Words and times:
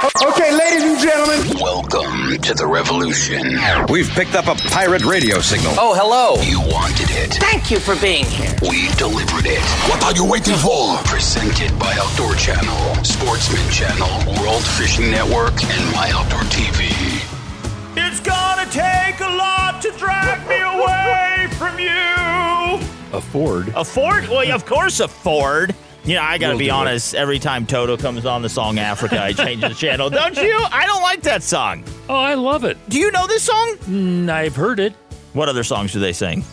Okay, 0.00 0.50
ladies 0.56 0.84
and 0.84 0.98
gentlemen. 0.98 1.60
Welcome 1.60 2.40
to 2.40 2.54
the 2.54 2.66
revolution. 2.66 3.58
We've 3.90 4.08
picked 4.08 4.34
up 4.34 4.46
a 4.48 4.54
pirate 4.70 5.04
radio 5.04 5.38
signal. 5.40 5.74
Oh, 5.78 5.94
hello. 5.94 6.42
You 6.42 6.60
wanted 6.72 7.10
it. 7.10 7.34
Thank 7.34 7.70
you 7.70 7.78
for 7.78 7.94
being 8.00 8.24
here. 8.24 8.56
We 8.62 8.88
delivered 8.96 9.44
it. 9.44 9.62
What 9.92 10.02
are 10.02 10.14
you 10.16 10.24
waiting 10.24 10.56
for? 10.56 10.96
Presented 11.04 11.78
by 11.78 11.92
Outdoor 12.00 12.34
Channel, 12.36 13.04
Sportsman 13.04 13.68
Channel, 13.70 14.08
World 14.40 14.64
Fishing 14.64 15.10
Network, 15.10 15.62
and 15.62 15.92
My 15.92 16.10
Outdoor 16.10 16.42
TV. 16.48 16.88
It's 17.94 18.20
gonna 18.20 18.66
take 18.72 19.20
a 19.20 19.28
lot 19.36 19.82
to 19.82 19.90
drag 19.98 20.40
me 20.48 20.58
away 20.58 21.48
from 21.58 21.78
you. 21.78 22.80
A 23.12 23.20
Ford. 23.20 23.68
A 23.76 23.84
Ford? 23.84 24.26
Well, 24.26 24.50
of 24.52 24.64
course, 24.64 25.00
a 25.00 25.06
Ford. 25.06 25.74
You 26.04 26.16
know, 26.16 26.22
I 26.22 26.36
gotta 26.38 26.52
We'll 26.54 26.58
be 26.58 26.64
do 26.64 26.70
it. 26.70 26.74
honest. 26.74 27.14
Every 27.14 27.38
time 27.38 27.64
Toto 27.64 27.96
comes 27.96 28.26
on 28.26 28.42
the 28.42 28.48
song 28.48 28.78
Africa, 28.78 29.22
I 29.22 29.32
change 29.32 29.60
the 29.60 29.68
channel. 29.74 30.10
Don't 30.10 30.36
you? 30.36 30.58
I 30.72 30.84
don't 30.86 31.02
like 31.02 31.22
that 31.22 31.42
song. 31.44 31.84
Oh, 32.08 32.14
I 32.16 32.34
love 32.34 32.64
it. 32.64 32.76
Do 32.88 32.98
you 32.98 33.10
know 33.12 33.26
this 33.28 33.44
song? 33.44 33.76
Mm, 33.82 34.28
I've 34.28 34.56
heard 34.56 34.80
it. 34.80 34.94
What 35.32 35.48
other 35.48 35.62
songs 35.62 35.92
do 35.92 36.00
they 36.00 36.12
sing? 36.12 36.44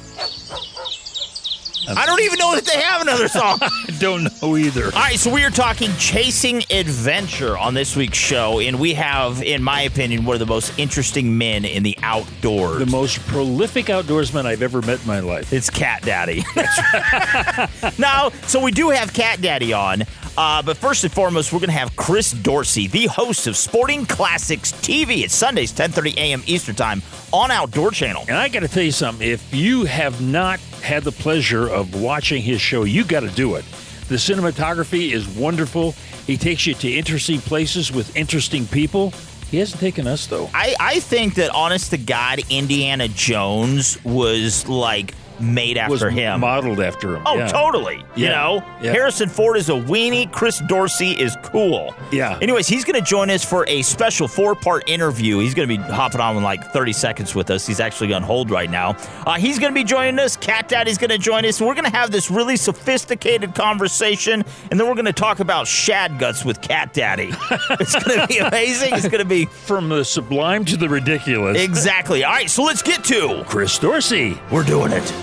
I 1.97 2.05
don't 2.05 2.21
even 2.21 2.39
know 2.39 2.55
that 2.55 2.65
they 2.65 2.79
have 2.79 3.01
another 3.01 3.27
song. 3.27 3.59
I 3.61 3.71
don't 3.99 4.23
know 4.41 4.57
either. 4.57 4.85
All 4.85 4.91
right, 4.91 5.17
so 5.17 5.31
we 5.31 5.43
are 5.43 5.49
talking 5.49 5.91
chasing 5.97 6.63
adventure 6.69 7.57
on 7.57 7.73
this 7.73 7.95
week's 7.95 8.17
show, 8.17 8.59
and 8.59 8.79
we 8.79 8.93
have, 8.93 9.41
in 9.41 9.63
my 9.63 9.81
opinion, 9.81 10.25
one 10.25 10.35
of 10.35 10.39
the 10.39 10.45
most 10.45 10.77
interesting 10.77 11.37
men 11.37 11.65
in 11.65 11.83
the 11.83 11.97
outdoors. 12.03 12.79
The 12.79 12.85
most 12.85 13.19
prolific 13.27 13.85
outdoorsman 13.87 14.45
I've 14.45 14.61
ever 14.61 14.81
met 14.81 15.01
in 15.01 15.07
my 15.07 15.19
life. 15.19 15.51
It's 15.51 15.69
Cat 15.69 16.03
Daddy. 16.03 16.43
now, 17.97 18.29
so 18.47 18.61
we 18.61 18.71
do 18.71 18.89
have 18.89 19.13
Cat 19.13 19.41
Daddy 19.41 19.73
on, 19.73 20.03
uh, 20.39 20.61
but 20.61 20.77
first 20.77 21.03
and 21.03 21.11
foremost, 21.11 21.51
we're 21.51 21.59
going 21.59 21.67
to 21.67 21.73
have 21.73 21.93
Chris 21.97 22.31
Dorsey, 22.31 22.87
the 22.87 23.07
host 23.07 23.45
of 23.45 23.57
Sporting 23.57 24.05
Classics 24.05 24.71
TV. 24.71 25.25
It's 25.25 25.35
Sundays, 25.35 25.73
10:30 25.73 26.15
a.m. 26.15 26.43
Eastern 26.47 26.75
Time 26.75 27.01
on 27.33 27.51
Outdoor 27.51 27.91
Channel. 27.91 28.23
And 28.29 28.37
I 28.37 28.47
got 28.47 28.61
to 28.61 28.69
tell 28.69 28.81
you 28.81 28.93
something. 28.93 29.29
If 29.29 29.53
you 29.53 29.83
have 29.83 30.21
not 30.21 30.61
had 30.81 31.03
the 31.03 31.11
pleasure 31.11 31.67
of 31.67 32.01
watching 32.01 32.41
his 32.41 32.61
show, 32.61 32.85
you 32.85 33.03
got 33.03 33.19
to 33.19 33.27
do 33.27 33.55
it. 33.55 33.65
The 34.07 34.15
cinematography 34.15 35.11
is 35.11 35.27
wonderful. 35.27 35.91
He 36.25 36.37
takes 36.37 36.65
you 36.65 36.73
to 36.75 36.89
interesting 36.89 37.41
places 37.41 37.91
with 37.91 38.15
interesting 38.15 38.65
people. 38.65 39.11
He 39.51 39.57
hasn't 39.57 39.81
taken 39.81 40.07
us 40.07 40.25
though. 40.25 40.49
I, 40.53 40.73
I 40.79 40.99
think 41.01 41.35
that, 41.35 41.49
honest 41.49 41.89
to 41.89 41.97
God, 41.97 42.39
Indiana 42.49 43.09
Jones 43.09 44.01
was 44.05 44.69
like 44.69 45.15
made 45.39 45.77
Was 45.89 46.01
after 46.03 46.09
him. 46.09 46.39
modeled 46.41 46.79
after 46.81 47.15
him. 47.15 47.23
Oh, 47.25 47.37
Yeah. 47.37 47.47
totally. 47.47 48.03
You 48.15 48.29
know, 48.29 48.63
Yeah. 48.81 48.91
Harrison 48.91 49.29
Ford 49.29 49.57
is 49.57 49.69
a 49.69 49.73
weenie. 49.73 50.31
Chris 50.31 50.61
Dorsey 50.67 51.11
is 51.11 51.35
cool. 51.43 51.93
Yeah. 52.11 52.37
Anyways, 52.41 52.67
he's 52.67 52.83
going 52.83 52.99
to 52.99 53.05
join 53.05 53.29
us 53.29 53.43
for 53.45 53.65
a 53.67 53.81
special 53.81 54.27
four 54.27 54.55
part 54.55 54.89
interview. 54.89 55.39
He's 55.39 55.53
going 55.53 55.67
to 55.69 55.77
be 55.77 55.81
hopping 55.83 56.21
on 56.21 56.35
in 56.37 56.43
like 56.43 56.63
30 56.73 56.93
seconds 56.93 57.35
with 57.35 57.49
us. 57.51 57.65
He's 57.65 57.79
actually 57.79 58.13
on 58.13 58.23
hold 58.23 58.51
right 58.51 58.69
now. 58.69 58.95
Uh, 59.25 59.35
he's 59.35 59.59
going 59.59 59.73
to 59.73 59.75
be 59.79 59.83
joining 59.83 60.19
us. 60.19 60.35
Cat 60.35 60.67
Daddy's 60.67 60.97
going 60.97 61.09
to 61.11 61.17
join 61.17 61.45
us. 61.45 61.59
and 61.59 61.67
We're 61.67 61.75
going 61.75 61.89
to 61.89 61.95
have 61.95 62.11
this 62.11 62.29
really 62.31 62.57
sophisticated 62.57 63.55
conversation, 63.55 64.43
and 64.71 64.79
then 64.79 64.87
we're 64.87 64.95
going 64.95 65.05
to 65.05 65.13
talk 65.13 65.39
about 65.39 65.67
shad 65.67 66.19
guts 66.19 66.43
with 66.43 66.61
Cat 66.61 66.93
Daddy. 66.93 67.29
it's 67.79 68.01
going 68.03 68.19
to 68.19 68.27
be 68.27 68.37
amazing. 68.39 68.93
It's 68.93 69.07
going 69.07 69.19
to 69.19 69.25
be 69.25 69.45
From 69.45 69.89
the 69.89 70.03
sublime 70.03 70.65
to 70.65 70.77
the 70.77 70.89
ridiculous. 70.89 71.59
exactly. 71.61 72.23
All 72.23 72.31
right, 72.33 72.49
so 72.49 72.63
let's 72.63 72.81
get 72.81 73.03
to. 73.05 73.43
Chris 73.47 73.77
Dorsey. 73.79 74.37
We're 74.51 74.63
doing 74.63 74.91
it. 74.91 75.13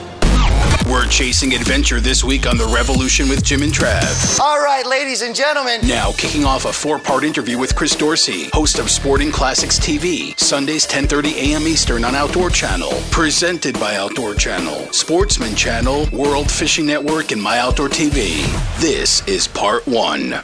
We're 0.89 1.07
chasing 1.09 1.53
adventure 1.53 2.01
this 2.01 2.23
week 2.23 2.47
on 2.47 2.57
The 2.57 2.67
Revolution 2.67 3.29
with 3.29 3.43
Jim 3.43 3.63
and 3.63 3.73
Trav. 3.73 4.39
All 4.39 4.61
right, 4.61 4.87
ladies 4.87 5.21
and 5.21 5.35
gentlemen. 5.35 5.81
Now, 5.85 6.13
kicking 6.13 6.45
off 6.45 6.65
a 6.65 6.73
four-part 6.73 7.25
interview 7.25 7.59
with 7.59 7.75
Chris 7.75 7.97
Dorsey, 7.97 8.51
host 8.53 8.79
of 8.79 8.89
Sporting 8.89 9.33
Classics 9.33 9.81
TV, 9.81 10.39
Sundays 10.39 10.87
10:30 10.87 11.33
a.m. 11.39 11.63
Eastern 11.63 12.05
on 12.05 12.15
Outdoor 12.15 12.51
Channel, 12.51 12.93
presented 13.11 13.75
by 13.81 13.97
Outdoor 13.97 14.37
Channel, 14.37 14.93
Sportsman 14.93 15.57
Channel, 15.57 16.07
World 16.13 16.49
Fishing 16.49 16.87
Network, 16.87 17.33
and 17.33 17.43
My 17.43 17.59
Outdoor 17.59 17.89
TV. 17.89 18.47
This 18.79 19.27
is 19.27 19.49
part 19.49 19.85
one. 19.89 20.37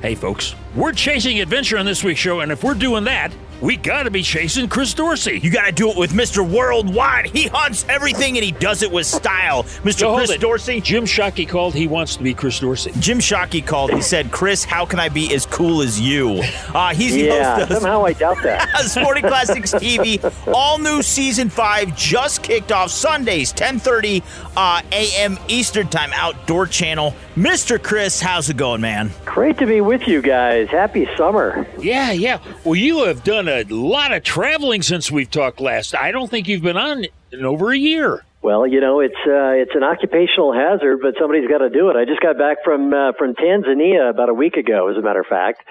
Hey, 0.00 0.14
folks, 0.14 0.54
we're 0.74 0.92
chasing 0.92 1.38
adventure 1.38 1.76
on 1.76 1.84
this 1.84 2.02
week's 2.02 2.20
show, 2.20 2.40
and 2.40 2.50
if 2.50 2.64
we're 2.64 2.72
doing 2.72 3.04
that, 3.04 3.30
we 3.60 3.76
got 3.76 4.04
to 4.04 4.10
be 4.10 4.22
chasing 4.22 4.68
Chris 4.68 4.94
Dorsey. 4.94 5.38
You 5.38 5.50
got 5.50 5.66
to 5.66 5.72
do 5.72 5.90
it 5.90 5.96
with 5.96 6.12
Mr. 6.12 6.48
Worldwide. 6.48 7.26
He 7.26 7.48
hunts 7.48 7.84
everything 7.88 8.36
and 8.36 8.44
he 8.44 8.52
does 8.52 8.82
it 8.82 8.90
with 8.90 9.06
style. 9.06 9.64
Mr. 9.84 9.98
So 10.00 10.16
Chris. 10.16 10.36
Dorsey. 10.38 10.80
Jim 10.80 11.04
Shockey 11.04 11.48
called. 11.48 11.74
He 11.74 11.86
wants 11.86 12.16
to 12.16 12.22
be 12.22 12.32
Chris 12.34 12.58
Dorsey. 12.60 12.92
Jim 13.00 13.18
Shockey 13.18 13.64
called. 13.66 13.92
He 13.92 14.00
said, 14.02 14.30
Chris, 14.30 14.64
how 14.64 14.86
can 14.86 14.98
I 14.98 15.08
be 15.08 15.34
as 15.34 15.44
cool 15.46 15.82
as 15.82 16.00
you? 16.00 16.40
Uh, 16.74 16.94
he's 16.94 17.12
the 17.14 17.24
Yeah, 17.24 17.56
host 17.58 17.70
of 17.70 17.76
somehow 17.78 18.04
I 18.04 18.12
doubt 18.14 18.42
that. 18.42 18.68
Sporting 18.86 19.24
Classics 19.24 19.72
TV. 19.74 20.20
All 20.54 20.78
new 20.78 21.02
season 21.02 21.48
five 21.50 21.94
just 21.96 22.42
kicked 22.42 22.72
off 22.72 22.90
Sundays, 22.90 23.50
1030 23.52 24.22
uh, 24.56 24.82
a.m. 24.92 25.38
Eastern 25.48 25.88
Time, 25.88 26.10
Outdoor 26.14 26.66
Channel. 26.66 27.14
Mr. 27.40 27.82
Chris, 27.82 28.20
how's 28.20 28.50
it 28.50 28.58
going, 28.58 28.82
man? 28.82 29.10
Great 29.24 29.56
to 29.56 29.66
be 29.66 29.80
with 29.80 30.06
you 30.06 30.20
guys. 30.20 30.68
Happy 30.68 31.08
summer. 31.16 31.66
Yeah, 31.78 32.12
yeah. 32.12 32.38
Well, 32.64 32.74
you 32.74 33.06
have 33.06 33.24
done 33.24 33.48
a 33.48 33.62
lot 33.62 34.12
of 34.12 34.22
traveling 34.22 34.82
since 34.82 35.10
we've 35.10 35.30
talked 35.30 35.58
last. 35.58 35.94
I 35.94 36.12
don't 36.12 36.30
think 36.30 36.48
you've 36.48 36.60
been 36.60 36.76
on 36.76 37.06
in 37.32 37.46
over 37.46 37.72
a 37.72 37.78
year. 37.78 38.22
Well, 38.42 38.66
you 38.66 38.82
know, 38.82 39.00
it's 39.00 39.16
uh, 39.26 39.56
it's 39.56 39.74
an 39.74 39.82
occupational 39.82 40.52
hazard, 40.52 40.98
but 41.00 41.14
somebody's 41.18 41.48
got 41.48 41.64
to 41.64 41.70
do 41.70 41.88
it. 41.88 41.96
I 41.96 42.04
just 42.04 42.20
got 42.20 42.36
back 42.36 42.58
from 42.62 42.92
uh, 42.92 43.12
from 43.16 43.34
Tanzania 43.34 44.10
about 44.10 44.28
a 44.28 44.34
week 44.34 44.58
ago, 44.58 44.90
as 44.90 44.98
a 44.98 45.02
matter 45.02 45.20
of 45.20 45.26
fact, 45.26 45.62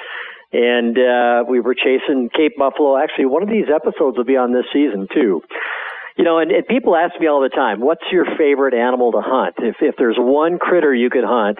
and 0.52 0.98
uh, 0.98 1.44
we 1.48 1.60
were 1.60 1.76
chasing 1.76 2.32
Cape 2.36 2.58
Buffalo. 2.58 2.98
Actually, 2.98 3.28
one 3.28 3.44
of 3.44 3.50
these 3.50 3.70
episodes 3.70 4.18
will 4.18 4.26
be 4.26 4.38
on 4.38 4.54
this 4.54 4.66
season 4.74 5.08
too. 5.14 5.44
You 6.20 6.26
know, 6.26 6.38
and, 6.40 6.52
and 6.52 6.68
people 6.68 6.98
ask 6.98 7.18
me 7.18 7.28
all 7.28 7.40
the 7.40 7.48
time, 7.48 7.80
"What's 7.80 8.04
your 8.12 8.26
favorite 8.38 8.74
animal 8.74 9.14
to 9.14 9.22
hunt? 9.22 9.56
If 9.60 9.78
if 9.80 9.96
there's 9.98 10.18
one 10.20 10.60
critter 10.60 10.94
you 10.94 11.10
could 11.10 11.24
hunt, 11.24 11.60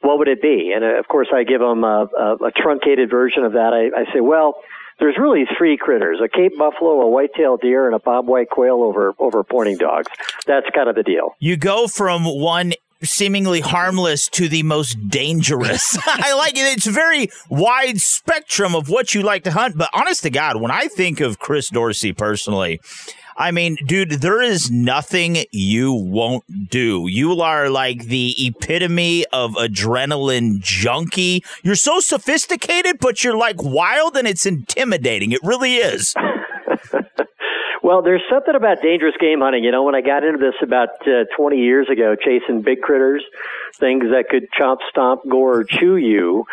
what 0.00 0.18
would 0.18 0.28
it 0.28 0.40
be?" 0.40 0.72
And 0.74 0.82
uh, 0.82 0.98
of 0.98 1.06
course, 1.06 1.28
I 1.34 1.44
give 1.44 1.60
them 1.60 1.84
a, 1.84 2.08
a, 2.18 2.46
a 2.46 2.50
truncated 2.50 3.10
version 3.10 3.44
of 3.44 3.52
that. 3.52 3.74
I, 3.74 4.00
I 4.00 4.04
say, 4.14 4.20
"Well." 4.20 4.54
There's 4.98 5.16
really 5.18 5.44
three 5.56 5.78
critters: 5.78 6.20
a 6.22 6.28
Cape 6.28 6.52
buffalo, 6.58 7.00
a 7.00 7.08
white-tailed 7.08 7.62
deer, 7.62 7.86
and 7.86 7.96
a 7.96 7.98
bobwhite 7.98 8.48
quail 8.50 8.82
over 8.82 9.14
over 9.18 9.42
pointing 9.42 9.78
dogs. 9.78 10.08
That's 10.46 10.66
kind 10.74 10.90
of 10.90 10.94
the 10.94 11.02
deal. 11.02 11.34
You 11.38 11.56
go 11.56 11.88
from 11.88 12.24
one 12.24 12.74
seemingly 13.02 13.60
harmless 13.60 14.28
to 14.28 14.48
the 14.48 14.62
most 14.62 15.08
dangerous. 15.08 15.96
I 16.06 16.34
like 16.34 16.52
it. 16.52 16.76
It's 16.76 16.86
a 16.86 16.90
very 16.90 17.30
wide 17.48 18.00
spectrum 18.00 18.74
of 18.74 18.88
what 18.88 19.14
you 19.14 19.22
like 19.22 19.44
to 19.44 19.52
hunt. 19.52 19.78
But 19.78 19.88
honest 19.94 20.22
to 20.24 20.30
God, 20.30 20.60
when 20.60 20.70
I 20.70 20.88
think 20.88 21.20
of 21.20 21.38
Chris 21.38 21.70
Dorsey 21.70 22.12
personally, 22.12 22.80
I 23.40 23.52
mean, 23.52 23.78
dude, 23.86 24.10
there 24.10 24.42
is 24.42 24.70
nothing 24.70 25.38
you 25.50 25.94
won't 25.94 26.68
do. 26.68 27.06
You 27.08 27.40
are 27.40 27.70
like 27.70 28.04
the 28.04 28.34
epitome 28.36 29.24
of 29.32 29.52
adrenaline 29.52 30.60
junkie. 30.60 31.42
You're 31.62 31.74
so 31.74 32.00
sophisticated, 32.00 32.98
but 33.00 33.24
you're 33.24 33.38
like 33.38 33.56
wild 33.62 34.18
and 34.18 34.28
it's 34.28 34.44
intimidating. 34.44 35.32
It 35.32 35.40
really 35.42 35.76
is. 35.76 36.14
Well, 37.82 38.02
there's 38.02 38.22
something 38.30 38.54
about 38.54 38.82
dangerous 38.82 39.14
game 39.18 39.40
hunting. 39.40 39.64
You 39.64 39.72
know, 39.72 39.82
when 39.82 39.94
I 39.96 40.00
got 40.02 40.22
into 40.22 40.38
this 40.38 40.54
about 40.62 40.90
uh, 41.08 41.24
20 41.36 41.56
years 41.56 41.88
ago, 41.90 42.14
chasing 42.14 42.60
big 42.60 42.82
critters, 42.82 43.24
things 43.78 44.04
that 44.12 44.26
could 44.30 44.48
chomp, 44.52 44.76
stomp, 44.90 45.22
gore, 45.28 45.60
or 45.60 45.64
chew 45.64 45.96
you, 45.96 46.44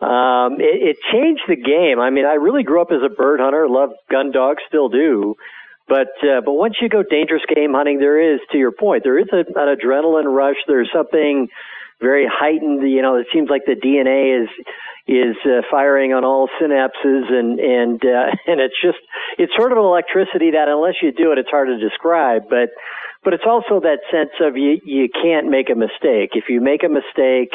um, 0.00 0.60
it, 0.60 0.96
it 0.96 0.96
changed 1.10 1.42
the 1.48 1.56
game. 1.56 1.98
I 1.98 2.10
mean, 2.10 2.26
I 2.26 2.34
really 2.34 2.62
grew 2.62 2.82
up 2.82 2.92
as 2.92 3.00
a 3.04 3.08
bird 3.08 3.40
hunter, 3.40 3.66
loved 3.66 3.94
gun 4.10 4.30
dogs, 4.30 4.62
still 4.68 4.90
do. 4.90 5.36
But 5.88 6.16
uh, 6.22 6.40
but 6.44 6.52
once 6.52 6.76
you 6.80 6.88
go 6.88 7.02
dangerous 7.02 7.42
game 7.52 7.74
hunting, 7.74 7.98
there 7.98 8.34
is, 8.34 8.40
to 8.52 8.58
your 8.58 8.72
point, 8.72 9.04
there 9.04 9.18
is 9.18 9.28
a, 9.32 9.38
an 9.38 9.76
adrenaline 9.76 10.24
rush. 10.24 10.56
There's 10.66 10.90
something 10.94 11.48
very 12.00 12.26
heightened. 12.30 12.88
You 12.90 13.02
know, 13.02 13.16
it 13.16 13.26
seems 13.32 13.50
like 13.50 13.62
the 13.66 13.76
DNA 13.76 14.42
is 14.42 14.48
is 15.06 15.36
uh, 15.44 15.60
firing 15.70 16.14
on 16.14 16.24
all 16.24 16.48
synapses, 16.60 17.30
and 17.30 17.60
and 17.60 18.00
uh, 18.02 18.32
and 18.46 18.60
it's 18.60 18.80
just 18.82 18.98
it's 19.38 19.52
sort 19.56 19.72
of 19.72 19.78
an 19.78 19.84
electricity 19.84 20.52
that 20.52 20.68
unless 20.68 20.94
you 21.02 21.12
do 21.12 21.32
it, 21.32 21.38
it's 21.38 21.50
hard 21.50 21.68
to 21.68 21.78
describe. 21.78 22.42
But 22.48 22.70
but 23.22 23.34
it's 23.34 23.44
also 23.46 23.80
that 23.80 24.00
sense 24.10 24.32
of 24.40 24.56
you 24.56 24.80
you 24.84 25.08
can't 25.12 25.48
make 25.48 25.68
a 25.68 25.76
mistake. 25.76 26.32
If 26.32 26.48
you 26.48 26.60
make 26.60 26.82
a 26.82 26.88
mistake, 26.88 27.52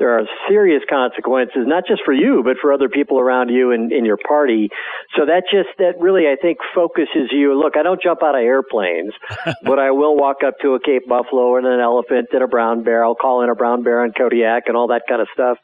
there 0.00 0.18
are 0.18 0.24
serious 0.48 0.82
consequences, 0.88 1.68
not 1.68 1.84
just 1.86 2.00
for 2.06 2.14
you, 2.14 2.40
but 2.42 2.56
for 2.60 2.72
other 2.72 2.88
people 2.88 3.20
around 3.20 3.50
you 3.50 3.70
and 3.70 3.92
in 3.92 4.06
your 4.06 4.16
party. 4.16 4.70
So 5.14 5.26
that 5.26 5.42
just, 5.52 5.68
that 5.76 6.00
really, 6.00 6.24
I 6.24 6.40
think, 6.40 6.58
focuses 6.74 7.28
you. 7.30 7.52
Look, 7.52 7.76
I 7.76 7.82
don't 7.82 8.02
jump 8.02 8.22
out 8.22 8.34
of 8.34 8.40
airplanes, 8.40 9.12
but 9.62 9.78
I 9.78 9.90
will 9.90 10.16
walk 10.16 10.38
up 10.42 10.54
to 10.62 10.74
a 10.74 10.80
Cape 10.80 11.06
Buffalo 11.06 11.56
and 11.58 11.66
an 11.66 11.80
elephant 11.80 12.28
and 12.32 12.42
a 12.42 12.48
brown 12.48 12.82
bear. 12.82 13.04
I'll 13.04 13.14
call 13.14 13.42
in 13.42 13.50
a 13.50 13.54
brown 13.54 13.82
bear 13.84 14.02
on 14.02 14.12
Kodiak 14.16 14.64
and 14.68 14.76
all 14.76 14.88
that 14.88 15.02
kind 15.06 15.20
of 15.20 15.28
stuff. 15.34 15.58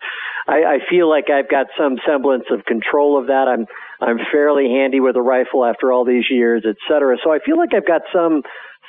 I, 0.46 0.62
I 0.62 0.78
feel 0.90 1.08
like 1.08 1.30
I've 1.30 1.50
got 1.50 1.66
some 1.78 1.96
semblance 2.06 2.44
of 2.50 2.66
control 2.66 3.18
of 3.18 3.28
that. 3.28 3.48
I'm, 3.48 3.66
I'm 4.06 4.18
fairly 4.30 4.68
handy 4.68 5.00
with 5.00 5.16
a 5.16 5.22
rifle 5.22 5.64
after 5.64 5.90
all 5.90 6.04
these 6.04 6.26
years, 6.30 6.64
et 6.68 6.76
cetera. 6.86 7.16
So 7.24 7.32
I 7.32 7.38
feel 7.40 7.56
like 7.56 7.72
I've 7.74 7.86
got 7.86 8.02
some 8.12 8.42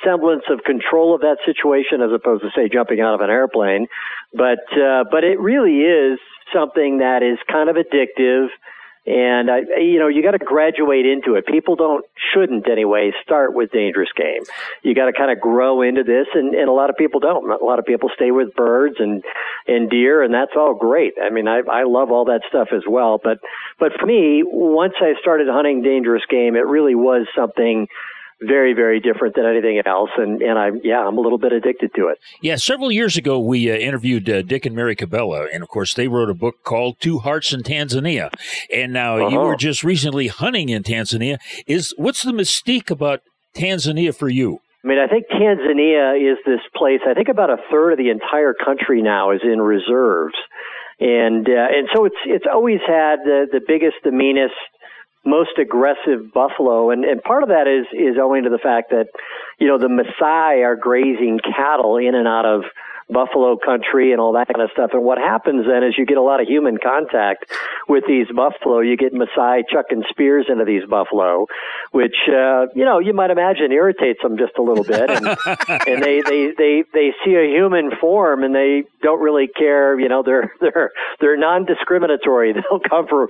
semblance 0.04 0.44
of 0.50 0.64
control 0.64 1.14
of 1.14 1.20
that 1.22 1.38
situation 1.44 2.02
as 2.02 2.10
opposed 2.12 2.42
to 2.42 2.50
say 2.54 2.68
jumping 2.68 3.00
out 3.00 3.14
of 3.14 3.20
an 3.20 3.30
airplane. 3.30 3.86
But 4.32 4.64
uh, 4.72 5.04
but 5.10 5.24
it 5.24 5.40
really 5.40 5.80
is 5.80 6.18
something 6.52 6.98
that 6.98 7.22
is 7.22 7.38
kind 7.50 7.68
of 7.68 7.76
addictive. 7.76 8.48
And 9.06 9.50
I, 9.50 9.60
you 9.80 9.98
know, 9.98 10.08
you 10.08 10.22
got 10.22 10.32
to 10.32 10.38
graduate 10.38 11.06
into 11.06 11.36
it. 11.36 11.46
People 11.46 11.76
don't, 11.76 12.04
shouldn't 12.34 12.68
anyway, 12.68 13.12
start 13.22 13.54
with 13.54 13.72
dangerous 13.72 14.10
game. 14.14 14.42
You 14.82 14.94
got 14.94 15.06
to 15.06 15.14
kind 15.14 15.30
of 15.30 15.40
grow 15.40 15.80
into 15.80 16.02
this, 16.02 16.26
and, 16.34 16.54
and 16.54 16.68
a 16.68 16.72
lot 16.72 16.90
of 16.90 16.96
people 16.96 17.18
don't. 17.18 17.50
A 17.50 17.64
lot 17.64 17.78
of 17.78 17.86
people 17.86 18.10
stay 18.14 18.30
with 18.32 18.54
birds 18.54 18.96
and 18.98 19.24
and 19.66 19.88
deer, 19.88 20.22
and 20.22 20.34
that's 20.34 20.52
all 20.54 20.74
great. 20.74 21.14
I 21.22 21.30
mean, 21.30 21.48
I 21.48 21.60
I 21.70 21.84
love 21.84 22.10
all 22.10 22.26
that 22.26 22.42
stuff 22.50 22.68
as 22.74 22.82
well. 22.86 23.18
But 23.22 23.38
but 23.78 23.92
for 23.98 24.04
me, 24.04 24.42
once 24.44 24.94
I 25.00 25.14
started 25.22 25.48
hunting 25.48 25.80
dangerous 25.80 26.24
game, 26.28 26.54
it 26.54 26.66
really 26.66 26.94
was 26.94 27.26
something 27.34 27.88
very, 28.40 28.72
very 28.72 29.00
different 29.00 29.34
than 29.34 29.46
anything 29.46 29.80
else. 29.84 30.10
And, 30.16 30.40
and 30.42 30.58
I, 30.58 30.70
yeah, 30.82 31.00
I'm 31.00 31.18
a 31.18 31.20
little 31.20 31.38
bit 31.38 31.52
addicted 31.52 31.90
to 31.96 32.08
it. 32.08 32.18
Yeah. 32.40 32.56
Several 32.56 32.92
years 32.92 33.16
ago, 33.16 33.38
we 33.38 33.70
uh, 33.70 33.74
interviewed 33.74 34.28
uh, 34.30 34.42
Dick 34.42 34.66
and 34.66 34.76
Mary 34.76 34.94
Cabela. 34.94 35.48
And 35.52 35.62
of 35.62 35.68
course, 35.68 35.94
they 35.94 36.08
wrote 36.08 36.30
a 36.30 36.34
book 36.34 36.62
called 36.64 37.00
Two 37.00 37.18
Hearts 37.18 37.52
in 37.52 37.62
Tanzania. 37.62 38.30
And 38.72 38.92
now 38.92 39.16
uh-huh. 39.16 39.28
you 39.28 39.38
were 39.38 39.56
just 39.56 39.82
recently 39.82 40.28
hunting 40.28 40.68
in 40.68 40.82
Tanzania. 40.82 41.38
Is 41.66 41.94
what's 41.96 42.22
the 42.22 42.32
mystique 42.32 42.90
about 42.90 43.22
Tanzania 43.54 44.14
for 44.14 44.28
you? 44.28 44.60
I 44.84 44.86
mean, 44.86 44.98
I 44.98 45.08
think 45.08 45.26
Tanzania 45.28 46.16
is 46.16 46.38
this 46.46 46.60
place. 46.76 47.00
I 47.06 47.14
think 47.14 47.28
about 47.28 47.50
a 47.50 47.56
third 47.70 47.92
of 47.92 47.98
the 47.98 48.10
entire 48.10 48.54
country 48.54 49.02
now 49.02 49.32
is 49.32 49.40
in 49.42 49.60
reserves, 49.60 50.36
and 51.00 51.48
uh, 51.48 51.76
and 51.76 51.88
so 51.92 52.04
it's 52.04 52.16
it's 52.24 52.44
always 52.50 52.78
had 52.86 53.18
the 53.24 53.46
the 53.50 53.60
biggest, 53.66 53.96
the 54.04 54.12
meanest, 54.12 54.54
most 55.24 55.58
aggressive 55.58 56.32
buffalo, 56.32 56.90
and 56.90 57.04
and 57.04 57.22
part 57.22 57.42
of 57.42 57.48
that 57.50 57.66
is 57.66 57.86
is 57.92 58.16
owing 58.20 58.44
to 58.44 58.50
the 58.50 58.58
fact 58.58 58.90
that 58.90 59.08
you 59.58 59.66
know 59.66 59.78
the 59.78 59.88
Maasai 59.88 60.64
are 60.64 60.76
grazing 60.76 61.40
cattle 61.40 61.96
in 61.96 62.14
and 62.14 62.26
out 62.26 62.46
of 62.46 62.64
buffalo 63.10 63.56
country 63.56 64.12
and 64.12 64.20
all 64.20 64.32
that 64.34 64.48
kind 64.48 64.62
of 64.62 64.70
stuff. 64.72 64.90
And 64.92 65.02
what 65.02 65.18
happens 65.18 65.66
then 65.66 65.82
is 65.82 65.94
you 65.96 66.04
get 66.04 66.18
a 66.18 66.22
lot 66.22 66.40
of 66.40 66.46
human 66.46 66.76
contact 66.78 67.50
with 67.88 68.04
these 68.06 68.26
buffalo. 68.34 68.80
You 68.80 68.96
get 68.96 69.12
Maasai 69.14 69.62
chucking 69.72 70.04
spears 70.10 70.46
into 70.48 70.64
these 70.64 70.84
buffalo, 70.88 71.46
which 71.90 72.16
uh, 72.28 72.66
you 72.74 72.84
know 72.84 72.98
you 72.98 73.14
might 73.14 73.30
imagine 73.30 73.72
irritates 73.72 74.20
them 74.22 74.36
just 74.36 74.52
a 74.58 74.62
little 74.62 74.84
bit. 74.84 75.10
And, 75.10 75.26
and 75.88 76.02
they 76.02 76.20
they 76.20 76.52
they 76.56 76.84
they 76.92 77.14
see 77.24 77.34
a 77.34 77.48
human 77.48 77.90
form 78.00 78.44
and 78.44 78.54
they 78.54 78.84
don't 79.02 79.20
really 79.20 79.48
care. 79.48 79.98
You 79.98 80.08
know 80.08 80.22
they're 80.22 80.52
they're 80.60 80.90
they're 81.20 81.36
non-discriminatory. 81.36 82.52
They'll 82.58 82.80
come 82.80 83.06
for 83.08 83.28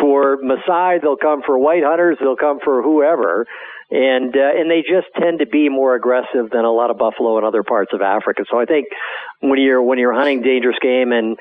for 0.00 0.38
Maasai. 0.38 1.02
They'll 1.02 1.16
come 1.16 1.42
for 1.44 1.58
white 1.58 1.82
hunters. 1.84 2.16
They'll 2.20 2.36
come 2.36 2.60
for 2.64 2.82
whoever 2.82 3.46
and 3.90 4.36
uh, 4.36 4.50
and 4.54 4.70
they 4.70 4.82
just 4.82 5.06
tend 5.18 5.38
to 5.38 5.46
be 5.46 5.68
more 5.68 5.94
aggressive 5.94 6.50
than 6.50 6.64
a 6.64 6.70
lot 6.70 6.90
of 6.90 6.98
buffalo 6.98 7.38
in 7.38 7.44
other 7.44 7.62
parts 7.62 7.92
of 7.94 8.02
Africa. 8.02 8.44
So 8.50 8.60
I 8.60 8.66
think 8.66 8.88
when 9.40 9.58
you're 9.58 9.82
when 9.82 9.98
you're 9.98 10.12
hunting 10.12 10.42
dangerous 10.42 10.76
game 10.80 11.12
and 11.12 11.38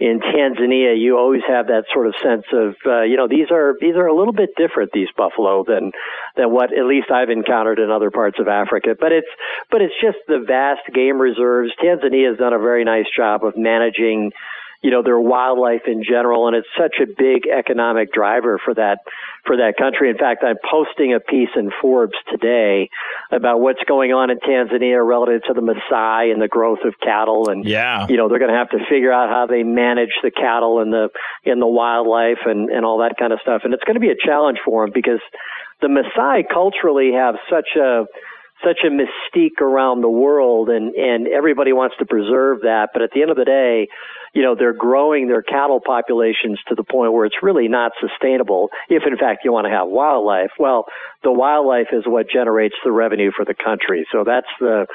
in 0.00 0.18
Tanzania, 0.18 0.98
you 0.98 1.18
always 1.18 1.42
have 1.46 1.66
that 1.66 1.84
sort 1.92 2.06
of 2.06 2.14
sense 2.24 2.44
of, 2.52 2.74
uh, 2.86 3.02
you 3.02 3.18
know, 3.18 3.28
these 3.28 3.50
are 3.50 3.74
these 3.78 3.96
are 3.96 4.06
a 4.06 4.16
little 4.16 4.32
bit 4.32 4.56
different 4.56 4.92
these 4.92 5.08
buffalo 5.14 5.62
than 5.62 5.92
than 6.36 6.50
what 6.50 6.72
at 6.72 6.86
least 6.86 7.10
I've 7.10 7.28
encountered 7.28 7.78
in 7.78 7.90
other 7.90 8.10
parts 8.10 8.38
of 8.40 8.48
Africa. 8.48 8.96
But 8.98 9.12
it's 9.12 9.28
but 9.70 9.82
it's 9.82 9.94
just 10.00 10.16
the 10.26 10.42
vast 10.46 10.88
game 10.94 11.20
reserves. 11.20 11.72
Tanzania 11.84 12.30
has 12.30 12.38
done 12.38 12.54
a 12.54 12.58
very 12.58 12.82
nice 12.82 13.04
job 13.14 13.44
of 13.44 13.58
managing 13.58 14.32
you 14.82 14.90
know, 14.90 15.02
their 15.02 15.20
wildlife 15.20 15.82
in 15.86 16.02
general. 16.02 16.48
And 16.48 16.56
it's 16.56 16.68
such 16.78 16.96
a 17.02 17.06
big 17.06 17.46
economic 17.46 18.12
driver 18.12 18.58
for 18.64 18.74
that, 18.74 18.98
for 19.44 19.58
that 19.58 19.74
country. 19.76 20.08
In 20.08 20.16
fact, 20.16 20.42
I'm 20.42 20.56
posting 20.70 21.12
a 21.12 21.20
piece 21.20 21.50
in 21.54 21.70
Forbes 21.82 22.16
today 22.30 22.88
about 23.30 23.60
what's 23.60 23.82
going 23.86 24.12
on 24.12 24.30
in 24.30 24.38
Tanzania 24.38 25.06
relative 25.06 25.42
to 25.48 25.52
the 25.52 25.60
Maasai 25.60 26.32
and 26.32 26.40
the 26.40 26.48
growth 26.48 26.80
of 26.84 26.94
cattle. 27.02 27.50
And, 27.50 27.66
yeah. 27.66 28.06
you 28.08 28.16
know, 28.16 28.28
they're 28.28 28.38
going 28.38 28.52
to 28.52 28.56
have 28.56 28.70
to 28.70 28.78
figure 28.88 29.12
out 29.12 29.28
how 29.28 29.46
they 29.46 29.62
manage 29.64 30.16
the 30.22 30.30
cattle 30.30 30.80
and 30.80 30.90
the, 30.92 31.10
and 31.44 31.60
the 31.60 31.66
wildlife 31.66 32.46
and, 32.46 32.70
and 32.70 32.84
all 32.84 32.98
that 33.00 33.16
kind 33.18 33.34
of 33.34 33.40
stuff. 33.42 33.62
And 33.64 33.74
it's 33.74 33.84
going 33.84 33.94
to 33.94 34.00
be 34.00 34.10
a 34.10 34.26
challenge 34.26 34.58
for 34.64 34.84
them 34.84 34.92
because 34.94 35.20
the 35.82 35.88
Maasai 35.88 36.44
culturally 36.50 37.12
have 37.12 37.34
such 37.50 37.76
a, 37.76 38.04
such 38.64 38.80
a 38.84 38.90
mystique 38.90 39.60
around 39.60 40.00
the 40.00 40.08
world 40.08 40.68
and, 40.68 40.94
and 40.94 41.28
everybody 41.28 41.72
wants 41.72 41.96
to 41.98 42.06
preserve 42.06 42.62
that. 42.62 42.88
But 42.92 43.02
at 43.02 43.10
the 43.14 43.22
end 43.22 43.30
of 43.30 43.36
the 43.36 43.44
day, 43.44 43.88
you 44.32 44.42
know, 44.42 44.54
they're 44.54 44.72
growing 44.72 45.28
their 45.28 45.42
cattle 45.42 45.80
populations 45.84 46.58
to 46.68 46.74
the 46.74 46.84
point 46.84 47.12
where 47.12 47.26
it's 47.26 47.42
really 47.42 47.68
not 47.68 47.92
sustainable. 48.00 48.70
If 48.88 49.02
in 49.06 49.16
fact 49.16 49.44
you 49.44 49.52
want 49.52 49.66
to 49.66 49.70
have 49.70 49.88
wildlife, 49.88 50.50
well, 50.58 50.86
the 51.22 51.32
wildlife 51.32 51.88
is 51.92 52.04
what 52.06 52.26
generates 52.32 52.76
the 52.84 52.92
revenue 52.92 53.30
for 53.34 53.44
the 53.44 53.54
country. 53.54 54.06
So 54.12 54.24
that's 54.24 54.46
the, 54.60 54.86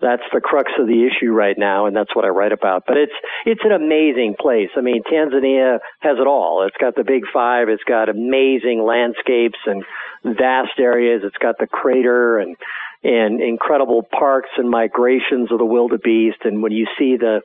that's 0.00 0.22
the 0.32 0.40
crux 0.40 0.70
of 0.78 0.86
the 0.86 1.06
issue 1.06 1.32
right 1.32 1.56
now, 1.58 1.86
and 1.86 1.96
that's 1.96 2.14
what 2.14 2.24
I 2.24 2.28
write 2.28 2.52
about. 2.52 2.84
But 2.86 2.96
it's 2.98 3.12
it's 3.44 3.60
an 3.64 3.72
amazing 3.72 4.36
place. 4.38 4.70
I 4.76 4.80
mean, 4.80 5.02
Tanzania 5.02 5.80
has 6.00 6.18
it 6.20 6.26
all. 6.26 6.64
It's 6.66 6.76
got 6.76 6.94
the 6.94 7.04
big 7.04 7.24
five. 7.32 7.68
It's 7.68 7.82
got 7.82 8.08
amazing 8.08 8.84
landscapes 8.86 9.58
and 9.66 9.84
vast 10.24 10.78
areas. 10.78 11.22
It's 11.24 11.36
got 11.38 11.58
the 11.58 11.66
crater 11.66 12.38
and 12.38 12.56
and 13.04 13.40
incredible 13.40 14.02
parks 14.02 14.50
and 14.56 14.68
migrations 14.68 15.52
of 15.52 15.58
the 15.58 15.64
wildebeest. 15.64 16.38
And 16.44 16.62
when 16.62 16.72
you 16.72 16.86
see 16.98 17.16
the 17.16 17.40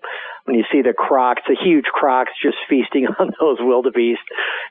when 0.46 0.58
you 0.58 0.66
see 0.72 0.82
the 0.82 0.94
crocs, 0.94 1.42
the 1.48 1.56
huge 1.56 1.86
crocs 1.86 2.32
just 2.42 2.58
feasting 2.70 3.08
on 3.20 3.32
those 3.40 3.58
wildebeest 3.60 4.24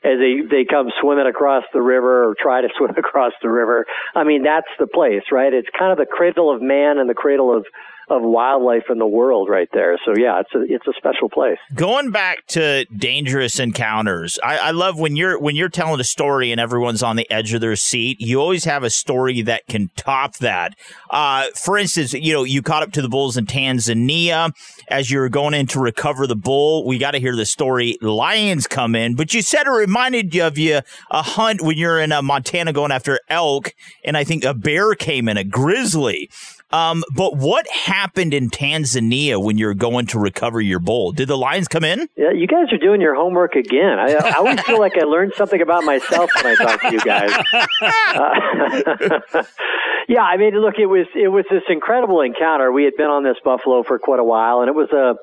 as 0.03 0.19
they 0.19 0.41
they 0.49 0.65
come 0.65 0.89
swimming 1.01 1.27
across 1.27 1.63
the 1.73 1.81
river 1.81 2.29
or 2.29 2.35
try 2.39 2.61
to 2.61 2.69
swim 2.77 2.95
across 2.97 3.33
the 3.41 3.49
river. 3.49 3.85
I 4.13 4.23
mean, 4.23 4.43
that's 4.43 4.71
the 4.79 4.87
place, 4.87 5.23
right? 5.31 5.53
It's 5.53 5.69
kind 5.77 5.91
of 5.91 5.97
the 5.97 6.05
cradle 6.05 6.53
of 6.53 6.61
man 6.61 6.97
and 6.97 7.09
the 7.09 7.15
cradle 7.15 7.55
of 7.55 7.65
of 8.09 8.21
wildlife 8.21 8.83
in 8.89 8.97
the 8.97 9.07
world 9.07 9.49
right 9.49 9.69
there. 9.73 9.97
So 10.05 10.13
yeah, 10.17 10.41
it's 10.41 10.53
a 10.53 10.61
it's 10.61 10.87
a 10.87 10.93
special 10.97 11.29
place. 11.29 11.57
Going 11.73 12.11
back 12.11 12.45
to 12.47 12.85
dangerous 12.85 13.59
encounters, 13.59 14.39
I, 14.43 14.57
I, 14.57 14.71
love 14.71 14.99
when 14.99 15.15
you're 15.15 15.39
when 15.39 15.55
you're 15.55 15.69
telling 15.69 15.99
a 15.99 16.03
story 16.03 16.51
and 16.51 16.59
everyone's 16.59 17.01
on 17.01 17.15
the 17.15 17.29
edge 17.31 17.53
of 17.53 17.61
their 17.61 17.75
seat. 17.75 18.19
You 18.19 18.41
always 18.41 18.65
have 18.65 18.83
a 18.83 18.89
story 18.89 19.41
that 19.43 19.67
can 19.67 19.89
top 19.95 20.37
that. 20.37 20.75
Uh, 21.09 21.45
for 21.55 21.77
instance, 21.77 22.13
you 22.13 22.33
know 22.33 22.43
you 22.43 22.61
caught 22.61 22.83
up 22.83 22.91
to 22.93 23.01
the 23.01 23.09
bulls 23.09 23.37
in 23.37 23.45
Tanzania 23.45 24.51
as 24.89 25.09
you 25.09 25.19
were 25.19 25.29
going 25.29 25.53
in 25.53 25.67
to 25.67 25.79
recover 25.79 26.27
the 26.27 26.35
bull. 26.35 26.85
We 26.85 26.97
got 26.97 27.11
to 27.11 27.19
hear 27.19 27.35
the 27.35 27.45
story. 27.45 27.97
Lions 28.01 28.67
come 28.67 28.95
in, 28.95 29.15
but 29.15 29.33
you 29.33 29.41
said 29.41 29.67
it 29.67 29.71
reminded 29.71 30.35
you 30.35 30.43
of 30.43 30.57
you 30.57 30.81
a 31.09 31.21
hunt 31.21 31.61
when 31.61 31.77
you're 31.77 31.99
in 31.99 32.11
uh, 32.11 32.21
Montana 32.21 32.73
going 32.73 32.91
after 32.91 33.19
elk, 33.29 33.73
and 34.03 34.17
I 34.17 34.23
think 34.23 34.43
a 34.43 34.53
bear 34.53 34.93
came 34.95 35.29
in, 35.29 35.37
a 35.37 35.43
grizzly. 35.43 36.29
Um, 36.73 37.03
but 37.15 37.37
what 37.37 37.67
happened 37.67 38.33
in 38.33 38.49
Tanzania 38.49 39.41
when 39.41 39.59
you're 39.59 39.75
going 39.75 40.07
to 40.07 40.17
recover 40.17 40.59
your 40.59 40.79
bull? 40.79 41.11
Did 41.11 41.27
the 41.27 41.37
lions 41.37 41.67
come 41.67 41.83
in? 41.83 42.09
Yeah, 42.17 42.31
you 42.31 42.47
guys 42.47 42.73
are 42.73 42.79
doing 42.79 42.99
your 42.99 43.13
homework 43.13 43.53
again. 43.53 43.99
I, 43.99 44.13
I 44.13 44.31
always 44.37 44.59
feel 44.61 44.79
like 44.79 44.97
I 44.97 45.03
learned 45.03 45.33
something 45.35 45.61
about 45.61 45.83
myself 45.83 46.31
when 46.35 46.47
I 46.47 46.55
talk 46.55 46.81
to 46.81 46.91
you 46.91 46.99
guys. 47.01 47.31
Uh, 47.53 49.43
yeah, 50.07 50.23
I 50.23 50.37
mean, 50.37 50.55
look, 50.55 50.79
it 50.79 50.87
was 50.87 51.05
it 51.15 51.27
was 51.27 51.45
this 51.51 51.61
incredible 51.69 52.21
encounter. 52.21 52.71
We 52.71 52.85
had 52.85 52.95
been 52.97 53.07
on 53.07 53.23
this 53.23 53.37
buffalo 53.45 53.83
for 53.83 53.99
quite 53.99 54.19
a 54.19 54.23
while, 54.23 54.61
and 54.61 54.67
it 54.69 54.75
was 54.75 54.89
a 54.91 55.15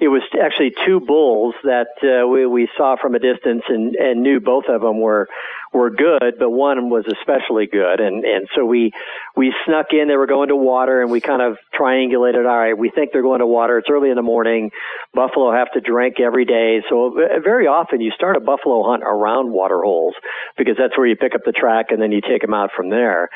it 0.00 0.08
was 0.08 0.22
actually 0.42 0.72
two 0.84 1.00
bulls 1.00 1.54
that 1.62 1.88
uh, 2.02 2.26
we, 2.26 2.46
we 2.46 2.68
saw 2.76 2.96
from 3.00 3.14
a 3.14 3.18
distance 3.18 3.62
and, 3.68 3.94
and 3.94 4.22
knew 4.22 4.40
both 4.40 4.64
of 4.68 4.80
them 4.80 5.00
were 5.00 5.28
were 5.74 5.90
good, 5.90 6.38
but 6.38 6.50
one 6.50 6.88
was 6.88 7.04
especially 7.06 7.66
good, 7.66 8.00
and 8.00 8.24
and 8.24 8.48
so 8.54 8.64
we 8.64 8.92
we 9.36 9.52
snuck 9.66 9.86
in. 9.90 10.08
They 10.08 10.16
were 10.16 10.28
going 10.28 10.48
to 10.48 10.56
water, 10.56 11.02
and 11.02 11.10
we 11.10 11.20
kind 11.20 11.42
of 11.42 11.58
triangulated. 11.78 12.46
All 12.48 12.56
right, 12.56 12.78
we 12.78 12.90
think 12.90 13.10
they're 13.12 13.22
going 13.22 13.40
to 13.40 13.46
water. 13.46 13.78
It's 13.78 13.88
early 13.90 14.10
in 14.10 14.16
the 14.16 14.22
morning. 14.22 14.70
Buffalo 15.12 15.52
have 15.52 15.72
to 15.72 15.80
drink 15.80 16.20
every 16.20 16.44
day, 16.44 16.82
so 16.88 17.08
uh, 17.18 17.40
very 17.42 17.66
often 17.66 18.00
you 18.00 18.12
start 18.12 18.36
a 18.36 18.40
buffalo 18.40 18.84
hunt 18.84 19.02
around 19.04 19.50
water 19.50 19.80
holes 19.82 20.14
because 20.56 20.76
that's 20.78 20.96
where 20.96 21.06
you 21.06 21.16
pick 21.16 21.34
up 21.34 21.42
the 21.44 21.52
track 21.52 21.86
and 21.90 22.00
then 22.00 22.12
you 22.12 22.20
take 22.20 22.42
them 22.42 22.54
out 22.54 22.70
from 22.76 22.88
there 22.90 23.28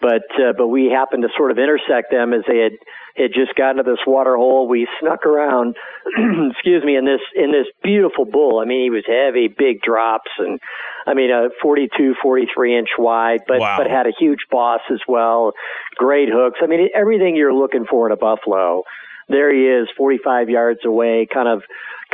but 0.00 0.24
uh, 0.34 0.52
but 0.56 0.68
we 0.68 0.86
happened 0.86 1.22
to 1.22 1.28
sort 1.36 1.50
of 1.50 1.58
intersect 1.58 2.10
them 2.10 2.32
as 2.32 2.42
they 2.48 2.58
had 2.58 2.72
had 3.16 3.32
just 3.34 3.54
gotten 3.54 3.76
to 3.76 3.82
this 3.82 4.00
water 4.06 4.36
hole. 4.36 4.68
We 4.68 4.88
snuck 5.00 5.26
around, 5.26 5.76
excuse 6.52 6.84
me, 6.84 6.96
in 6.96 7.04
this 7.04 7.20
in 7.34 7.52
this 7.52 7.66
beautiful 7.82 8.24
bull. 8.24 8.60
I 8.60 8.64
mean, 8.64 8.82
he 8.82 8.90
was 8.90 9.04
heavy, 9.06 9.48
big 9.48 9.82
drops, 9.82 10.30
and 10.38 10.58
I 11.06 11.14
mean, 11.14 11.30
a 11.30 11.48
42, 11.62 12.14
43 12.22 12.78
inch 12.78 12.88
wide, 12.98 13.40
but 13.46 13.60
wow. 13.60 13.78
but 13.78 13.90
had 13.90 14.06
a 14.06 14.12
huge 14.18 14.46
boss 14.50 14.80
as 14.90 15.00
well. 15.06 15.52
Great 15.96 16.28
hooks. 16.32 16.60
I 16.62 16.66
mean, 16.66 16.88
everything 16.94 17.36
you're 17.36 17.54
looking 17.54 17.86
for 17.88 18.06
in 18.06 18.12
a 18.12 18.16
buffalo 18.16 18.84
there 19.30 19.54
he 19.54 19.62
is, 19.62 19.88
45 19.96 20.50
yards 20.50 20.80
away, 20.84 21.26
kind 21.32 21.48
of 21.48 21.62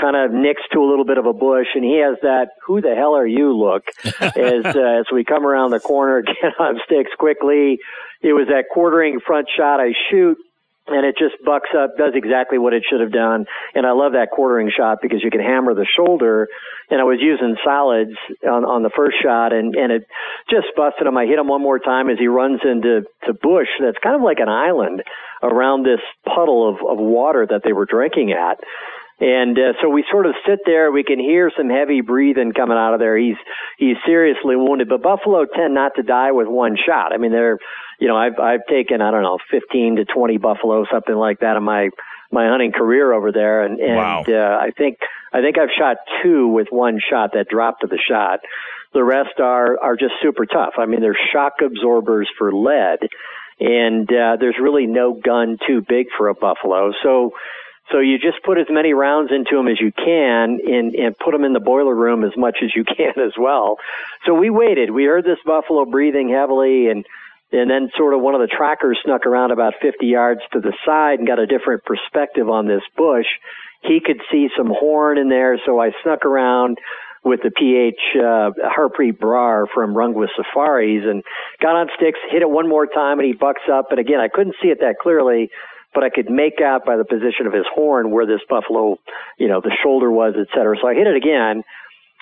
kind 0.00 0.17
of 0.17 0.33
next 0.33 0.65
to 0.73 0.81
a 0.81 0.87
little 0.88 1.05
bit 1.05 1.19
of 1.19 1.26
a 1.26 1.33
bush, 1.33 1.69
and 1.75 1.85
he 1.85 1.99
has 1.99 2.19
that 2.23 2.49
"Who 2.67 2.81
the 2.81 2.95
hell 2.95 3.15
are 3.17 3.26
you?" 3.26 3.57
look 3.57 3.85
as 4.05 4.65
uh, 4.65 5.00
as 5.00 5.07
we 5.12 5.25
come 5.25 5.47
around 5.47 5.71
the 5.71 5.81
corner, 5.81 6.23
get 6.26 6.59
on 6.59 6.81
sticks 6.85 7.11
quickly. 7.19 7.79
It 8.23 8.33
was 8.33 8.49
that 8.49 8.65
quartering 8.73 9.21
front 9.21 9.49
shot 9.57 9.81
I 9.81 9.93
shoot 10.11 10.38
and 10.88 11.05
it 11.05 11.17
just 11.19 11.35
bucks 11.45 11.71
up, 11.76 11.97
does 11.99 12.12
exactly 12.15 12.59
what 12.59 12.73
it 12.73 12.85
should 12.88 13.00
have 13.00 13.12
done. 13.12 13.47
And 13.75 13.85
I 13.87 13.93
love 13.93 14.12
that 14.12 14.31
quartering 14.31 14.71
shot 14.75 14.99
because 15.03 15.19
you 15.23 15.31
can 15.31 15.41
hammer 15.41 15.75
the 15.75 15.87
shoulder. 15.97 16.49
And 16.91 17.00
I 17.00 17.05
was 17.05 17.19
using 17.21 17.57
solids 17.65 18.15
on, 18.45 18.65
on 18.65 18.83
the 18.83 18.91
first 18.95 19.17
shot 19.23 19.53
and, 19.53 19.75
and 19.75 19.91
it 19.91 20.07
just 20.49 20.69
busted 20.76 21.07
him. 21.07 21.19
I 21.19 21.26
hit 21.26 21.38
him 21.38 21.49
one 21.49 21.62
more 21.62 21.81
time 21.81 22.09
as 22.09 22.19
he 22.19 22.29
runs 22.29 22.61
into 22.62 23.03
to 23.26 23.35
bush 23.35 23.67
that's 23.81 23.99
kind 23.99 24.15
of 24.15 24.23
like 24.23 24.38
an 24.38 24.49
island 24.49 25.03
around 25.43 25.83
this 25.85 26.00
puddle 26.25 26.69
of, 26.69 26.76
of 26.76 26.99
water 26.99 27.47
that 27.50 27.62
they 27.65 27.73
were 27.73 27.87
drinking 27.87 28.33
at. 28.33 28.59
And 29.18 29.58
uh, 29.58 29.73
so 29.80 29.88
we 29.88 30.04
sort 30.11 30.26
of 30.26 30.35
sit 30.46 30.61
there. 30.66 30.92
We 30.92 31.02
can 31.02 31.18
hear 31.18 31.50
some 31.56 31.70
heavy 31.70 32.02
breathing 32.02 32.52
coming 32.52 32.76
out 32.76 32.92
of 32.92 33.00
there. 33.00 33.16
He's 33.16 33.37
he's 33.78 33.96
seriously 34.04 34.56
wounded, 34.56 34.90
but 34.90 35.02
buffalo 35.02 35.46
tend 35.46 35.73
not 35.73 35.92
to 35.96 36.02
die 36.02 36.32
with 36.32 36.49
one 36.49 36.76
shot. 36.76 37.14
I 37.14 37.16
mean, 37.16 37.32
they're 37.32 37.58
you 37.99 38.08
know 38.08 38.16
I've 38.16 38.38
I've 38.38 38.66
taken 38.68 39.00
I 39.00 39.11
don't 39.11 39.23
know 39.23 39.38
15 39.50 39.96
to 39.96 40.04
20 40.04 40.37
buffalo 40.37 40.85
something 40.92 41.14
like 41.14 41.40
that 41.40 41.56
in 41.56 41.62
my 41.62 41.88
my 42.30 42.49
hunting 42.49 42.73
career 42.73 43.12
over 43.12 43.32
there, 43.32 43.64
and 43.64 43.80
and 43.80 43.96
wow. 43.96 44.25
uh, 44.28 44.58
I 44.61 44.70
think 44.76 44.99
I 45.32 45.40
think 45.40 45.58
I've 45.58 45.70
shot 45.76 45.96
two 46.23 46.49
with 46.49 46.68
one 46.70 47.00
shot 47.00 47.30
that 47.32 47.49
dropped 47.49 47.82
to 47.82 47.87
the 47.87 47.99
shot. 47.99 48.40
The 48.92 49.02
rest 49.02 49.40
are 49.40 49.78
are 49.80 49.96
just 49.96 50.14
super 50.23 50.44
tough. 50.44 50.75
I 50.78 50.85
mean, 50.85 51.00
they're 51.00 51.18
shock 51.32 51.54
absorbers 51.64 52.28
for 52.37 52.52
lead, 52.52 52.99
and 53.61 54.11
uh, 54.11 54.37
there's 54.38 54.56
really 54.61 54.87
no 54.87 55.14
gun 55.14 55.56
too 55.66 55.82
big 55.87 56.08
for 56.18 56.28
a 56.28 56.35
buffalo. 56.35 56.92
So 57.02 57.32
so 57.90 58.00
you 58.00 58.19
just 58.19 58.43
put 58.45 58.59
as 58.59 58.66
many 58.69 58.93
rounds 58.93 59.31
into 59.33 59.57
them 59.57 59.69
as 59.69 59.81
you 59.81 59.93
can 59.93 60.59
and, 60.66 60.95
and 60.95 61.16
put 61.19 61.33
them 61.33 61.45
in 61.45 61.52
the 61.52 61.61
boiler 61.61 61.95
room 61.95 62.25
as 62.25 62.37
much 62.37 62.59
as 62.62 62.71
you 62.75 62.85
can 62.97 63.14
as 63.19 63.33
well. 63.38 63.78
So 64.25 64.35
we 64.35 64.50
waited. 64.50 64.90
We 64.90 65.05
heard 65.05 65.25
this 65.25 65.38
buffalo 65.45 65.85
breathing 65.85 66.28
heavily 66.28 66.88
and 66.88 67.05
and 67.52 67.71
then 67.71 67.90
sort 67.97 68.12
of 68.12 68.21
one 68.21 68.35
of 68.35 68.40
the 68.40 68.49
trackers 68.49 68.99
snuck 69.05 69.25
around 69.25 69.52
about 69.52 69.75
50 69.81 70.05
yards 70.05 70.40
to 70.52 70.59
the 70.59 70.73
side 70.85 71.21
and 71.21 71.28
got 71.28 71.38
a 71.38 71.47
different 71.47 71.85
perspective 71.85 72.50
on 72.50 72.66
this 72.66 72.83
bush. 72.97 73.26
He 73.83 74.00
could 74.05 74.21
see 74.33 74.49
some 74.57 74.66
horn 74.66 75.16
in 75.16 75.28
there, 75.28 75.57
so 75.64 75.81
I 75.81 75.93
snuck 76.02 76.25
around 76.25 76.78
with 77.23 77.40
the 77.43 77.50
PH 77.50 78.00
uh, 78.16 78.50
Harpreet 78.66 79.19
Brar 79.19 79.66
from 79.73 79.95
Rungwa 79.95 80.26
Safaris 80.37 81.05
and 81.05 81.23
got 81.61 81.76
on 81.76 81.88
sticks, 81.97 82.19
hit 82.31 82.43
it 82.43 82.50
one 82.50 82.69
more 82.69 82.87
time, 82.87 83.21
and 83.21 83.26
he 83.26 83.33
bucks 83.33 83.62
up. 83.73 83.90
And 83.90 84.00
again, 84.00 84.21
I 84.21 84.28
couldn't 84.28 84.57
see 84.61 84.69
it 84.69 84.81
that 84.81 84.97
clearly, 85.00 85.50
but 85.97 86.05
I 86.05 86.11
could 86.11 86.29
make 86.29 86.61
out 86.61 86.85
by 86.85 86.99
the 86.99 87.07
position 87.07 87.47
of 87.47 87.55
his 87.55 87.65
horn 87.75 88.11
where 88.11 88.26
this 88.26 88.43
buffalo, 88.50 88.99
you 89.38 89.49
know, 89.49 89.62
the 89.62 89.75
shoulder 89.83 90.11
was, 90.11 90.35
et 90.38 90.47
cetera. 90.55 90.76
So 90.79 90.87
I 90.87 90.93
hit 90.93 91.07
it 91.07 91.17
again. 91.17 91.65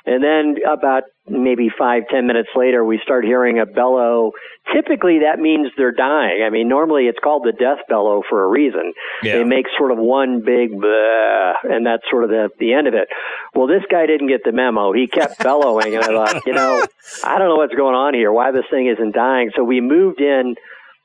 And 0.07 0.23
then 0.23 0.57
about 0.71 1.05
maybe 1.27 1.71
five, 1.77 2.05
ten 2.09 2.29
minutes 2.29 2.51
later, 2.55 2.85
we 2.85 3.01
start 3.03 3.25
hearing 3.25 3.59
a 3.59 3.67
bellow. 3.67 4.31
Typically, 4.73 5.21
that 5.21 5.41
means 5.41 5.73
they're 5.77 5.97
dying. 5.97 6.45
I 6.47 6.51
mean, 6.51 6.69
normally 6.69 7.05
it's 7.05 7.19
called 7.19 7.43
the 7.43 7.53
death 7.53 7.79
bellow 7.89 8.23
for 8.29 8.45
a 8.45 8.47
reason. 8.47 8.93
Yeah. 9.25 9.39
They 9.39 9.45
make 9.45 9.67
sort 9.77 9.91
of 9.91 9.99
one 9.99 10.43
big, 10.45 10.71
bleh, 10.71 11.53
and 11.65 11.85
that's 11.85 12.05
sort 12.11 12.23
of 12.23 12.31
the, 12.31 12.51
the 12.61 12.75
end 12.75 12.87
of 12.87 12.95
it. 12.95 13.09
Well, 13.55 13.67
this 13.67 13.83
guy 13.91 14.07
didn't 14.07 14.29
get 14.29 14.45
the 14.45 14.53
memo. 14.53 14.93
He 14.93 15.09
kept 15.09 15.43
bellowing, 15.43 15.97
and 15.97 16.05
I 16.05 16.09
thought, 16.09 16.47
you 16.47 16.53
know, 16.53 16.87
I 17.25 17.39
don't 17.39 17.49
know 17.49 17.57
what's 17.57 17.75
going 17.75 17.97
on 17.97 18.15
here. 18.15 18.31
Why 18.31 18.53
this 18.53 18.67
thing 18.71 18.87
isn't 18.87 19.15
dying? 19.15 19.51
So 19.57 19.65
we 19.65 19.81
moved 19.81 20.21
in 20.21 20.55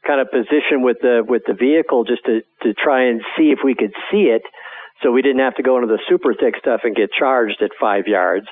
kind 0.05 0.21
of 0.21 0.31
position 0.31 0.81
with 0.81 0.97
the 1.01 1.23
with 1.27 1.43
the 1.47 1.53
vehicle 1.53 2.03
just 2.03 2.25
to 2.25 2.41
to 2.63 2.73
try 2.73 3.09
and 3.09 3.21
see 3.37 3.51
if 3.51 3.59
we 3.63 3.75
could 3.75 3.93
see 4.11 4.31
it, 4.31 4.43
so 5.01 5.11
we 5.11 5.21
didn't 5.21 5.39
have 5.39 5.55
to 5.55 5.63
go 5.63 5.75
into 5.77 5.87
the 5.87 5.99
super 6.09 6.33
thick 6.33 6.55
stuff 6.59 6.81
and 6.83 6.95
get 6.95 7.11
charged 7.11 7.61
at 7.61 7.71
five 7.79 8.07
yards. 8.07 8.47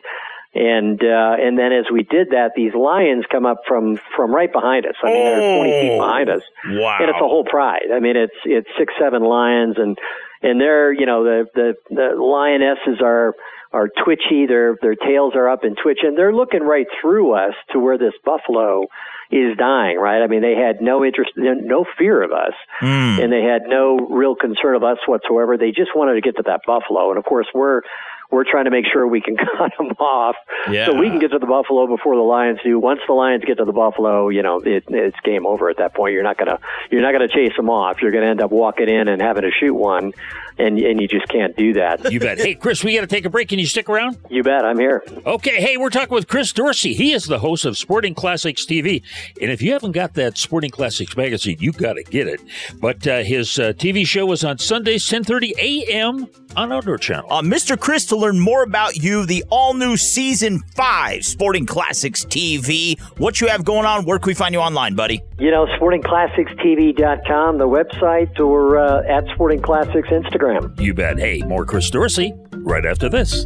And 0.54 1.02
uh, 1.04 1.36
and 1.38 1.58
then 1.60 1.72
as 1.72 1.86
we 1.92 2.04
did 2.04 2.30
that, 2.32 2.52
these 2.56 2.74
lions 2.74 3.26
come 3.32 3.46
up 3.46 3.62
from 3.68 4.00
from 4.16 4.34
right 4.34 4.52
behind 4.52 4.86
us. 4.86 4.96
I 5.04 5.08
mean, 5.08 5.16
they're 5.16 5.60
20 5.60 5.82
feet 5.82 5.98
behind 6.00 6.30
us. 6.30 6.42
Wow. 6.66 6.98
And 7.00 7.10
it's 7.10 7.22
a 7.22 7.28
whole 7.28 7.44
pride. 7.44 7.92
I 7.94 8.00
mean, 8.00 8.16
it's 8.16 8.38
it's 8.44 8.68
six 8.78 8.94
seven 9.00 9.24
lions, 9.24 9.76
and 9.78 9.98
and 10.42 10.60
they're 10.60 10.92
you 10.94 11.06
know 11.06 11.24
the 11.24 11.46
the 11.54 11.74
the 11.90 12.16
lionesses 12.16 13.02
are 13.04 13.36
are 13.74 13.90
twitchy. 14.04 14.48
Their 14.48 14.78
their 14.82 14.96
tails 14.96 15.34
are 15.36 15.50
up 15.50 15.64
and 15.64 15.78
twitching. 15.82 16.16
They're 16.16 16.34
looking 16.34 16.64
right 16.64 16.88
through 17.02 17.34
us 17.34 17.54
to 17.74 17.80
where 17.80 17.98
this 17.98 18.14
buffalo 18.24 18.88
is 19.32 19.58
dying. 19.58 19.98
Right? 19.98 20.22
I 20.22 20.28
mean, 20.28 20.42
they 20.42 20.56
had 20.56 20.82
no 20.82 21.04
interest, 21.04 21.32
no 21.36 21.86
fear 21.98 22.22
of 22.22 22.32
us, 22.32 22.54
Mm. 22.82 23.24
and 23.24 23.34
they 23.34 23.42
had 23.44 23.64
no 23.68 23.98
real 24.10 24.36
concern 24.36 24.76
of 24.76 24.84
us 24.84 24.98
whatsoever. 25.06 25.58
They 25.58 25.72
just 25.72 25.96
wanted 25.96 26.16
to 26.16 26.22
get 26.22 26.38
to 26.38 26.44
that 26.44 26.62
buffalo, 26.66 27.10
and 27.10 27.18
of 27.18 27.26
course 27.26 27.48
we're 27.54 27.82
we're 28.32 28.44
trying 28.50 28.66
to 28.66 28.72
make 28.72 28.86
sure 28.92 29.08
we 29.08 29.22
can 29.22 29.36
cut 29.58 29.72
them 29.78 29.88
off 30.00 30.36
Yeah. 30.70 30.88
so 30.88 30.96
we 30.96 31.10
can 31.10 31.20
get 31.20 31.32
to 31.32 31.40
the 31.40 31.46
buffalo 31.46 31.88
before 31.88 32.16
the 32.16 32.22
lions 32.22 32.60
do. 32.64 32.80
Once 32.80 33.00
the 33.08 33.14
lions 33.14 33.44
get 33.46 33.58
to 33.58 33.66
the 33.66 33.72
buffalo, 33.74 34.30
you 34.30 34.42
know 34.44 34.60
it, 34.60 34.84
it's 34.88 35.18
game 35.24 35.46
over 35.46 35.70
at 35.70 35.78
that 35.78 35.94
point. 35.94 36.14
You're 36.14 36.24
not 36.24 36.38
gonna 36.38 36.60
you're 36.92 37.02
not 37.02 37.12
gonna 37.12 37.28
chase 37.28 37.56
them 37.56 37.70
off. 37.70 38.02
You're 38.02 38.12
gonna 38.12 38.28
end 38.28 38.42
up 38.42 38.52
walking 38.52 38.90
in 38.90 39.08
and 39.08 39.22
having 39.22 39.44
to 39.44 39.52
shoot 39.52 39.74
one, 39.74 40.14
and 40.58 40.78
and 40.80 41.02
you 41.02 41.08
just 41.08 41.28
can't 41.30 41.56
do 41.56 41.74
that. 41.74 42.12
You 42.12 42.20
bet. 42.20 42.38
Hey, 42.40 42.56
Chris, 42.56 42.84
we 42.84 42.96
got 42.96 43.02
to 43.02 43.08
take 43.08 43.26
a 43.26 43.30
break. 43.30 43.50
Can 43.50 43.60
you 43.60 43.66
stick 43.66 43.90
around? 43.90 44.18
You 44.30 44.44
bet. 44.44 44.66
I'm 44.66 44.78
here. 44.80 45.04
Okay, 45.26 45.62
hey, 45.62 45.78
we're 45.78 45.90
talking 45.90 46.14
with 46.14 46.28
Chris 46.28 46.52
Dorsey. 46.52 46.94
He 46.94 47.14
is 47.14 47.26
the 47.26 47.40
host 47.40 47.66
of 47.66 47.78
Sporting 47.78 48.14
Classics 48.14 48.66
TV. 48.66 49.02
And 49.42 49.52
if 49.52 49.62
you 49.62 49.72
haven't 49.74 49.92
got 49.94 50.14
that 50.16 50.38
Sporting 50.38 50.70
Classics 50.72 51.16
magazine, 51.16 51.58
you 51.60 51.72
got 51.72 51.94
to 51.94 52.04
get 52.04 52.28
it. 52.28 52.42
But 52.82 53.06
uh, 53.08 53.24
his 53.24 53.58
uh, 53.60 53.74
TV 53.74 54.06
show 54.06 54.32
is 54.32 54.44
on 54.44 54.58
Sundays, 54.58 55.06
10.30 55.08 55.52
a.m. 55.58 56.28
on 56.56 56.72
Outdoor 56.72 56.98
Channel. 56.98 57.32
Uh, 57.32 57.42
Mr. 57.42 57.80
Chris, 57.80 58.06
to 58.08 58.16
learn 58.20 58.40
more 58.40 58.64
about 58.64 58.98
you, 58.98 59.26
the 59.26 59.44
all 59.50 59.74
new 59.74 59.98
season 59.98 60.60
five 60.76 61.24
Sporting 61.24 61.66
Classics 61.66 62.26
TV, 62.26 63.00
what 63.18 63.42
you 63.42 63.48
have 63.48 63.64
going 63.64 63.86
on, 63.86 64.06
where 64.06 64.20
can 64.20 64.28
we 64.28 64.34
find 64.34 64.54
you 64.54 64.60
online, 64.60 64.96
buddy? 64.96 65.22
You 65.40 65.52
know, 65.52 65.66
sportingclassicstv.com, 65.80 67.58
the 67.58 67.68
website, 67.68 68.40
or 68.40 68.78
uh, 68.78 69.04
at 69.04 69.26
Sporting 69.34 69.62
Classics 69.62 70.10
Instagram. 70.10 70.80
You 70.80 70.94
bet. 70.94 71.20
Hey, 71.20 71.42
more 71.44 71.66
Chris 71.66 71.90
Dorsey 71.90 72.34
right 72.52 72.86
after 72.86 73.10
this. 73.10 73.46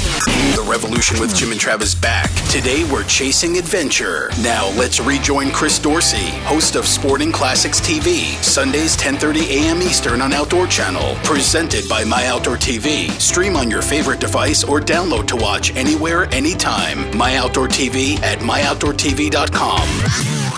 The 0.57 0.63
revolution 0.63 1.19
with 1.19 1.35
Jim 1.35 1.51
and 1.51 1.59
Travis 1.59 1.93
back. 1.93 2.31
Today 2.49 2.83
we're 2.91 3.03
chasing 3.03 3.59
adventure. 3.59 4.31
Now 4.41 4.69
let's 4.71 4.99
rejoin 4.99 5.51
Chris 5.51 5.77
Dorsey, 5.77 6.31
host 6.47 6.75
of 6.75 6.87
Sporting 6.87 7.31
Classics 7.31 7.79
TV, 7.79 8.33
Sundays 8.43 8.97
10:30 8.97 9.51
a.m. 9.51 9.83
Eastern 9.83 10.19
on 10.19 10.33
Outdoor 10.33 10.65
Channel, 10.65 11.13
presented 11.23 11.87
by 11.87 12.03
My 12.05 12.25
Outdoor 12.25 12.55
TV. 12.55 13.07
Stream 13.21 13.55
on 13.55 13.69
your 13.69 13.83
favorite 13.83 14.19
device 14.19 14.63
or 14.63 14.79
download 14.79 15.27
to 15.27 15.35
watch 15.35 15.75
anywhere, 15.75 16.23
anytime. 16.33 17.15
My 17.15 17.35
Outdoor 17.35 17.67
TV 17.67 18.19
at 18.23 18.39
myoutdoortv.com. 18.39 19.87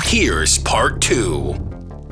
Here's 0.05 0.57
part 0.59 1.01
two. 1.01 1.68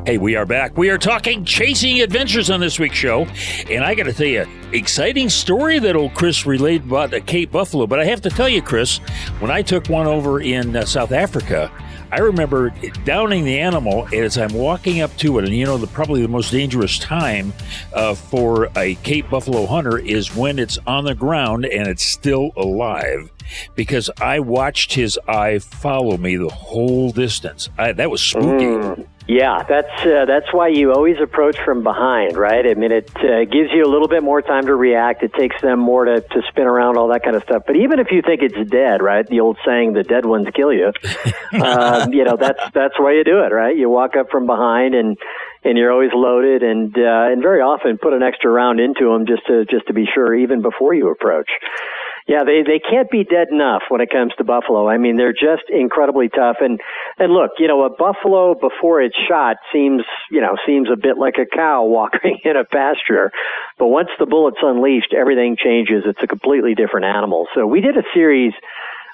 Hey, 0.07 0.17
we 0.17 0.37
are 0.37 0.45
back. 0.45 0.77
We 0.77 0.89
are 0.89 0.97
talking 0.97 1.43
chasing 1.43 1.99
adventures 2.01 2.49
on 2.49 2.61
this 2.61 2.79
week's 2.79 2.95
show. 2.95 3.23
And 3.69 3.83
I 3.83 3.93
got 3.93 4.05
to 4.05 4.13
tell 4.13 4.25
you, 4.25 4.45
exciting 4.71 5.27
story 5.27 5.79
that 5.79 5.97
old 5.97 6.13
Chris 6.13 6.45
relayed 6.45 6.85
about 6.85 7.11
the 7.11 7.19
Cape 7.19 7.51
Buffalo. 7.51 7.87
But 7.87 7.99
I 7.99 8.05
have 8.05 8.21
to 8.21 8.29
tell 8.29 8.47
you, 8.47 8.61
Chris, 8.61 8.99
when 9.39 9.51
I 9.51 9.61
took 9.61 9.89
one 9.89 10.07
over 10.07 10.39
in 10.39 10.77
uh, 10.77 10.85
South 10.85 11.11
Africa, 11.11 11.69
I 12.09 12.19
remember 12.19 12.69
downing 13.03 13.43
the 13.43 13.59
animal 13.59 14.07
as 14.13 14.37
I'm 14.37 14.53
walking 14.53 15.01
up 15.01 15.13
to 15.17 15.39
it. 15.39 15.43
And 15.43 15.53
you 15.53 15.65
know, 15.65 15.77
the, 15.77 15.87
probably 15.87 16.21
the 16.21 16.29
most 16.29 16.51
dangerous 16.51 16.97
time 16.99 17.51
uh, 17.93 18.15
for 18.15 18.69
a 18.77 18.95
Cape 19.03 19.29
Buffalo 19.29 19.65
hunter 19.65 19.97
is 19.97 20.33
when 20.33 20.57
it's 20.57 20.79
on 20.87 21.03
the 21.03 21.15
ground 21.15 21.65
and 21.65 21.85
it's 21.85 22.05
still 22.05 22.51
alive. 22.55 23.29
Because 23.75 24.09
I 24.21 24.39
watched 24.39 24.93
his 24.93 25.19
eye 25.27 25.59
follow 25.59 26.17
me 26.17 26.35
the 26.37 26.49
whole 26.49 27.11
distance. 27.11 27.69
I, 27.77 27.93
that 27.93 28.09
was 28.09 28.21
spooky. 28.21 28.65
Mm. 28.65 29.07
Yeah, 29.27 29.63
that's 29.67 30.05
uh, 30.05 30.23
that's 30.25 30.53
why 30.53 30.69
you 30.69 30.93
always 30.93 31.17
approach 31.21 31.57
from 31.65 31.83
behind, 31.83 32.37
right? 32.37 32.65
I 32.65 32.75
mean, 32.75 32.93
it 32.93 33.11
uh, 33.17 33.43
gives 33.43 33.71
you 33.73 33.83
a 33.83 33.91
little 33.91 34.07
bit 34.07 34.23
more 34.23 34.41
time 34.41 34.67
to 34.67 34.75
react. 34.75 35.21
It 35.21 35.33
takes 35.33 35.61
them 35.61 35.79
more 35.79 36.05
to, 36.05 36.21
to 36.21 36.41
spin 36.47 36.63
around, 36.63 36.97
all 36.97 37.09
that 37.09 37.23
kind 37.23 37.35
of 37.35 37.43
stuff. 37.43 37.63
But 37.67 37.75
even 37.75 37.99
if 37.99 38.07
you 38.09 38.21
think 38.21 38.41
it's 38.41 38.69
dead, 38.69 39.01
right? 39.01 39.27
The 39.27 39.41
old 39.41 39.57
saying, 39.65 39.93
"The 39.93 40.03
dead 40.03 40.25
ones 40.25 40.47
kill 40.55 40.71
you." 40.71 40.93
uh, 41.51 42.07
you 42.11 42.23
know, 42.23 42.37
that's 42.37 42.61
that's 42.73 42.97
why 42.97 43.15
you 43.15 43.25
do 43.25 43.39
it, 43.39 43.51
right? 43.51 43.75
You 43.75 43.89
walk 43.89 44.15
up 44.15 44.27
from 44.31 44.45
behind 44.45 44.95
and 44.95 45.17
and 45.61 45.77
you're 45.77 45.91
always 45.91 46.11
loaded, 46.13 46.63
and 46.63 46.95
uh, 46.97 47.27
and 47.27 47.41
very 47.41 47.59
often 47.59 47.97
put 47.97 48.13
an 48.13 48.23
extra 48.23 48.49
round 48.49 48.79
into 48.79 49.11
them 49.11 49.25
just 49.27 49.45
to 49.47 49.65
just 49.65 49.87
to 49.87 49.93
be 49.93 50.05
sure, 50.13 50.33
even 50.35 50.61
before 50.61 50.93
you 50.93 51.11
approach. 51.11 51.49
Yeah, 52.27 52.43
they 52.43 52.61
they 52.61 52.79
can't 52.79 53.09
be 53.09 53.23
dead 53.23 53.47
enough 53.51 53.83
when 53.87 54.01
it 54.01 54.09
comes 54.09 54.33
to 54.37 54.43
buffalo. 54.43 54.89
I 54.89 54.97
mean, 54.97 55.15
they're 55.15 55.31
just 55.31 55.69
incredibly 55.69 56.27
tough. 56.27 56.57
And 56.59 56.81
and 57.17 57.31
look, 57.31 57.51
you 57.57 57.69
know, 57.69 57.85
a 57.85 57.89
buffalo 57.89 58.53
before 58.53 59.01
it's 59.01 59.15
shot 59.29 59.55
seems 59.71 60.03
you 60.29 60.41
know 60.41 60.57
seems 60.65 60.89
a 60.91 60.97
bit 60.97 61.17
like 61.17 61.35
a 61.39 61.45
cow 61.45 61.83
walking 61.87 62.39
in 62.43 62.57
a 62.57 62.65
pasture, 62.65 63.31
but 63.79 63.87
once 63.87 64.09
the 64.19 64.25
bullet's 64.25 64.59
unleashed, 64.61 65.13
everything 65.17 65.55
changes. 65.55 66.03
It's 66.05 66.21
a 66.21 66.27
completely 66.27 66.75
different 66.75 67.05
animal. 67.05 67.47
So 67.55 67.65
we 67.65 67.79
did 67.79 67.95
a 67.97 68.03
series 68.13 68.53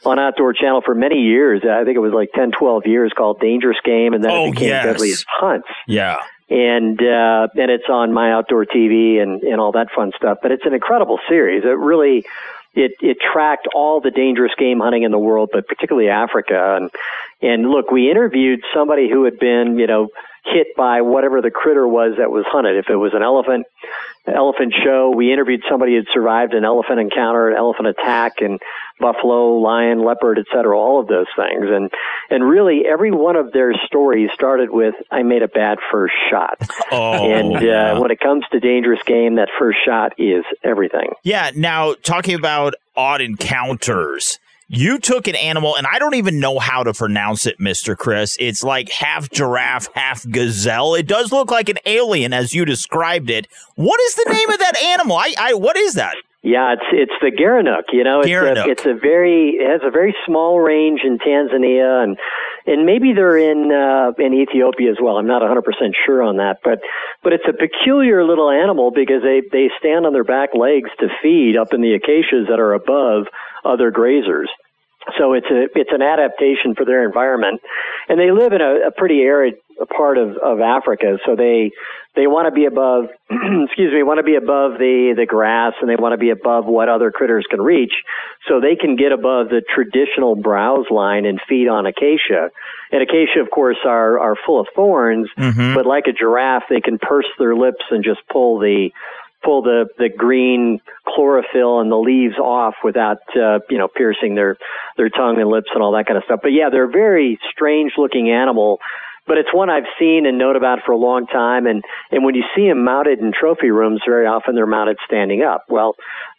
on 0.06 0.20
Outdoor 0.20 0.54
Channel 0.54 0.82
for 0.84 0.96
many 0.96 1.20
years. 1.20 1.62
I 1.64 1.84
think 1.84 1.96
it 1.96 2.02
was 2.02 2.14
like 2.14 2.30
10, 2.36 2.52
12 2.58 2.84
years 2.86 3.14
called 3.16 3.40
Dangerous 3.40 3.78
Game, 3.86 4.14
and 4.14 4.24
then 4.24 4.32
oh, 4.32 4.48
it 4.48 4.52
became 4.54 4.70
yes. 4.70 4.86
Deadliest 4.86 5.26
Hunts. 5.30 5.68
Yeah. 5.88 6.18
And 6.50 7.00
uh, 7.00 7.48
and 7.56 7.72
it's 7.72 7.88
on 7.90 8.12
my 8.12 8.32
outdoor 8.32 8.66
TV 8.66 9.22
and, 9.22 9.42
and 9.44 9.62
all 9.62 9.72
that 9.74 9.88
fun 9.96 10.12
stuff. 10.18 10.40
But 10.42 10.52
it's 10.52 10.66
an 10.66 10.74
incredible 10.74 11.20
series. 11.30 11.64
It 11.64 11.78
really 11.78 12.26
it 12.74 12.94
it 13.02 13.18
tracked 13.22 13.68
all 13.74 14.02
the 14.02 14.12
dangerous 14.12 14.54
game 14.58 14.80
hunting 14.80 15.04
in 15.04 15.12
the 15.12 15.20
world, 15.20 15.50
but 15.52 15.68
particularly 15.68 16.10
Africa. 16.10 16.78
And 16.78 16.92
and 17.42 17.70
look, 17.70 17.92
we 17.92 18.10
interviewed 18.10 18.62
somebody 18.74 19.10
who 19.10 19.26
had 19.26 19.40
been, 19.40 19.78
you 19.78 19.88
know, 19.88 20.10
hit 20.46 20.68
by 20.76 21.02
whatever 21.02 21.42
the 21.42 21.52
critter 21.52 21.88
was 21.88 22.16
that 22.18 22.30
was 22.30 22.46
hunted. 22.48 22.78
If 22.78 22.90
it 22.90 22.96
was 22.96 23.14
an 23.14 23.24
elephant, 23.24 23.66
elephant 24.28 24.74
show, 24.84 25.12
we 25.16 25.32
interviewed 25.32 25.62
somebody 25.70 25.96
who'd 25.96 26.08
survived 26.14 26.54
an 26.54 26.66
elephant 26.66 27.00
encounter, 27.00 27.50
an 27.50 27.58
elephant 27.58 27.88
attack, 27.88 28.34
and 28.40 28.60
buffalo, 29.00 29.58
lion, 29.58 30.04
leopard, 30.04 30.40
etc. 30.40 30.78
All 30.78 31.00
of 31.00 31.08
those 31.08 31.28
things, 31.36 31.66
and 31.70 31.90
and 32.30 32.48
really 32.48 32.84
every 32.86 33.12
one 33.12 33.36
of 33.36 33.52
their 33.52 33.74
stories 33.86 34.30
started 34.34 34.70
with 34.70 34.96
"I 35.12 35.24
made 35.24 35.44
a 35.44 35.48
bad 35.48 35.80
first 35.92 36.16
shot." 36.30 36.58
Oh, 36.92 37.32
and 37.32 37.56
uh, 37.56 37.60
yeah. 37.60 37.98
when 37.98 38.12
it 38.12 38.20
comes 38.20 38.46
to 38.52 38.60
dangerous 38.60 39.00
game, 39.04 39.36
that 39.36 39.50
first 39.58 39.80
shot 39.84 40.14
is 40.20 40.44
everything. 40.64 41.10
Yeah. 41.24 41.50
Now, 41.56 41.96
talking 41.96 42.36
about 42.36 42.76
odd 42.96 43.20
encounters, 43.20 44.38
you 44.76 45.00
took 45.00 45.28
an 45.28 45.36
animal, 45.36 45.76
and 45.76 45.86
I 45.88 46.00
don't 46.00 46.16
even 46.16 46.40
know 46.40 46.60
how 46.60 46.84
to 46.84 46.94
pronounce 46.94 47.46
it, 47.46 47.60
Mr. 47.60 47.98
Chris. 47.98 48.38
It's 48.40 48.64
like 48.64 48.90
half 48.90 49.30
giraffe, 49.30 49.90
half 49.94 50.28
gazelle. 50.30 50.96
It 50.96 51.08
does 51.08 51.32
look 51.32 51.52
like 51.52 51.70
an 51.70 51.78
alien 51.86 52.34
as 52.34 52.54
you 52.54 52.66
described 52.66 53.30
it. 53.30 53.48
What 53.76 54.00
is 54.02 54.16
the 54.16 54.32
name 54.32 54.50
of 54.50 54.60
that 54.60 54.82
animal? 54.82 55.18
I, 55.18 55.34
I 55.38 55.54
what 55.54 55.78
is 55.78 55.94
that? 55.96 56.16
Yeah, 56.44 56.74
it's 56.74 56.84
it's 56.92 57.14
the 57.22 57.32
Gerenuk. 57.32 57.94
You 57.94 58.04
know, 58.04 58.20
it's 58.20 58.30
a, 58.30 58.70
it's 58.70 58.86
a 58.86 58.94
very 58.94 59.52
it 59.52 59.72
has 59.72 59.82
a 59.82 59.90
very 59.90 60.14
small 60.26 60.60
range 60.60 61.00
in 61.06 61.18
Tanzania 61.18 62.04
and 62.04 62.18
and 62.66 62.86
maybe 62.86 63.14
they're 63.14 63.38
in 63.38 63.72
uh, 63.72 64.12
in 64.20 64.34
Ethiopia 64.34 64.92
as 64.92 64.98
well. 65.02 65.16
I'm 65.16 65.28
not 65.28 65.42
100 65.42 65.62
percent 65.64 65.96
sure 66.06 66.22
on 66.22 66.38
that, 66.38 66.60
but 66.62 66.80
but 67.24 67.32
it's 67.32 67.48
a 67.48 67.54
peculiar 67.54 68.26
little 68.26 68.50
animal 68.50 68.92
because 68.92 69.24
they 69.24 69.42
they 69.52 69.70
stand 69.80 70.06
on 70.06 70.12
their 70.12 70.26
back 70.26 70.50
legs 70.54 70.90
to 71.00 71.08
feed 71.22 71.56
up 71.56 71.74
in 71.74 71.82
the 71.82 71.94
acacias 71.94 72.48
that 72.50 72.60
are 72.60 72.74
above 72.74 73.28
other 73.64 73.92
grazers. 73.92 74.52
So 75.18 75.34
it's 75.34 75.48
a 75.52 75.68
it's 75.76 75.92
an 75.92 76.02
adaptation 76.02 76.76
for 76.76 76.86
their 76.86 77.04
environment, 77.06 77.62
and 78.08 78.20
they 78.20 78.32
live 78.32 78.54
in 78.54 78.62
a, 78.62 78.88
a 78.88 78.92
pretty 78.92 79.20
arid 79.22 79.56
part 79.96 80.18
of, 80.18 80.38
of 80.38 80.62
Africa. 80.62 81.18
So 81.26 81.36
they 81.36 81.72
they 82.16 82.28
want 82.28 82.48
to 82.48 82.52
be 82.52 82.66
above, 82.66 83.06
excuse 83.30 83.92
me, 83.92 84.04
want 84.04 84.20
to 84.20 84.24
be 84.24 84.36
above 84.36 84.80
the 84.80 85.14
the 85.18 85.26
grass, 85.26 85.74
and 85.82 85.90
they 85.90 85.96
want 85.96 86.14
to 86.14 86.18
be 86.18 86.30
above 86.30 86.66
what 86.66 86.88
other 86.90 87.12
critters 87.12 87.46
can 87.50 87.62
reach, 87.62 87.94
so 88.48 88.62
they 88.62 88.76
can 88.76 88.96
get 88.96 89.12
above 89.12 89.50
the 89.50 89.62
traditional 89.76 90.36
browse 90.36 90.86
line 90.90 91.26
and 91.26 91.40
feed 91.50 91.68
on 91.68 91.86
acacia. 91.86 92.50
And 92.92 93.02
acacia, 93.02 93.40
of 93.42 93.50
course, 93.52 93.78
are 93.86 94.20
are 94.20 94.36
full 94.46 94.60
of 94.62 94.68
thorns, 94.76 95.28
Mhm. 95.38 95.76
but 95.76 95.86
like 95.86 96.08
a 96.08 96.14
giraffe, 96.14 96.64
they 96.70 96.82
can 96.82 96.98
purse 96.98 97.28
their 97.40 97.56
lips 97.56 97.84
and 97.92 98.04
just 98.04 98.22
pull 98.32 98.60
the 98.60 98.92
pull 99.44 99.62
the 99.62 99.86
the 99.98 100.10
green 100.10 100.80
chlorophyll 101.08 101.80
and 101.80 101.92
the 101.92 101.98
leaves 101.98 102.38
off 102.38 102.76
without 102.84 103.18
uh, 103.36 103.60
you 103.70 103.78
know 103.78 103.88
piercing 103.88 104.36
their 104.36 104.58
their 104.98 105.10
tongue 105.10 105.40
and 105.40 105.50
lips 105.50 105.70
and 105.74 105.84
all 105.84 105.92
that 105.94 106.06
kind 106.06 106.18
of 106.18 106.24
stuff. 106.26 106.40
But 106.42 106.54
yeah, 106.54 106.70
they're 106.72 106.90
a 106.90 106.92
very 106.92 107.40
strange 107.52 107.94
looking 107.98 108.30
animal. 108.30 108.80
But 109.26 109.38
it's 109.38 109.54
one 109.54 109.70
I've 109.70 109.88
seen 109.98 110.26
and 110.26 110.38
known 110.38 110.58
about 110.58 110.80
for 110.86 110.92
a 110.92 110.98
long 110.98 111.28
time, 111.28 111.66
and 111.66 111.82
and 112.12 112.26
when 112.26 112.36
you 112.36 112.44
see 112.56 112.68
them 112.68 112.84
mounted 112.84 113.20
in 113.20 113.32
trophy 113.32 113.72
rooms, 113.72 114.02
very 114.06 114.28
often 114.28 114.54
they're 114.54 114.68
mounted 114.68 114.98
standing 115.06 115.44
up. 115.44 115.64
Well, 115.70 115.96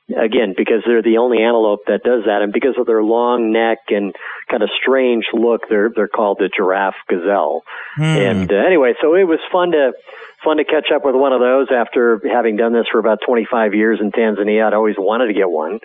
again, 0.09 0.55
because 0.57 0.83
they're 0.87 1.03
the 1.03 1.19
only 1.19 1.43
antelope 1.43 1.87
that 1.87 2.03
does 2.03 2.25
that, 2.27 2.43
and 2.43 2.53
because 2.53 2.75
of 2.79 2.87
their 2.87 3.03
long 3.03 3.53
neck 3.53 3.79
and 3.89 4.15
kind 4.51 4.63
of 4.63 4.71
strange 4.81 5.25
look, 5.33 5.63
they're 5.69 5.91
they're 5.95 6.09
called 6.09 6.39
the 6.39 6.51
giraffe 6.55 7.01
gazelle. 7.09 7.63
Hmm. 7.97 8.03
And 8.03 8.53
uh, 8.53 8.57
anyway, 8.57 8.95
so 9.01 9.15
it 9.15 9.25
was 9.25 9.41
fun 9.51 9.73
to 9.73 9.93
fun 10.45 10.59
to 10.59 10.65
catch 10.65 10.93
up 10.95 11.05
with 11.05 11.15
one 11.15 11.33
of 11.33 11.41
those 11.41 11.69
after 11.75 12.21
having 12.31 12.57
done 12.57 12.73
this 12.75 12.87
for 12.93 12.99
about 12.99 13.21
25 13.27 13.75
years 13.75 13.99
in 14.01 14.13
Tanzania. 14.13 14.67
I'd 14.67 14.75
always 14.75 14.97
wanted 14.99 15.29
to 15.29 15.35
get 15.35 15.49
one. 15.49 15.81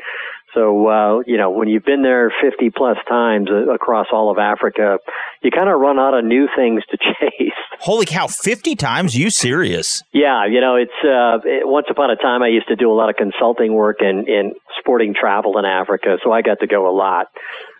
So 0.53 0.88
uh, 0.88 1.19
you 1.25 1.38
know, 1.38 1.51
when 1.51 1.67
you've 1.67 1.85
been 1.85 2.01
there 2.01 2.31
50 2.41 2.71
plus 2.71 2.97
times 3.07 3.49
uh, 3.51 3.71
across 3.73 4.07
all 4.12 4.31
of 4.31 4.38
Africa, 4.38 4.97
you 5.41 5.51
kind 5.51 5.69
of 5.69 5.79
run 5.79 5.99
out 5.99 6.17
of 6.17 6.25
new 6.25 6.47
things 6.55 6.83
to 6.91 6.97
chase. 7.19 7.51
Holy 7.79 8.05
cow! 8.05 8.27
Fifty 8.27 8.75
times? 8.75 9.15
You 9.15 9.29
serious? 9.29 10.03
Yeah, 10.12 10.45
you 10.45 10.62
know, 10.62 10.75
it's 10.75 10.91
uh, 11.03 11.39
it, 11.47 11.67
once 11.67 11.88
upon 11.89 12.12
a 12.12 12.15
time 12.15 12.43
I 12.43 12.47
used 12.47 12.67
to 12.67 12.75
do 12.75 12.91
a 12.91 12.95
lot 12.95 13.09
of 13.09 13.15
consulting 13.15 13.73
work 13.73 13.97
in 14.01 14.25
in 14.27 14.53
sporting 14.79 15.13
travel 15.13 15.57
in 15.57 15.65
Africa, 15.65 16.17
so 16.23 16.31
I 16.31 16.41
got 16.41 16.59
to 16.59 16.67
go 16.67 16.89
a 16.89 16.95
lot 16.95 17.27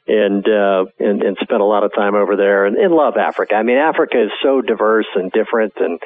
and 0.10 0.44
uh, 0.50 0.86
and 0.98 1.22
and 1.22 1.38
spent 1.40 1.62
a 1.62 1.66
lot 1.66 1.84
of 1.84 1.94
time 1.94 2.16
over 2.16 2.36
there 2.36 2.66
and, 2.66 2.76
and 2.76 2.94
love 2.94 3.16
Africa. 3.16 3.54
I 3.54 3.62
mean, 3.62 3.78
Africa 3.78 4.24
is 4.24 4.32
so 4.42 4.62
diverse 4.62 5.06
and 5.14 5.32
different, 5.32 5.74
and 5.78 6.00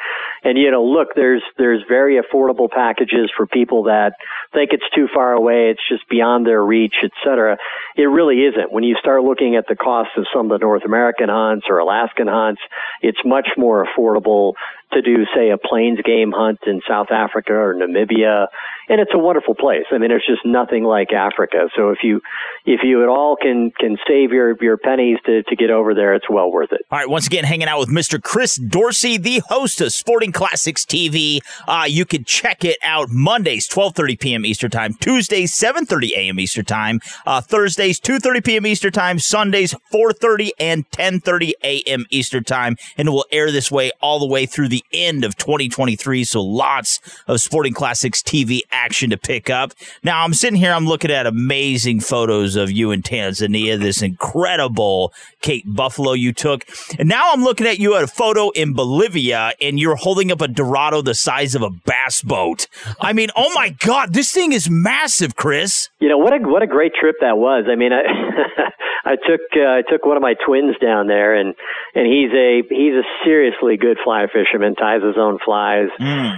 and 0.43 0.57
you 0.57 0.69
know, 0.71 0.83
look, 0.83 1.15
there's 1.15 1.41
there's 1.57 1.81
very 1.87 2.21
affordable 2.21 2.69
packages 2.69 3.31
for 3.35 3.47
people 3.47 3.83
that 3.83 4.13
think 4.53 4.71
it's 4.73 4.89
too 4.93 5.07
far 5.13 5.31
away, 5.31 5.71
it's 5.71 5.87
just 5.89 6.07
beyond 6.09 6.45
their 6.45 6.61
reach, 6.61 6.95
et 7.01 7.11
cetera. 7.23 7.57
It 7.95 8.03
really 8.03 8.43
isn't. 8.43 8.71
When 8.71 8.83
you 8.83 8.95
start 8.99 9.23
looking 9.23 9.55
at 9.55 9.67
the 9.67 9.75
cost 9.75 10.09
of 10.17 10.25
some 10.35 10.51
of 10.51 10.59
the 10.59 10.63
North 10.63 10.83
American 10.85 11.29
hunts 11.29 11.65
or 11.69 11.79
Alaskan 11.79 12.27
hunts, 12.27 12.61
it's 13.01 13.19
much 13.23 13.47
more 13.57 13.85
affordable 13.85 14.53
to 14.93 15.01
do, 15.01 15.25
say, 15.35 15.49
a 15.49 15.57
plains 15.57 15.99
game 16.03 16.31
hunt 16.31 16.59
in 16.65 16.81
South 16.87 17.11
Africa 17.11 17.53
or 17.53 17.75
Namibia, 17.75 18.47
and 18.89 18.99
it's 18.99 19.11
a 19.13 19.17
wonderful 19.17 19.55
place. 19.55 19.85
I 19.91 19.97
mean, 19.97 20.09
there's 20.09 20.25
just 20.27 20.45
nothing 20.45 20.83
like 20.83 21.13
Africa. 21.13 21.69
So 21.75 21.89
if 21.89 21.99
you 22.03 22.21
if 22.65 22.81
you 22.83 23.03
at 23.03 23.09
all 23.09 23.35
can 23.35 23.71
can 23.79 23.97
save 24.07 24.31
your 24.31 24.55
your 24.61 24.77
pennies 24.77 25.17
to 25.25 25.43
to 25.43 25.55
get 25.55 25.69
over 25.69 25.93
there, 25.93 26.13
it's 26.13 26.29
well 26.29 26.51
worth 26.51 26.71
it. 26.71 26.81
All 26.91 26.99
right, 26.99 27.09
once 27.09 27.27
again, 27.27 27.43
hanging 27.43 27.67
out 27.67 27.79
with 27.79 27.89
Mr. 27.89 28.21
Chris 28.21 28.55
Dorsey, 28.55 29.17
the 29.17 29.41
host 29.47 29.81
of 29.81 29.93
Sporting 29.93 30.31
Classics 30.31 30.85
TV. 30.85 31.39
Uh, 31.67 31.85
you 31.87 32.05
can 32.05 32.23
check 32.23 32.63
it 32.63 32.77
out 32.83 33.09
Mondays, 33.09 33.67
12.30 33.69 34.19
p.m. 34.19 34.45
Eastern 34.45 34.71
Time, 34.71 34.93
Tuesdays, 34.95 35.53
7.30 35.57 36.11
a.m. 36.11 36.39
Eastern 36.39 36.65
Time, 36.65 36.99
uh, 37.25 37.41
Thursdays, 37.41 37.99
2.30 37.99 38.45
p.m. 38.45 38.65
Eastern 38.65 38.91
Time, 38.91 39.19
Sundays, 39.19 39.73
4.30 39.91 40.49
and 40.59 40.89
10.30 40.91 41.51
a.m. 41.63 42.05
Eastern 42.09 42.43
Time, 42.43 42.75
and 42.97 43.07
it 43.07 43.11
will 43.11 43.25
air 43.31 43.51
this 43.51 43.71
way 43.71 43.91
all 44.01 44.19
the 44.19 44.27
way 44.27 44.45
through 44.45 44.69
the 44.69 44.82
end 44.91 45.23
of 45.23 45.35
2023, 45.37 46.23
so 46.23 46.41
lots 46.41 46.99
of 47.27 47.39
Sporting 47.39 47.73
Classics 47.73 48.21
TV 48.21 48.61
action 48.71 49.09
to 49.09 49.17
pick 49.17 49.49
up. 49.49 49.73
Now, 50.03 50.23
I'm 50.23 50.33
sitting 50.33 50.59
here, 50.59 50.73
I'm 50.73 50.85
looking 50.85 51.11
at 51.11 51.25
amazing 51.25 51.99
photos 52.01 52.55
of 52.55 52.71
you 52.71 52.91
in 52.91 53.01
Tanzania, 53.01 53.79
this 53.79 54.01
incredible 54.01 55.13
Cape 55.41 55.65
Buffalo 55.67 56.13
you 56.13 56.33
took. 56.33 56.65
And 56.97 57.07
now 57.07 57.31
I'm 57.31 57.43
looking 57.43 57.67
at 57.67 57.79
you 57.79 57.95
at 57.95 58.03
a 58.03 58.07
photo 58.07 58.49
in 58.51 58.73
Bolivia 58.73 59.53
and 59.61 59.79
you're 59.79 59.95
holding 59.95 60.31
up 60.31 60.41
a 60.41 60.47
Dorado 60.47 61.01
the 61.01 61.13
size 61.13 61.55
of 61.55 61.61
a 61.61 61.69
bass 61.69 62.21
boat. 62.21 62.67
I 62.99 63.13
mean, 63.13 63.29
oh 63.35 63.51
my 63.53 63.69
God, 63.69 64.13
this 64.13 64.31
thing 64.31 64.51
is 64.51 64.69
massive, 64.69 65.35
Chris. 65.35 65.89
You 65.99 66.09
know 66.09 66.17
what 66.17 66.33
a 66.33 66.37
what 66.39 66.63
a 66.63 66.67
great 66.67 66.93
trip 66.99 67.15
that 67.21 67.37
was. 67.37 67.65
I 67.69 67.75
mean, 67.75 67.91
I 67.93 68.01
I 69.05 69.15
took 69.15 69.41
uh, 69.55 69.67
I 69.67 69.81
took 69.87 70.05
one 70.05 70.15
of 70.15 70.23
my 70.23 70.35
twins 70.45 70.77
down 70.81 71.07
there, 71.07 71.35
and 71.35 71.53
and 71.93 72.07
he's 72.07 72.31
a 72.31 72.63
he's 72.69 72.95
a 72.95 73.03
seriously 73.25 73.75
good 73.75 73.97
fly 74.03 74.27
fisherman. 74.31 74.75
Ties 74.75 75.03
his 75.03 75.17
own 75.17 75.39
flies. 75.43 75.89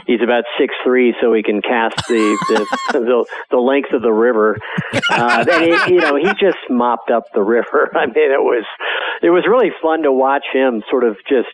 He's 0.07 0.21
about 0.23 0.45
six 0.57 0.73
three, 0.83 1.13
so 1.21 1.31
he 1.33 1.43
can 1.43 1.61
cast 1.61 1.95
the 2.07 2.37
the, 2.93 2.99
the 2.99 3.25
the 3.51 3.57
length 3.57 3.93
of 3.93 4.01
the 4.01 4.11
river. 4.11 4.57
Uh, 5.09 5.45
and 5.47 5.63
he, 5.63 5.93
you 5.93 6.01
know, 6.01 6.15
he 6.15 6.29
just 6.39 6.57
mopped 6.69 7.11
up 7.11 7.25
the 7.33 7.43
river. 7.43 7.91
I 7.95 8.07
mean, 8.07 8.31
it 8.31 8.41
was 8.41 8.65
it 9.21 9.29
was 9.29 9.45
really 9.47 9.69
fun 9.81 10.01
to 10.03 10.11
watch 10.11 10.45
him 10.51 10.83
sort 10.89 11.03
of 11.03 11.17
just 11.29 11.49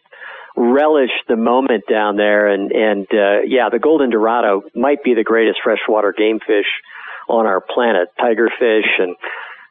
relish 0.55 1.11
the 1.27 1.35
moment 1.35 1.83
down 1.89 2.15
there. 2.15 2.47
And 2.47 2.71
and 2.71 3.07
uh, 3.11 3.41
yeah, 3.45 3.67
the 3.69 3.79
golden 3.79 4.11
dorado 4.11 4.63
might 4.75 5.03
be 5.03 5.13
the 5.13 5.23
greatest 5.23 5.59
freshwater 5.61 6.13
game 6.17 6.39
fish 6.39 6.67
on 7.27 7.45
our 7.45 7.61
planet. 7.61 8.09
Tigerfish 8.19 8.99
and 8.99 9.15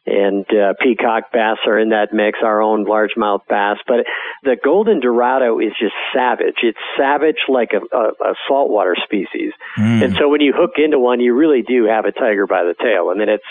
and 0.06 0.46
uh, 0.50 0.74
peacock 0.80 1.30
bass 1.32 1.58
are 1.66 1.78
in 1.78 1.90
that 1.90 2.12
mix, 2.12 2.38
our 2.42 2.62
own 2.62 2.86
largemouth 2.86 3.46
bass. 3.48 3.76
But 3.86 4.06
the 4.42 4.56
golden 4.62 5.00
dorado 5.00 5.58
is 5.58 5.72
just 5.78 5.94
savage. 6.14 6.56
It's 6.62 6.78
savage 6.96 7.36
like 7.48 7.72
a, 7.72 7.96
a, 7.96 8.30
a 8.30 8.34
saltwater 8.48 8.96
species. 9.04 9.52
Mm. 9.78 10.04
And 10.04 10.16
so 10.16 10.28
when 10.28 10.40
you 10.40 10.52
hook 10.56 10.72
into 10.76 10.98
one, 10.98 11.20
you 11.20 11.34
really 11.34 11.62
do 11.62 11.84
have 11.84 12.06
a 12.06 12.12
tiger 12.12 12.46
by 12.46 12.64
the 12.64 12.74
tail. 12.82 13.12
I 13.14 13.18
mean, 13.18 13.28
it's 13.28 13.44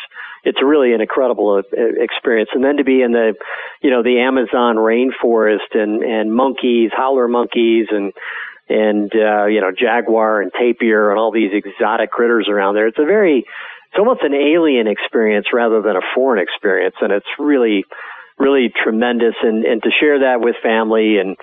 it's 0.44 0.62
really 0.64 0.94
an 0.94 1.02
incredible 1.02 1.62
uh, 1.62 2.04
experience. 2.04 2.50
And 2.54 2.64
then 2.64 2.78
to 2.78 2.84
be 2.84 3.02
in 3.02 3.12
the, 3.12 3.34
you 3.82 3.92
know, 3.92 4.04
the 4.04 4.20
Amazon 4.20 4.78
rainforest 4.78 5.76
and 5.76 6.02
and 6.02 6.34
monkeys, 6.34 6.92
howler 6.96 7.28
monkeys, 7.28 7.88
and 7.92 8.14
and 8.70 9.12
uh, 9.14 9.46
you 9.46 9.62
know 9.62 9.72
jaguar 9.78 10.42
and 10.42 10.52
tapir 10.52 11.12
and 11.12 11.20
all 11.20 11.32
these 11.32 11.52
exotic 11.54 12.12
critters 12.12 12.48
around 12.50 12.76
there. 12.76 12.88
It's 12.88 13.00
a 13.00 13.06
very 13.06 13.46
it's 13.92 14.00
almost 14.00 14.22
an 14.24 14.34
alien 14.34 14.88
experience 14.88 15.48
rather 15.54 15.82
than 15.82 15.96
a 15.96 16.02
foreign 16.14 16.42
experience, 16.42 16.96
and 17.02 17.12
it's 17.12 17.28
really, 17.40 17.86
really 18.38 18.72
tremendous. 18.84 19.36
And 19.42 19.66
and 19.66 19.82
to 19.84 19.90
share 20.00 20.20
that 20.20 20.42
with 20.42 20.56
family 20.62 21.18
and 21.18 21.36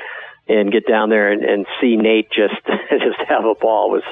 and 0.48 0.70
get 0.70 0.86
down 0.86 1.10
there 1.10 1.32
and, 1.32 1.44
and 1.44 1.66
see 1.80 1.96
Nate 1.96 2.30
just 2.30 2.54
just 2.90 3.28
have 3.28 3.44
a 3.44 3.54
ball 3.54 3.90
was 3.90 4.04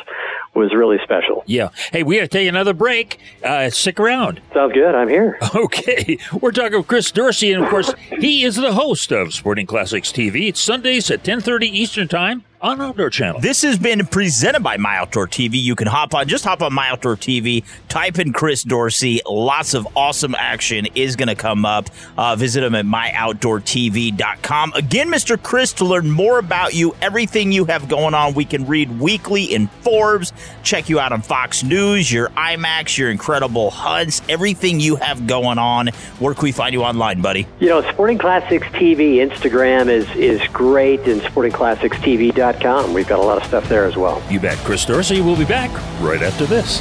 was 0.54 0.74
really 0.74 0.98
special. 1.02 1.44
Yeah. 1.46 1.68
Hey, 1.92 2.02
we 2.02 2.16
got 2.16 2.22
to 2.22 2.28
take 2.28 2.48
another 2.48 2.72
break. 2.74 3.18
Uh, 3.42 3.70
stick 3.70 3.98
around. 4.00 4.40
Sounds 4.52 4.72
good. 4.72 4.94
I'm 4.94 5.08
here. 5.08 5.38
Okay. 5.54 6.18
We're 6.40 6.50
talking 6.50 6.78
with 6.78 6.88
Chris 6.88 7.10
Dorsey, 7.12 7.52
and 7.52 7.62
of 7.62 7.70
course, 7.70 7.94
he 8.18 8.44
is 8.44 8.56
the 8.56 8.72
host 8.72 9.12
of 9.12 9.32
Sporting 9.32 9.66
Classics 9.66 10.10
TV. 10.10 10.48
It's 10.48 10.60
Sundays 10.60 11.10
at 11.10 11.22
10:30 11.22 11.64
Eastern 11.66 12.08
Time 12.08 12.44
on 12.64 12.80
Outdoor 12.80 13.10
Channel. 13.10 13.40
This 13.40 13.60
has 13.60 13.78
been 13.78 14.06
presented 14.06 14.62
by 14.62 14.78
My 14.78 14.96
Outdoor 14.96 15.28
TV. 15.28 15.62
You 15.62 15.76
can 15.76 15.86
hop 15.86 16.14
on, 16.14 16.26
just 16.26 16.44
hop 16.44 16.62
on 16.62 16.72
My 16.72 16.88
Outdoor 16.88 17.14
TV, 17.14 17.62
type 17.90 18.18
in 18.18 18.32
Chris 18.32 18.62
Dorsey. 18.62 19.20
Lots 19.28 19.74
of 19.74 19.86
awesome 19.94 20.34
action 20.34 20.86
is 20.94 21.14
going 21.14 21.28
to 21.28 21.34
come 21.34 21.66
up. 21.66 21.90
Uh, 22.16 22.36
visit 22.36 22.62
him 22.62 22.74
at 22.74 22.86
myoutdoortv.com. 22.86 24.72
Again, 24.72 25.10
Mr. 25.10 25.40
Chris, 25.40 25.74
to 25.74 25.84
learn 25.84 26.10
more 26.10 26.38
about 26.38 26.72
you, 26.72 26.96
everything 27.02 27.52
you 27.52 27.66
have 27.66 27.86
going 27.86 28.14
on, 28.14 28.32
we 28.32 28.46
can 28.46 28.66
read 28.66 28.98
weekly 28.98 29.44
in 29.44 29.66
Forbes, 29.82 30.32
check 30.62 30.88
you 30.88 30.98
out 30.98 31.12
on 31.12 31.20
Fox 31.20 31.62
News, 31.62 32.10
your 32.10 32.30
IMAX, 32.30 32.96
your 32.96 33.10
incredible 33.10 33.70
hunts, 33.70 34.22
everything 34.30 34.80
you 34.80 34.96
have 34.96 35.26
going 35.26 35.58
on. 35.58 35.88
Where 36.18 36.32
can 36.32 36.44
we 36.44 36.52
find 36.52 36.72
you 36.72 36.82
online, 36.82 37.20
buddy? 37.20 37.46
You 37.60 37.68
know, 37.68 37.82
Sporting 37.90 38.16
Classics 38.16 38.66
TV, 38.68 39.16
Instagram 39.16 39.88
is, 39.88 40.08
is 40.16 40.40
great, 40.48 41.00
and 41.00 41.20
sportingclassicstv.com 41.20 42.53
We've 42.92 43.08
got 43.08 43.18
a 43.18 43.22
lot 43.22 43.38
of 43.38 43.44
stuff 43.44 43.68
there 43.68 43.84
as 43.84 43.96
well. 43.96 44.22
You 44.30 44.40
bet. 44.40 44.58
Chris 44.58 44.84
Dorsey 44.84 45.20
will 45.20 45.36
be 45.36 45.44
back 45.44 45.70
right 46.00 46.22
after 46.22 46.46
this. 46.46 46.80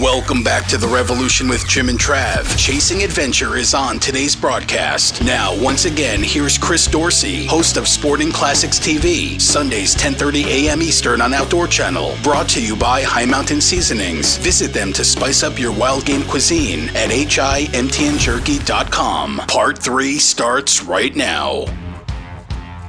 Welcome 0.04 0.44
back 0.44 0.68
to 0.68 0.78
the 0.78 0.90
Revolution 0.90 1.48
with 1.48 1.66
Jim 1.66 1.88
and 1.88 1.98
Trav. 1.98 2.58
Chasing 2.58 3.04
Adventure 3.04 3.56
is 3.56 3.74
on 3.74 4.00
today's 4.00 4.36
broadcast. 4.36 5.24
Now, 5.24 5.58
once 5.64 5.86
again, 5.86 6.22
here's 6.22 6.58
Chris 6.58 6.88
Dorsey, 6.88 7.46
host 7.46 7.78
of 7.78 7.88
Sporting 7.88 8.30
Classics 8.30 8.78
TV, 8.78 9.40
Sundays 9.40 9.96
10:30 9.96 10.44
a.m. 10.44 10.82
Eastern 10.82 11.22
on 11.22 11.34
Outdoor 11.34 11.68
Channel. 11.68 12.18
Brought 12.22 12.50
to 12.50 12.62
you 12.62 12.76
by 12.76 13.02
High 13.02 13.24
Mountain 13.24 13.62
Seasonings. 13.62 14.36
Visit 14.40 14.74
them 14.74 14.92
to 14.92 15.06
spice 15.06 15.42
up 15.42 15.58
your 15.58 15.72
wild 15.72 16.04
game 16.04 16.24
cuisine 16.24 16.90
at 16.98 17.10
himtnjerky.com. 17.10 19.38
Part 19.48 19.80
3 19.80 20.20
starts 20.20 20.84
right 20.84 21.16
now. 21.16 21.66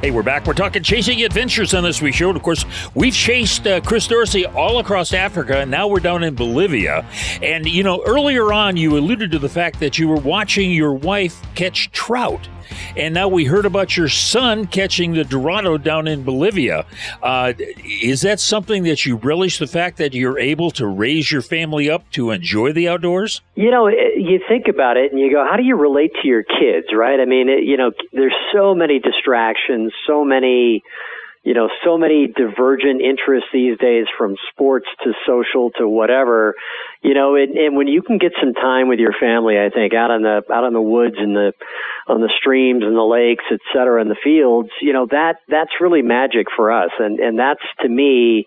Hey, 0.05 0.11
we're 0.11 0.23
back. 0.23 0.47
We're 0.47 0.53
talking 0.53 0.83
chasing 0.83 1.23
adventures 1.23 1.73
on 1.73 1.83
this 1.83 2.03
week's 2.03 2.19
show. 2.19 2.29
Of 2.29 2.43
course, 2.43 2.67
we've 2.95 3.15
chased 3.15 3.67
uh, 3.67 3.81
Chris 3.81 4.07
Dorsey 4.07 4.45
all 4.45 4.79
across 4.79 5.15
Africa, 5.15 5.61
and 5.61 5.71
now 5.71 5.89
we're 5.89 5.99
down 5.99 6.23
in 6.23 6.35
Bolivia. 6.35 7.07
And, 7.41 7.65
you 7.65 7.83
know, 7.83 8.03
earlier 8.05 8.53
on, 8.53 8.77
you 8.77 8.99
alluded 8.99 9.31
to 9.31 9.39
the 9.39 9.49
fact 9.49 9.81
that 9.81 9.99
you 9.99 10.07
were 10.07 10.21
watching 10.21 10.73
your 10.73 10.93
wife 10.93 11.41
catch 11.55 11.91
trout. 11.91 12.47
And 12.97 13.15
now 13.15 13.29
we 13.29 13.45
heard 13.45 13.67
about 13.67 13.97
your 13.97 14.09
son 14.09 14.67
catching 14.67 15.15
the 15.15 15.25
Dorado 15.25 15.79
down 15.79 16.09
in 16.09 16.23
Bolivia. 16.23 16.87
Uh, 17.23 17.53
is 18.03 18.23
that 18.23 18.41
something 18.41 18.85
that 18.85 19.07
you 19.07 19.17
relish 19.17 19.59
the 19.59 19.67
fact 19.67 19.99
that 19.99 20.15
you're 20.15 20.39
able 20.39 20.71
to 20.73 20.87
raise 20.87 21.31
your 21.31 21.43
family 21.43 21.91
up 21.91 22.11
to 22.13 22.31
enjoy 22.31 22.73
the 22.73 22.89
outdoors? 22.89 23.41
You 23.55 23.71
know, 23.71 23.89
you 23.89 24.41
think 24.49 24.67
about 24.69 24.97
it 24.97 25.13
and 25.13 25.21
you 25.21 25.33
go, 25.33 25.47
how 25.49 25.57
do 25.57 25.63
you 25.63 25.77
relate 25.77 26.13
to 26.23 26.29
your 26.29 26.43
kids, 26.43 26.89
right? 26.95 27.21
I 27.21 27.25
mean, 27.25 27.49
it, 27.49 27.65
you 27.65 27.77
know, 27.77 27.93
there's 28.13 28.35
so 28.53 28.75
many 28.75 28.99
distractions, 28.99 29.93
so 30.07 30.25
many 30.25 30.83
you 31.45 31.53
know, 31.53 31.69
so 31.85 31.99
many 31.99 32.27
divergent 32.27 33.03
interests 33.03 33.51
these 33.53 33.77
days 33.79 34.07
from 34.17 34.35
sports 34.51 34.87
to 35.05 35.13
social 35.27 35.71
to 35.77 35.87
whatever, 35.87 36.55
you 37.05 37.15
know, 37.15 37.37
and, 37.37 37.55
and 37.57 37.77
when 37.77 37.87
you 37.87 38.01
can 38.03 38.19
get 38.19 38.33
some 38.41 38.55
time 38.55 38.89
with 38.89 38.99
your 38.99 39.13
family, 39.13 39.57
I 39.61 39.69
think 39.69 39.93
out 39.93 40.11
on 40.11 40.23
the, 40.23 40.43
out 40.51 40.65
on 40.65 40.73
the 40.73 40.81
woods 40.81 41.17
and 41.19 41.37
the, 41.37 41.53
on 42.09 42.23
the 42.23 42.33
streams 42.39 42.83
and 42.83 42.97
the 42.97 43.03
lakes, 43.03 43.45
et 43.53 43.61
cetera, 43.73 44.01
and 44.01 44.11
the 44.11 44.17
fields, 44.25 44.71
you 44.81 44.93
know, 44.95 45.07
that, 45.11 45.37
that's 45.47 45.71
really 45.81 46.03
magic 46.03 46.47
for 46.57 46.73
us. 46.73 46.91
And, 46.99 47.21
and 47.21 47.39
that's 47.39 47.63
to 47.83 47.89
me, 47.89 48.47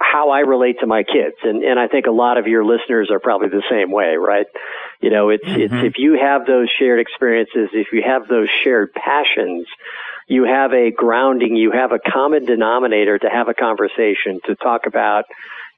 how 0.00 0.30
I 0.30 0.40
relate 0.40 0.76
to 0.78 0.86
my 0.86 1.02
kids. 1.02 1.34
And, 1.42 1.64
and 1.64 1.76
I 1.76 1.88
think 1.88 2.06
a 2.06 2.12
lot 2.12 2.38
of 2.38 2.46
your 2.46 2.64
listeners 2.64 3.10
are 3.10 3.18
probably 3.18 3.48
the 3.48 3.64
same 3.68 3.90
way, 3.90 4.14
right? 4.14 4.46
You 5.00 5.10
know, 5.10 5.30
it's, 5.30 5.44
mm-hmm. 5.44 5.60
it's, 5.60 5.74
if 5.74 5.94
you 5.98 6.16
have 6.22 6.46
those 6.46 6.68
shared 6.78 7.00
experiences, 7.00 7.70
if 7.72 7.88
you 7.92 8.02
have 8.06 8.28
those 8.28 8.48
shared 8.62 8.92
passions, 8.94 9.66
you 10.28 10.44
have 10.44 10.72
a 10.72 10.92
grounding, 10.92 11.56
you 11.56 11.72
have 11.72 11.90
a 11.90 11.98
common 11.98 12.44
denominator 12.44 13.18
to 13.18 13.28
have 13.28 13.48
a 13.48 13.54
conversation, 13.54 14.38
to 14.46 14.54
talk 14.54 14.86
about. 14.86 15.24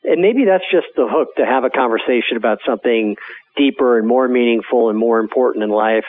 And 0.04 0.22
maybe 0.22 0.44
that's 0.44 0.64
just 0.70 0.86
the 0.96 1.06
hook 1.08 1.36
to 1.36 1.44
have 1.44 1.64
a 1.64 1.70
conversation 1.70 2.36
about 2.36 2.58
something 2.66 3.16
deeper 3.56 3.98
and 3.98 4.08
more 4.08 4.28
meaningful 4.28 4.88
and 4.88 4.98
more 4.98 5.20
important 5.20 5.64
in 5.64 5.70
life. 5.70 6.04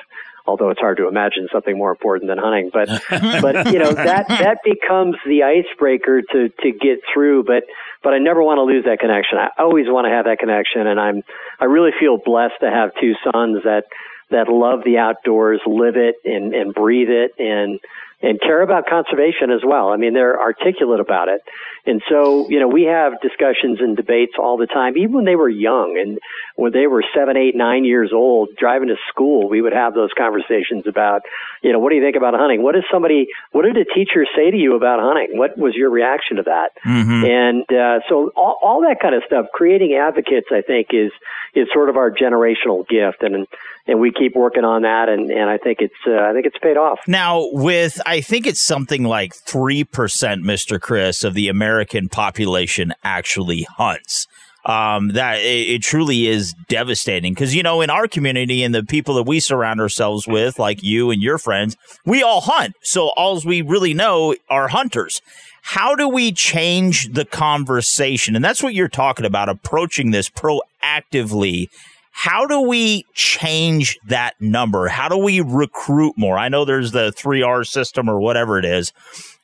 Although 0.47 0.69
it's 0.69 0.79
hard 0.79 0.97
to 0.97 1.07
imagine 1.07 1.47
something 1.51 1.77
more 1.77 1.91
important 1.91 2.27
than 2.27 2.39
hunting, 2.39 2.71
but 2.73 2.87
but 3.41 3.71
you 3.71 3.77
know 3.77 3.91
that 3.91 4.27
that 4.27 4.57
becomes 4.63 5.15
the 5.25 5.43
icebreaker 5.43 6.23
to 6.23 6.49
to 6.49 6.71
get 6.71 6.99
through. 7.13 7.43
But 7.43 7.65
but 8.01 8.13
I 8.13 8.17
never 8.17 8.41
want 8.41 8.57
to 8.57 8.63
lose 8.63 8.85
that 8.85 8.99
connection. 8.99 9.37
I 9.37 9.49
always 9.61 9.85
want 9.87 10.05
to 10.05 10.09
have 10.09 10.25
that 10.25 10.39
connection, 10.39 10.87
and 10.87 10.99
I'm 10.99 11.21
I 11.59 11.65
really 11.65 11.91
feel 11.99 12.17
blessed 12.17 12.55
to 12.61 12.71
have 12.71 12.89
two 12.99 13.13
sons 13.23 13.63
that 13.65 13.83
that 14.31 14.47
love 14.49 14.83
the 14.83 14.97
outdoors, 14.97 15.61
live 15.67 15.95
it 15.95 16.15
and 16.25 16.55
and 16.55 16.73
breathe 16.73 17.09
it, 17.09 17.33
and 17.37 17.79
and 18.21 18.39
care 18.39 18.61
about 18.61 18.85
conservation 18.87 19.49
as 19.51 19.61
well. 19.65 19.89
I 19.89 19.97
mean, 19.97 20.13
they're 20.13 20.39
articulate 20.39 20.99
about 20.99 21.27
it. 21.27 21.41
And 21.85 22.01
so, 22.07 22.47
you 22.49 22.59
know, 22.59 22.67
we 22.67 22.83
have 22.83 23.19
discussions 23.21 23.79
and 23.79 23.97
debates 23.97 24.33
all 24.37 24.57
the 24.57 24.67
time, 24.67 24.95
even 24.97 25.13
when 25.13 25.25
they 25.25 25.35
were 25.35 25.49
young 25.49 25.97
and 25.99 26.19
when 26.55 26.71
they 26.71 26.85
were 26.85 27.03
seven, 27.15 27.37
eight, 27.37 27.55
nine 27.55 27.85
years 27.85 28.11
old, 28.13 28.49
driving 28.55 28.89
to 28.89 28.97
school, 29.09 29.49
we 29.49 29.61
would 29.61 29.73
have 29.73 29.95
those 29.95 30.11
conversations 30.15 30.85
about, 30.85 31.21
you 31.63 31.71
know, 31.71 31.79
what 31.79 31.89
do 31.89 31.95
you 31.95 32.03
think 32.03 32.15
about 32.15 32.35
hunting? 32.35 32.61
What 32.61 32.75
does 32.75 32.83
somebody, 32.91 33.27
what 33.51 33.63
did 33.63 33.77
a 33.77 33.85
teacher 33.85 34.27
say 34.35 34.51
to 34.51 34.57
you 34.57 34.75
about 34.75 34.99
hunting? 34.99 35.39
What 35.39 35.57
was 35.57 35.73
your 35.73 35.89
reaction 35.89 36.37
to 36.37 36.43
that? 36.43 36.69
Mm-hmm. 36.85 37.25
And, 37.25 37.65
uh, 37.71 37.99
so 38.07 38.31
all, 38.35 38.59
all 38.61 38.81
that 38.81 38.97
kind 39.01 39.15
of 39.15 39.23
stuff, 39.25 39.47
creating 39.51 39.95
advocates, 39.95 40.47
I 40.51 40.61
think 40.61 40.89
is, 40.91 41.11
is 41.55 41.67
sort 41.73 41.89
of 41.89 41.97
our 41.97 42.11
generational 42.11 42.87
gift. 42.87 43.23
And, 43.23 43.47
and 43.87 43.99
we 43.99 44.11
keep 44.11 44.35
working 44.35 44.63
on 44.63 44.83
that. 44.83 45.09
And, 45.09 45.31
and 45.31 45.49
I 45.49 45.57
think 45.57 45.79
it's, 45.81 45.95
uh, 46.07 46.11
I 46.11 46.33
think 46.33 46.45
it's 46.45 46.57
paid 46.61 46.77
off. 46.77 46.99
Now 47.07 47.47
with, 47.51 47.99
I 48.11 48.19
think 48.19 48.45
it's 48.45 48.61
something 48.61 49.05
like 49.05 49.33
3%, 49.33 49.85
Mr. 49.85 50.81
Chris, 50.81 51.23
of 51.23 51.33
the 51.33 51.47
American 51.47 52.09
population 52.09 52.93
actually 53.05 53.65
hunts. 53.77 54.27
um, 54.65 55.13
that 55.13 55.39
it, 55.39 55.69
it, 55.69 55.81
truly 55.81 56.27
is 56.27 56.53
devastating. 56.67 57.33
Because 57.33 57.55
you 57.55 57.63
know, 57.63 57.79
in 57.79 57.89
our 57.89 58.09
community 58.09 58.63
and 58.63 58.75
the 58.75 58.83
people 58.83 59.15
that 59.15 59.23
we 59.23 59.39
surround 59.39 59.79
ourselves 59.79 60.27
with, 60.27 60.59
like 60.59 60.83
you 60.83 61.09
and 61.09 61.21
your 61.21 61.37
friends, 61.37 61.77
we 62.05 62.21
all 62.21 62.41
hunt. 62.41 62.75
So 62.83 63.11
all 63.15 63.39
we 63.45 63.61
really 63.61 63.93
know 63.93 64.35
are 64.49 64.67
hunters. 64.67 65.21
How 65.63 65.95
do 65.95 66.09
we 66.09 66.33
change 66.33 67.13
the 67.13 67.25
conversation? 67.25 68.35
And 68.35 68.43
that's 68.43 68.61
what 68.61 68.73
you're 68.73 68.89
talking 68.89 69.25
about, 69.25 69.47
approaching 69.47 70.11
this 70.11 70.29
proactively. 70.29 71.69
How 72.11 72.45
do 72.45 72.61
we 72.61 73.05
change 73.13 73.97
that 74.07 74.39
number? 74.39 74.87
How 74.87 75.09
do 75.09 75.17
we 75.17 75.41
recruit 75.41 76.13
more? 76.17 76.37
I 76.37 76.49
know 76.49 76.65
there's 76.65 76.91
the 76.91 77.11
3R 77.11 77.65
system 77.65 78.09
or 78.09 78.19
whatever 78.19 78.59
it 78.59 78.65
is. 78.65 78.93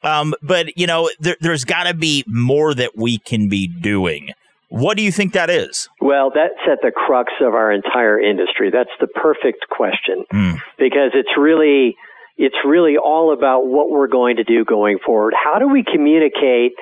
Um, 0.03 0.33
but, 0.41 0.77
you 0.77 0.85
know, 0.85 1.09
there, 1.19 1.37
there's 1.39 1.65
got 1.65 1.85
to 1.85 1.93
be 1.93 2.23
more 2.27 2.73
that 2.73 2.95
we 2.95 3.17
can 3.17 3.49
be 3.49 3.67
doing. 3.67 4.31
What 4.69 4.97
do 4.97 5.03
you 5.03 5.11
think 5.11 5.33
that 5.33 5.49
is? 5.49 5.87
Well, 6.01 6.29
that's 6.33 6.59
at 6.69 6.79
the 6.81 6.91
crux 6.91 7.31
of 7.41 7.53
our 7.53 7.71
entire 7.71 8.19
industry. 8.19 8.69
That's 8.69 8.89
the 8.99 9.07
perfect 9.07 9.69
question 9.69 10.25
mm. 10.31 10.61
because 10.77 11.11
it's 11.13 11.29
really 11.37 11.95
it's 12.37 12.55
really 12.63 12.97
all 12.97 13.33
about 13.33 13.65
what 13.65 13.89
we're 13.89 14.07
going 14.07 14.35
to 14.35 14.43
do 14.43 14.63
going 14.63 14.99
forward. 15.03 15.33
How 15.35 15.57
do 15.57 15.67
we 15.67 15.83
communicate 15.83 16.73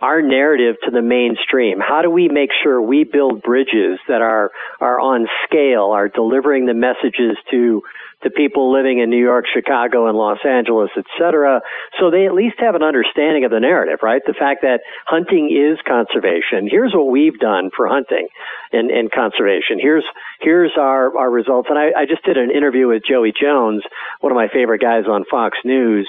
our 0.00 0.22
narrative 0.22 0.76
to 0.84 0.90
the 0.90 1.02
mainstream? 1.02 1.78
How 1.80 2.02
do 2.02 2.10
we 2.10 2.28
make 2.28 2.50
sure 2.62 2.80
we 2.80 3.04
build 3.04 3.42
bridges 3.42 3.98
that 4.08 4.22
are 4.22 4.50
are 4.80 4.98
on 5.00 5.26
scale, 5.46 5.90
are 5.92 6.08
delivering 6.08 6.66
the 6.66 6.74
messages 6.74 7.36
to 7.50 7.82
to 8.22 8.28
people 8.28 8.70
living 8.70 8.98
in 8.98 9.08
New 9.08 9.22
York, 9.22 9.46
Chicago, 9.50 10.06
and 10.06 10.16
Los 10.16 10.44
Angeles, 10.44 10.90
et 10.94 11.06
cetera, 11.18 11.62
so 11.98 12.10
they 12.10 12.26
at 12.26 12.34
least 12.34 12.56
have 12.58 12.74
an 12.74 12.82
understanding 12.82 13.46
of 13.46 13.50
the 13.50 13.60
narrative, 13.60 14.00
right? 14.02 14.20
The 14.26 14.34
fact 14.34 14.60
that 14.60 14.80
hunting 15.06 15.48
is 15.48 15.78
conservation. 15.88 16.68
Here's 16.68 16.92
what 16.92 17.08
we've 17.08 17.38
done 17.38 17.70
for 17.74 17.88
hunting 17.88 18.28
and, 18.72 18.90
and 18.90 19.10
conservation. 19.10 19.78
Here's 19.80 20.04
here's 20.40 20.72
our, 20.78 21.16
our 21.16 21.30
results. 21.30 21.68
And 21.70 21.78
I, 21.78 22.02
I 22.02 22.04
just 22.04 22.22
did 22.24 22.36
an 22.36 22.50
interview 22.50 22.88
with 22.88 23.02
Joey 23.08 23.32
Jones, 23.32 23.82
one 24.20 24.32
of 24.32 24.36
my 24.36 24.48
favorite 24.52 24.82
guys 24.82 25.04
on 25.08 25.24
Fox 25.30 25.56
News. 25.64 26.06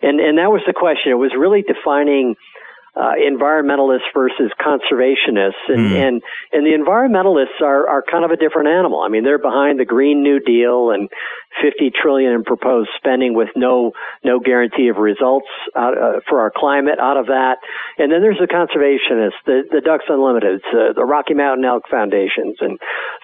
And 0.00 0.18
and 0.18 0.38
that 0.38 0.50
was 0.50 0.62
the 0.66 0.72
question. 0.72 1.12
It 1.12 1.20
was 1.20 1.32
really 1.36 1.60
defining 1.60 2.36
uh, 2.96 3.12
environmentalists 3.20 4.10
versus 4.12 4.50
conservationists, 4.60 5.68
and, 5.68 5.78
mm. 5.78 6.08
and 6.08 6.22
and 6.52 6.66
the 6.66 6.74
environmentalists 6.76 7.62
are 7.62 7.88
are 7.88 8.02
kind 8.02 8.24
of 8.24 8.30
a 8.30 8.36
different 8.36 8.68
animal. 8.68 9.00
I 9.00 9.08
mean, 9.08 9.22
they're 9.22 9.38
behind 9.38 9.78
the 9.78 9.84
Green 9.84 10.22
New 10.22 10.40
Deal 10.40 10.90
and 10.90 11.08
50 11.62 11.92
trillion 12.00 12.32
in 12.32 12.44
proposed 12.44 12.90
spending 12.96 13.34
with 13.34 13.48
no 13.54 13.92
no 14.24 14.40
guarantee 14.40 14.88
of 14.88 14.96
results 14.96 15.48
out, 15.76 15.96
uh, 15.96 16.20
for 16.28 16.40
our 16.40 16.52
climate 16.54 16.98
out 16.98 17.16
of 17.16 17.26
that. 17.26 17.58
And 17.98 18.10
then 18.10 18.22
there's 18.22 18.38
the 18.38 18.46
conservationists, 18.46 19.38
the 19.46 19.62
the 19.70 19.80
Ducks 19.80 20.04
Unlimited, 20.08 20.60
uh, 20.72 20.92
the 20.92 21.04
Rocky 21.04 21.34
Mountain 21.34 21.64
Elk 21.64 21.84
Foundations, 21.90 22.56
and 22.60 22.78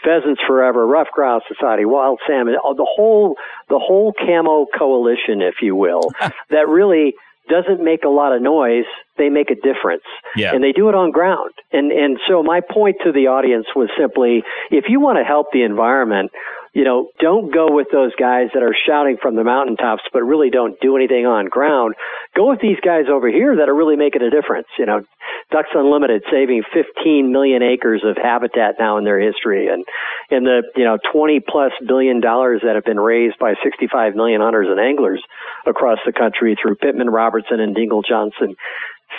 Pheasants 0.04 0.40
Forever, 0.46 0.86
Ruffed 0.86 1.12
Grouse 1.12 1.42
Society, 1.48 1.84
Wild 1.84 2.20
Salmon, 2.26 2.54
the 2.54 2.88
whole 2.88 3.36
the 3.68 3.78
whole 3.78 4.12
camo 4.12 4.66
coalition, 4.76 5.42
if 5.42 5.56
you 5.60 5.74
will, 5.74 6.12
that 6.50 6.68
really 6.68 7.14
doesn't 7.48 7.82
make 7.82 8.04
a 8.04 8.08
lot 8.08 8.34
of 8.34 8.42
noise, 8.42 8.84
they 9.18 9.28
make 9.28 9.50
a 9.50 9.54
difference. 9.54 10.04
Yeah. 10.34 10.54
And 10.54 10.62
they 10.62 10.72
do 10.72 10.88
it 10.88 10.94
on 10.94 11.10
ground. 11.10 11.52
And 11.72 11.92
and 11.92 12.18
so 12.28 12.42
my 12.42 12.60
point 12.60 12.96
to 13.04 13.12
the 13.12 13.28
audience 13.28 13.66
was 13.74 13.88
simply 13.98 14.42
if 14.70 14.84
you 14.88 15.00
want 15.00 15.18
to 15.18 15.24
help 15.24 15.48
the 15.52 15.62
environment, 15.62 16.30
you 16.76 16.84
know, 16.84 17.08
don't 17.20 17.48
go 17.50 17.72
with 17.72 17.86
those 17.90 18.14
guys 18.20 18.48
that 18.52 18.62
are 18.62 18.76
shouting 18.86 19.16
from 19.16 19.34
the 19.34 19.42
mountaintops 19.42 20.02
but 20.12 20.20
really 20.20 20.50
don't 20.50 20.78
do 20.78 20.94
anything 20.94 21.24
on 21.24 21.48
ground. 21.48 21.94
Go 22.36 22.50
with 22.50 22.60
these 22.60 22.76
guys 22.84 23.06
over 23.10 23.30
here 23.30 23.56
that 23.56 23.70
are 23.70 23.74
really 23.74 23.96
making 23.96 24.20
a 24.20 24.28
difference. 24.28 24.68
You 24.78 24.84
know, 24.84 25.00
Ducks 25.50 25.70
Unlimited 25.72 26.24
saving 26.30 26.64
15 26.74 27.32
million 27.32 27.62
acres 27.62 28.04
of 28.04 28.18
habitat 28.20 28.74
now 28.78 28.98
in 28.98 29.04
their 29.04 29.18
history 29.18 29.68
and 29.68 29.86
and 30.28 30.44
the, 30.44 30.64
you 30.76 30.84
know, 30.84 30.98
20 31.14 31.40
plus 31.48 31.72
billion 31.88 32.20
dollars 32.20 32.60
that 32.62 32.74
have 32.74 32.84
been 32.84 33.00
raised 33.00 33.38
by 33.38 33.54
65 33.64 34.14
million 34.14 34.42
hunters 34.42 34.68
and 34.68 34.78
anglers 34.78 35.22
across 35.64 35.98
the 36.04 36.12
country 36.12 36.58
through 36.60 36.76
Pittman 36.76 37.08
Robertson 37.08 37.58
and 37.58 37.74
Dingell 37.74 38.04
Johnson 38.06 38.54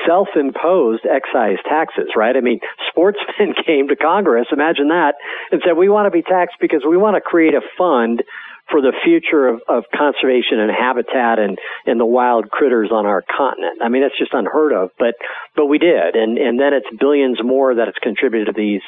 self-imposed 0.05 1.05
excise 1.05 1.57
taxes, 1.67 2.09
right? 2.15 2.35
I 2.35 2.41
mean, 2.41 2.59
sportsmen 2.89 3.55
came 3.65 3.87
to 3.87 3.95
Congress, 3.95 4.47
imagine 4.51 4.89
that, 4.89 5.15
and 5.51 5.61
said, 5.65 5.77
we 5.77 5.89
want 5.89 6.05
to 6.07 6.11
be 6.11 6.21
taxed 6.21 6.57
because 6.59 6.83
we 6.87 6.97
want 6.97 7.15
to 7.15 7.21
create 7.21 7.53
a 7.53 7.61
fund 7.77 8.23
for 8.69 8.81
the 8.81 8.91
future 9.03 9.47
of, 9.47 9.61
of 9.67 9.85
conservation 9.95 10.59
and 10.59 10.71
habitat 10.71 11.39
and, 11.39 11.57
and 11.85 11.99
the 11.99 12.05
wild 12.05 12.51
critters 12.51 12.91
on 12.91 13.05
our 13.05 13.23
continent. 13.23 13.79
I 13.81 13.87
mean, 13.87 14.01
that's 14.01 14.17
just 14.17 14.33
unheard 14.33 14.73
of, 14.73 14.91
but, 14.99 15.15
but 15.55 15.67
we 15.67 15.77
did. 15.77 16.15
And, 16.15 16.37
and 16.37 16.59
then 16.59 16.73
it's 16.73 16.87
billions 16.99 17.39
more 17.41 17.75
that 17.75 17.87
it's 17.87 17.97
contributed 17.99 18.53
to 18.53 18.59
these, 18.59 18.81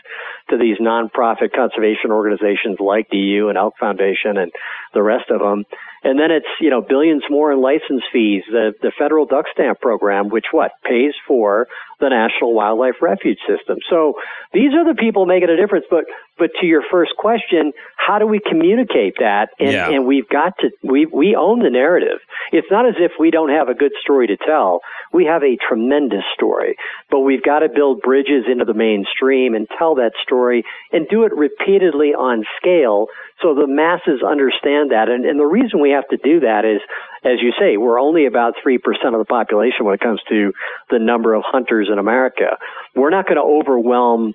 to 0.49 0.57
these 0.57 0.77
nonprofit 0.79 1.55
conservation 1.55 2.11
organizations 2.11 2.77
like 2.79 3.09
DU 3.09 3.47
and 3.47 3.57
Elk 3.57 3.75
Foundation 3.79 4.37
and 4.37 4.51
the 4.93 5.01
rest 5.01 5.31
of 5.31 5.39
them. 5.39 5.65
And 6.03 6.19
then 6.19 6.31
it's, 6.31 6.47
you 6.61 6.69
know, 6.69 6.81
billions 6.81 7.23
more 7.29 7.51
in 7.51 7.61
license 7.61 8.03
fees. 8.11 8.43
The, 8.49 8.73
the 8.81 8.91
federal 8.97 9.25
duck 9.25 9.45
stamp 9.51 9.81
program, 9.81 10.29
which 10.29 10.45
what 10.51 10.71
pays 10.83 11.13
for 11.27 11.67
the 11.99 12.09
National 12.09 12.53
Wildlife 12.53 13.01
Refuge 13.01 13.39
System. 13.47 13.77
So 13.89 14.13
these 14.53 14.73
are 14.73 14.87
the 14.87 14.95
people 14.97 15.25
making 15.25 15.49
a 15.49 15.57
difference. 15.57 15.85
But, 15.89 16.05
but 16.37 16.51
to 16.61 16.65
your 16.65 16.83
first 16.89 17.11
question, 17.17 17.73
how 17.97 18.19
do 18.19 18.25
we 18.25 18.39
communicate 18.39 19.15
that? 19.19 19.49
And, 19.59 19.71
yeah. 19.71 19.89
and 19.89 20.07
we've 20.07 20.27
got 20.29 20.53
to, 20.59 20.69
we, 20.83 21.05
we 21.05 21.35
own 21.35 21.59
the 21.59 21.69
narrative. 21.69 22.19
It's 22.53 22.67
not 22.71 22.87
as 22.87 22.95
if 22.97 23.11
we 23.19 23.31
don't 23.31 23.49
have 23.49 23.67
a 23.67 23.73
good 23.73 23.91
story 24.01 24.27
to 24.27 24.37
tell. 24.37 24.79
We 25.11 25.25
have 25.25 25.43
a 25.43 25.57
tremendous 25.67 26.23
story, 26.33 26.77
but 27.11 27.19
we've 27.21 27.43
got 27.43 27.59
to 27.59 27.69
build 27.69 28.01
bridges 28.01 28.45
into 28.49 28.63
the 28.63 28.73
mainstream 28.73 29.53
and 29.53 29.67
tell 29.77 29.95
that 29.95 30.13
story 30.23 30.63
and 30.91 31.07
do 31.09 31.23
it 31.23 31.33
repeatedly 31.35 32.13
on 32.13 32.45
scale 32.57 33.07
so 33.41 33.55
the 33.55 33.67
masses 33.67 34.21
understand 34.25 34.91
that. 34.91 35.07
And, 35.09 35.25
and 35.25 35.39
the 35.39 35.45
reason 35.45 35.81
we 35.81 35.91
have 35.91 36.07
to 36.09 36.17
do 36.17 36.41
that 36.41 36.65
is, 36.65 36.81
as 37.23 37.41
you 37.41 37.51
say, 37.59 37.77
we're 37.77 37.99
only 37.99 38.25
about 38.25 38.55
3% 38.65 38.77
of 39.13 39.19
the 39.19 39.25
population 39.25 39.85
when 39.85 39.95
it 39.95 40.01
comes 40.01 40.21
to 40.29 40.53
the 40.89 40.99
number 40.99 41.33
of 41.33 41.43
hunters 41.45 41.89
in 41.91 41.99
America. 41.99 42.57
We're 42.95 43.09
not 43.09 43.25
going 43.25 43.37
to 43.37 43.43
overwhelm 43.43 44.33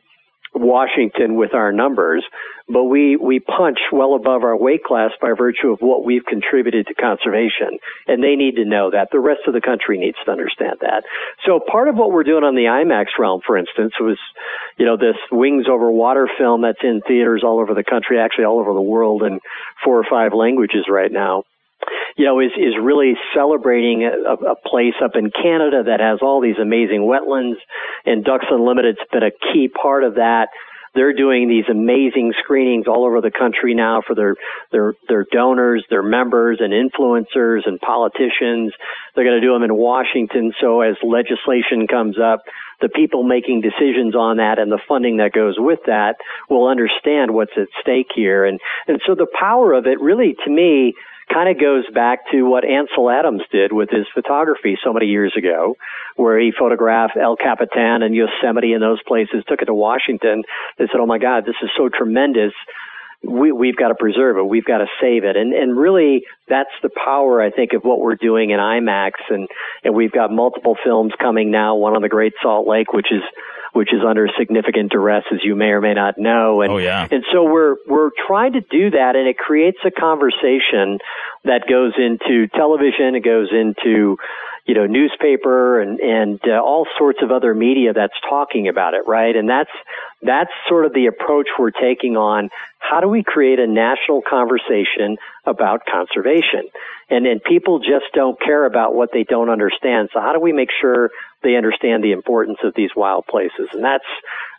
Washington 0.55 1.35
with 1.37 1.55
our 1.55 1.73
numbers, 1.73 2.25
but 2.69 2.85
we, 2.85 3.17
we 3.17 3.41
punch 3.41 3.79
well 3.93 4.15
above 4.15 4.43
our 4.43 4.57
weight 4.57 4.85
class 4.85 5.11
by 5.21 5.33
virtue 5.37 5.69
of 5.69 5.81
what 5.81 6.05
we've 6.05 6.25
contributed 6.25 6.87
to 6.87 6.95
conservation. 6.95 7.79
And 8.07 8.23
they 8.23 8.37
need 8.37 8.57
to 8.57 8.65
know 8.65 8.91
that. 8.91 9.09
The 9.13 9.21
rest 9.21 9.43
of 9.47 9.53
the 9.53 9.61
country 9.61 9.99
needs 9.99 10.17
to 10.25 10.31
understand 10.31 10.77
that. 10.81 11.05
So 11.45 11.61
part 11.61 11.89
of 11.89 11.97
what 11.97 12.11
we're 12.11 12.25
doing 12.25 12.45
on 12.45 12.55
the 12.55 12.71
IMAX 12.71 13.19
realm, 13.19 13.41
for 13.47 13.59
instance, 13.59 13.93
was, 14.01 14.19
you 14.79 14.87
know, 14.87 14.97
this 14.97 15.17
Wings 15.31 15.67
Over 15.69 15.91
Water 15.91 16.29
film 16.39 16.63
that's 16.63 16.83
in 16.83 17.03
theaters 17.07 17.43
all 17.45 17.61
over 17.61 17.75
the 17.75 17.85
country, 17.85 18.19
actually 18.19 18.45
all 18.45 18.61
over 18.61 18.73
the 18.73 18.81
world 18.81 19.23
in 19.23 19.41
four 19.85 19.99
or 19.99 20.07
five 20.09 20.33
languages 20.33 20.87
right 20.89 21.13
now 21.13 21.45
you 22.17 22.25
know, 22.25 22.41
is 22.41 22.53
is 22.57 22.75
really 22.81 23.15
celebrating 23.35 24.05
a, 24.05 24.51
a, 24.53 24.57
place 24.57 24.95
up 25.03 25.13
in 25.15 25.31
Canada 25.31 25.85
that 25.87 26.01
has 26.01 26.21
all 26.23 26.41
these 26.41 26.59
amazing 26.61 27.01
wetlands, 27.03 27.57
and 28.05 28.25
Ducks 28.25 28.47
Unlimited's 28.51 28.99
been 29.13 29.23
a 29.23 29.31
key 29.53 29.69
part 29.69 30.05
of 30.05 30.15
that. 30.17 30.49
They're 30.95 31.13
doing 31.13 31.49
these 31.49 31.65
amazing 31.69 32.35
screenings 32.39 32.87
all 32.87 33.05
over 33.05 33.21
the 33.21 33.33
country 33.33 33.75
now 33.75 34.01
for 34.07 34.15
their 34.15 34.37
their 34.71 34.95
their 35.09 35.27
donors, 35.31 35.85
their 35.91 36.05
members, 36.05 36.61
and 36.61 36.73
influencers 36.73 37.67
and 37.67 37.81
politicians. 37.81 38.73
They're 39.15 39.25
going 39.25 39.41
to 39.41 39.47
do 39.47 39.53
them 39.53 39.65
in 39.65 39.75
Washington. 39.75 40.53
So 40.61 40.83
as 40.83 40.95
legislation 41.03 41.89
comes 41.89 42.17
up, 42.19 42.43
the 42.81 42.89
people 42.89 43.25
making 43.25 43.63
decisions 43.63 44.15
on 44.15 44.37
that 44.37 44.61
and 44.61 44.71
the 44.71 44.81
funding 44.89 45.17
that 45.17 45.33
goes 45.33 45.57
with 45.59 45.81
that 45.87 46.15
will 46.49 46.69
understand 46.69 47.35
what's 47.35 47.57
at 47.57 47.69
stake 47.81 48.11
here. 48.15 48.45
And 48.45 48.61
and 48.87 49.01
so 49.05 49.17
the 49.17 49.27
power 49.27 49.73
of 49.73 49.87
it, 49.87 50.01
really, 50.01 50.37
to 50.45 50.51
me 50.51 50.95
kind 51.33 51.49
of 51.49 51.61
goes 51.61 51.85
back 51.95 52.31
to 52.33 52.43
what 52.43 52.65
Ansel 52.65 53.11
Adams 53.11 53.43
did 53.51 53.73
with 53.73 53.91
his 53.91 54.07
photography 54.15 54.77
so 54.83 54.93
many 54.93 55.07
years 55.07 55.35
ago, 55.37 55.77
where 56.17 56.39
he 56.39 56.53
photographed 56.57 57.17
El 57.21 57.37
Capitan 57.37 58.03
and 58.03 58.15
Yosemite 58.15 58.73
and 58.73 58.83
those 58.83 59.03
places, 59.07 59.45
took 59.49 59.63
it 59.63 59.67
to 59.67 59.75
Washington. 59.75 60.43
They 60.79 60.87
said, 60.87 61.01
"Oh 61.01 61.07
my 61.07 61.19
God, 61.19 61.45
this 61.45 61.57
is 61.63 61.71
so 61.77 61.89
tremendous." 61.89 62.53
We, 63.27 63.53
we've 63.53 63.77
got 63.77 63.89
to 63.89 63.95
preserve 63.95 64.37
it. 64.37 64.43
We've 64.47 64.67
got 64.67 64.79
to 64.79 64.87
save 65.01 65.25
it. 65.25 65.35
And, 65.35 65.55
and 65.55 65.75
really, 65.75 66.25
that's 66.47 66.69
the 66.83 66.91
power, 66.91 67.41
I 67.41 67.51
think, 67.51 67.73
of 67.73 67.83
what 67.83 67.99
we're 67.99 68.17
doing 68.17 68.51
in 68.51 68.61
IMAX. 68.61 69.13
And, 69.31 69.49
and 69.83 69.95
we've 69.95 70.13
got 70.13 70.31
multiple 70.31 70.77
films 70.85 71.15
coming 71.19 71.51
now, 71.51 71.75
one 71.75 71.97
on 71.97 72.03
the 72.03 72.11
Great 72.11 72.35
Salt 72.43 72.69
Lake, 72.69 72.93
which 72.93 73.11
is 73.11 73.23
which 73.75 73.93
is 73.93 74.01
under 74.07 74.29
significant 74.39 74.93
duress, 74.93 75.25
as 75.33 75.41
you 75.43 75.57
may 75.57 75.67
or 75.67 75.81
may 75.81 75.95
not 75.95 76.15
know. 76.17 76.63
And, 76.63 76.73
oh, 76.73 76.79
yeah. 76.79 77.09
and 77.11 77.25
so 77.33 77.43
we're, 77.43 77.75
we're 77.89 78.11
trying 78.27 78.53
to 78.53 78.61
do 78.61 78.91
that 78.91 79.17
and 79.17 79.29
it 79.29 79.37
creates 79.37 79.79
a 79.85 79.91
conversation 79.91 80.99
that 81.43 81.63
goes 81.69 81.93
into 81.99 82.47
television, 82.55 83.17
it 83.17 83.25
goes 83.25 83.49
into, 83.51 84.17
you 84.67 84.75
know, 84.75 84.87
newspaper 84.87 85.81
and, 85.81 86.01
and 86.01 86.41
uh, 86.47 86.53
all 86.61 86.87
sorts 86.99 87.21
of 87.23 87.31
other 87.31 87.55
media 87.55 87.93
that's 87.93 88.15
talking 88.29 88.69
about 88.69 88.95
it, 88.95 89.03
right? 89.07 89.37
And 89.37 89.49
that's, 89.49 89.71
That's 90.23 90.51
sort 90.69 90.87
of 90.87 90.95
the 90.95 91.07
approach 91.07 91.49
we're 91.59 91.71
taking 91.71 92.17
on. 92.17 92.49
How 92.79 93.01
do 93.01 93.09
we 93.09 93.23
create 93.23 93.59
a 93.59 93.67
national 93.67 94.23
conversation 94.23 95.19
about 95.45 95.83
conservation? 95.85 96.65
And 97.11 97.27
then 97.27 97.41
people 97.41 97.81
just 97.81 98.07
don't 98.15 98.41
care 98.41 98.65
about 98.65 98.95
what 98.95 99.11
they 99.13 99.25
don't 99.25 99.51
understand. 99.51 100.09
So 100.15 100.21
how 100.21 100.33
do 100.33 100.41
we 100.41 100.53
make 100.53 100.71
sure 100.81 101.11
they 101.43 101.57
understand 101.57 102.03
the 102.03 102.13
importance 102.13 102.59
of 102.65 102.73
these 102.75 102.91
wild 102.97 103.27
places? 103.27 103.69
And 103.73 103.85
that's 103.85 104.05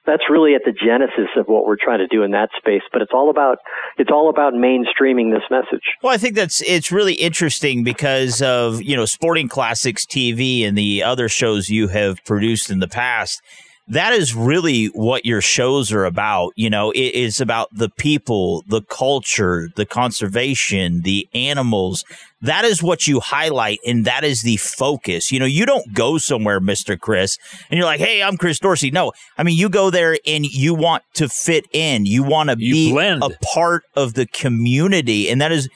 that's 0.05 0.23
really 0.29 0.55
at 0.55 0.61
the 0.65 0.71
genesis 0.71 1.29
of 1.37 1.47
what 1.47 1.65
we're 1.65 1.77
trying 1.79 1.99
to 1.99 2.07
do 2.07 2.23
in 2.23 2.31
that 2.31 2.49
space. 2.57 2.83
But 2.91 3.01
it's 3.01 3.11
all 3.13 3.29
about 3.29 3.57
it's 3.97 4.11
all 4.11 4.29
about 4.29 4.53
mainstreaming 4.53 5.31
this 5.31 5.43
message. 5.49 5.83
Well, 6.03 6.13
I 6.13 6.17
think 6.17 6.35
that's 6.35 6.61
it's 6.61 6.91
really 6.91 7.13
interesting 7.13 7.83
because 7.83 8.41
of 8.41 8.81
you 8.81 8.95
know 8.95 9.05
Sporting 9.05 9.47
Classics 9.47 10.05
TV 10.05 10.67
and 10.67 10.77
the 10.77 11.03
other 11.03 11.29
shows 11.29 11.69
you 11.69 11.87
have 11.89 12.23
produced 12.25 12.69
in 12.69 12.79
the 12.79 12.87
past 12.87 13.41
that 13.87 14.13
is 14.13 14.33
really 14.33 14.87
what 14.87 15.25
your 15.25 15.41
shows 15.41 15.91
are 15.91 16.05
about. 16.05 16.53
You 16.55 16.69
know, 16.69 16.91
it 16.91 17.13
is 17.13 17.39
about 17.39 17.69
the 17.71 17.89
people, 17.89 18.63
the 18.67 18.81
culture, 18.81 19.69
the 19.75 19.85
conservation, 19.85 21.01
the 21.01 21.27
animals, 21.33 22.03
that 22.41 22.65
is 22.65 22.83
what 22.83 23.07
you 23.07 23.19
highlight 23.19 23.79
and 23.85 24.05
that 24.05 24.23
is 24.23 24.41
the 24.41 24.57
focus. 24.57 25.31
You 25.31 25.39
know, 25.39 25.45
you 25.45 25.65
don't 25.65 25.93
go 25.93 26.17
somewhere, 26.17 26.59
Mr. 26.59 26.99
Chris, 26.99 27.37
and 27.69 27.77
you're 27.77 27.85
like, 27.85 27.99
hey, 27.99 28.21
I'm 28.21 28.37
Chris 28.37 28.59
Dorsey. 28.59 28.91
No, 28.91 29.13
I 29.37 29.43
mean, 29.43 29.57
you 29.57 29.69
go 29.69 29.89
there 29.89 30.17
and 30.27 30.45
you 30.45 30.73
want 30.73 31.03
to 31.15 31.29
fit 31.29 31.65
in. 31.71 32.05
You 32.05 32.23
want 32.23 32.49
to 32.49 32.55
be 32.55 32.91
blend. 32.91 33.23
a 33.23 33.29
part 33.53 33.83
of 33.95 34.13
the 34.13 34.25
community. 34.25 35.29
And 35.29 35.41
that 35.41 35.51
is 35.51 35.69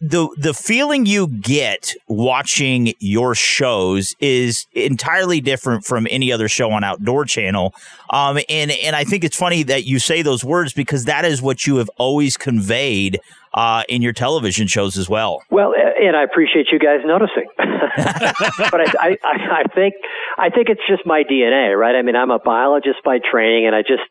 the, 0.00 0.28
the 0.38 0.54
feeling 0.54 1.06
you 1.06 1.28
get 1.28 1.92
watching 2.08 2.94
your 2.98 3.34
shows 3.34 4.14
is 4.20 4.66
entirely 4.72 5.40
different 5.40 5.84
from 5.84 6.06
any 6.10 6.32
other 6.32 6.48
show 6.48 6.70
on 6.70 6.82
Outdoor 6.82 7.24
Channel. 7.24 7.74
Um, 8.10 8.38
and, 8.48 8.70
and 8.70 8.96
I 8.96 9.04
think 9.04 9.22
it's 9.22 9.36
funny 9.36 9.62
that 9.64 9.84
you 9.84 9.98
say 9.98 10.22
those 10.22 10.44
words 10.44 10.72
because 10.72 11.04
that 11.04 11.24
is 11.24 11.40
what 11.40 11.66
you 11.66 11.76
have 11.76 11.90
always 11.98 12.36
conveyed 12.36 13.20
uh, 13.52 13.82
in 13.88 14.02
your 14.02 14.12
television 14.12 14.66
shows 14.66 14.96
as 14.96 15.08
well. 15.08 15.42
Well, 15.50 15.74
and 15.74 16.16
I 16.16 16.22
appreciate 16.22 16.66
you 16.70 16.78
guys 16.78 17.00
noticing. 17.04 17.46
but 17.58 18.80
I, 18.80 19.16
I, 19.24 19.62
I 19.62 19.62
think 19.74 19.94
I 20.38 20.50
think 20.50 20.68
it's 20.68 20.80
just 20.88 21.04
my 21.04 21.24
DNA, 21.24 21.78
right? 21.78 21.94
I 21.94 22.02
mean, 22.02 22.16
I'm 22.16 22.30
a 22.30 22.38
biologist 22.38 22.98
by 23.04 23.18
training, 23.18 23.66
and 23.66 23.74
I 23.74 23.82
just 23.82 24.02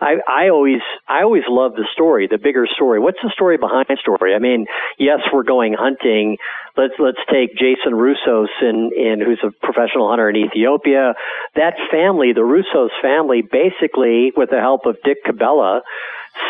I, 0.00 0.16
I 0.28 0.48
always 0.50 0.80
I 1.08 1.22
always 1.22 1.44
love 1.48 1.72
the 1.74 1.86
story, 1.92 2.26
the 2.30 2.38
bigger 2.38 2.66
story. 2.74 2.98
What's 2.98 3.18
the 3.22 3.30
story 3.32 3.56
behind 3.56 3.86
the 3.88 3.96
story? 4.00 4.34
I 4.34 4.38
mean, 4.38 4.66
yes, 4.98 5.20
we're 5.32 5.44
going 5.44 5.74
hunting. 5.78 6.36
Let's 6.76 6.94
let's 6.98 7.18
take 7.30 7.56
Jason 7.56 7.92
Roussos, 7.92 8.48
in, 8.62 8.90
in 8.96 9.20
who's 9.24 9.40
a 9.42 9.50
professional 9.64 10.08
hunter 10.08 10.28
in 10.28 10.36
Ethiopia. 10.36 11.14
That 11.54 11.74
family, 11.90 12.32
the 12.32 12.42
Roussos 12.42 12.90
family, 13.00 13.42
basically, 13.42 14.32
with 14.36 14.50
the 14.50 14.60
help 14.60 14.86
of 14.86 14.96
Dick 15.04 15.18
Cabela, 15.26 15.80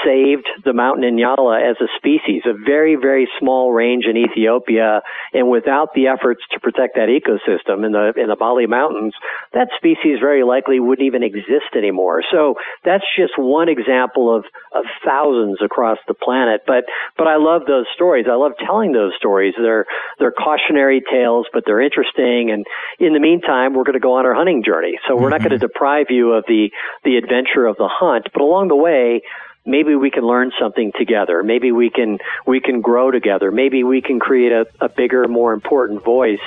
saved 0.04 0.48
the 0.64 0.72
mountain 0.72 1.04
inyala 1.04 1.70
as 1.70 1.76
a 1.80 1.88
species, 1.96 2.42
a 2.46 2.52
very, 2.52 2.96
very 2.96 3.28
small 3.38 3.72
range 3.72 4.04
in 4.06 4.16
Ethiopia. 4.16 5.02
And 5.32 5.48
without 5.48 5.94
the 5.94 6.08
efforts 6.08 6.42
to 6.52 6.60
protect 6.60 6.96
that 6.96 7.08
ecosystem 7.08 7.84
in 7.84 7.92
the, 7.92 8.12
in 8.16 8.28
the 8.28 8.36
Bale 8.36 8.66
Mountains, 8.66 9.14
that 9.52 9.68
species 9.76 10.18
very 10.20 10.44
likely 10.44 10.80
wouldn't 10.80 11.06
even 11.06 11.22
exist 11.22 11.76
anymore. 11.76 12.22
So 12.30 12.54
that's 12.84 13.04
just 13.16 13.32
one 13.36 13.68
example 13.68 14.34
of, 14.34 14.44
of 14.72 14.84
thousands 15.04 15.58
across 15.62 15.98
the 16.06 16.14
planet. 16.14 16.62
But, 16.66 16.84
but 17.16 17.26
I 17.26 17.36
love 17.36 17.62
those 17.66 17.86
stories. 17.94 18.26
I 18.30 18.34
love 18.34 18.52
telling 18.64 18.92
those 18.92 19.12
stories. 19.16 19.54
They're, 19.56 19.86
they're 20.18 20.32
cautionary 20.32 21.02
tales, 21.10 21.46
but 21.52 21.64
they're 21.66 21.80
interesting. 21.80 22.50
And 22.50 22.66
in 22.98 23.12
the 23.12 23.20
meantime, 23.20 23.74
we're 23.74 23.84
going 23.84 23.94
to 23.94 24.00
go 24.00 24.14
on 24.14 24.26
our 24.26 24.34
hunting 24.34 24.62
journey. 24.64 24.98
So 25.06 25.14
we're 25.14 25.22
mm-hmm. 25.22 25.30
not 25.30 25.40
going 25.40 25.58
to 25.58 25.58
deprive 25.58 26.06
you 26.10 26.32
of 26.32 26.44
the, 26.46 26.70
the 27.04 27.16
adventure 27.16 27.66
of 27.66 27.76
the 27.76 27.88
hunt, 27.90 28.28
but 28.32 28.42
along 28.42 28.68
the 28.68 28.76
way, 28.76 29.22
maybe 29.68 29.94
we 29.94 30.10
can 30.10 30.24
learn 30.24 30.50
something 30.58 30.92
together. 30.98 31.42
Maybe 31.42 31.70
we 31.70 31.90
can 31.90 32.18
we 32.46 32.60
can 32.60 32.80
grow 32.80 33.10
together. 33.10 33.52
Maybe 33.52 33.84
we 33.84 34.00
can 34.00 34.18
create 34.18 34.50
a, 34.50 34.66
a 34.80 34.88
bigger, 34.88 35.28
more 35.28 35.52
important 35.52 36.02
voice 36.02 36.40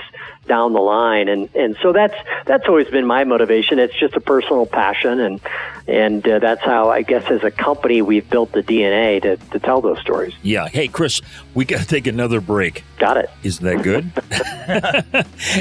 down 0.47 0.73
the 0.73 0.81
line. 0.81 1.29
And 1.29 1.49
and 1.55 1.77
so 1.81 1.93
that's 1.93 2.15
that's 2.45 2.67
always 2.67 2.89
been 2.89 3.05
my 3.05 3.23
motivation. 3.23 3.79
It's 3.79 3.97
just 3.97 4.15
a 4.15 4.21
personal 4.21 4.65
passion, 4.65 5.19
and 5.19 5.39
and 5.87 6.27
uh, 6.27 6.39
that's 6.39 6.61
how 6.61 6.89
I 6.89 7.03
guess 7.03 7.29
as 7.29 7.43
a 7.43 7.51
company 7.51 8.01
we've 8.01 8.29
built 8.29 8.51
the 8.51 8.63
DNA 8.63 9.21
to 9.21 9.37
to 9.37 9.59
tell 9.59 9.81
those 9.81 9.99
stories. 9.99 10.33
Yeah. 10.41 10.67
Hey, 10.67 10.87
Chris, 10.87 11.21
we 11.53 11.65
got 11.65 11.81
to 11.81 11.87
take 11.87 12.07
another 12.07 12.41
break. 12.41 12.83
Got 12.97 13.17
it. 13.17 13.29
Isn't 13.43 13.65
that 13.65 13.83
good? 13.83 14.11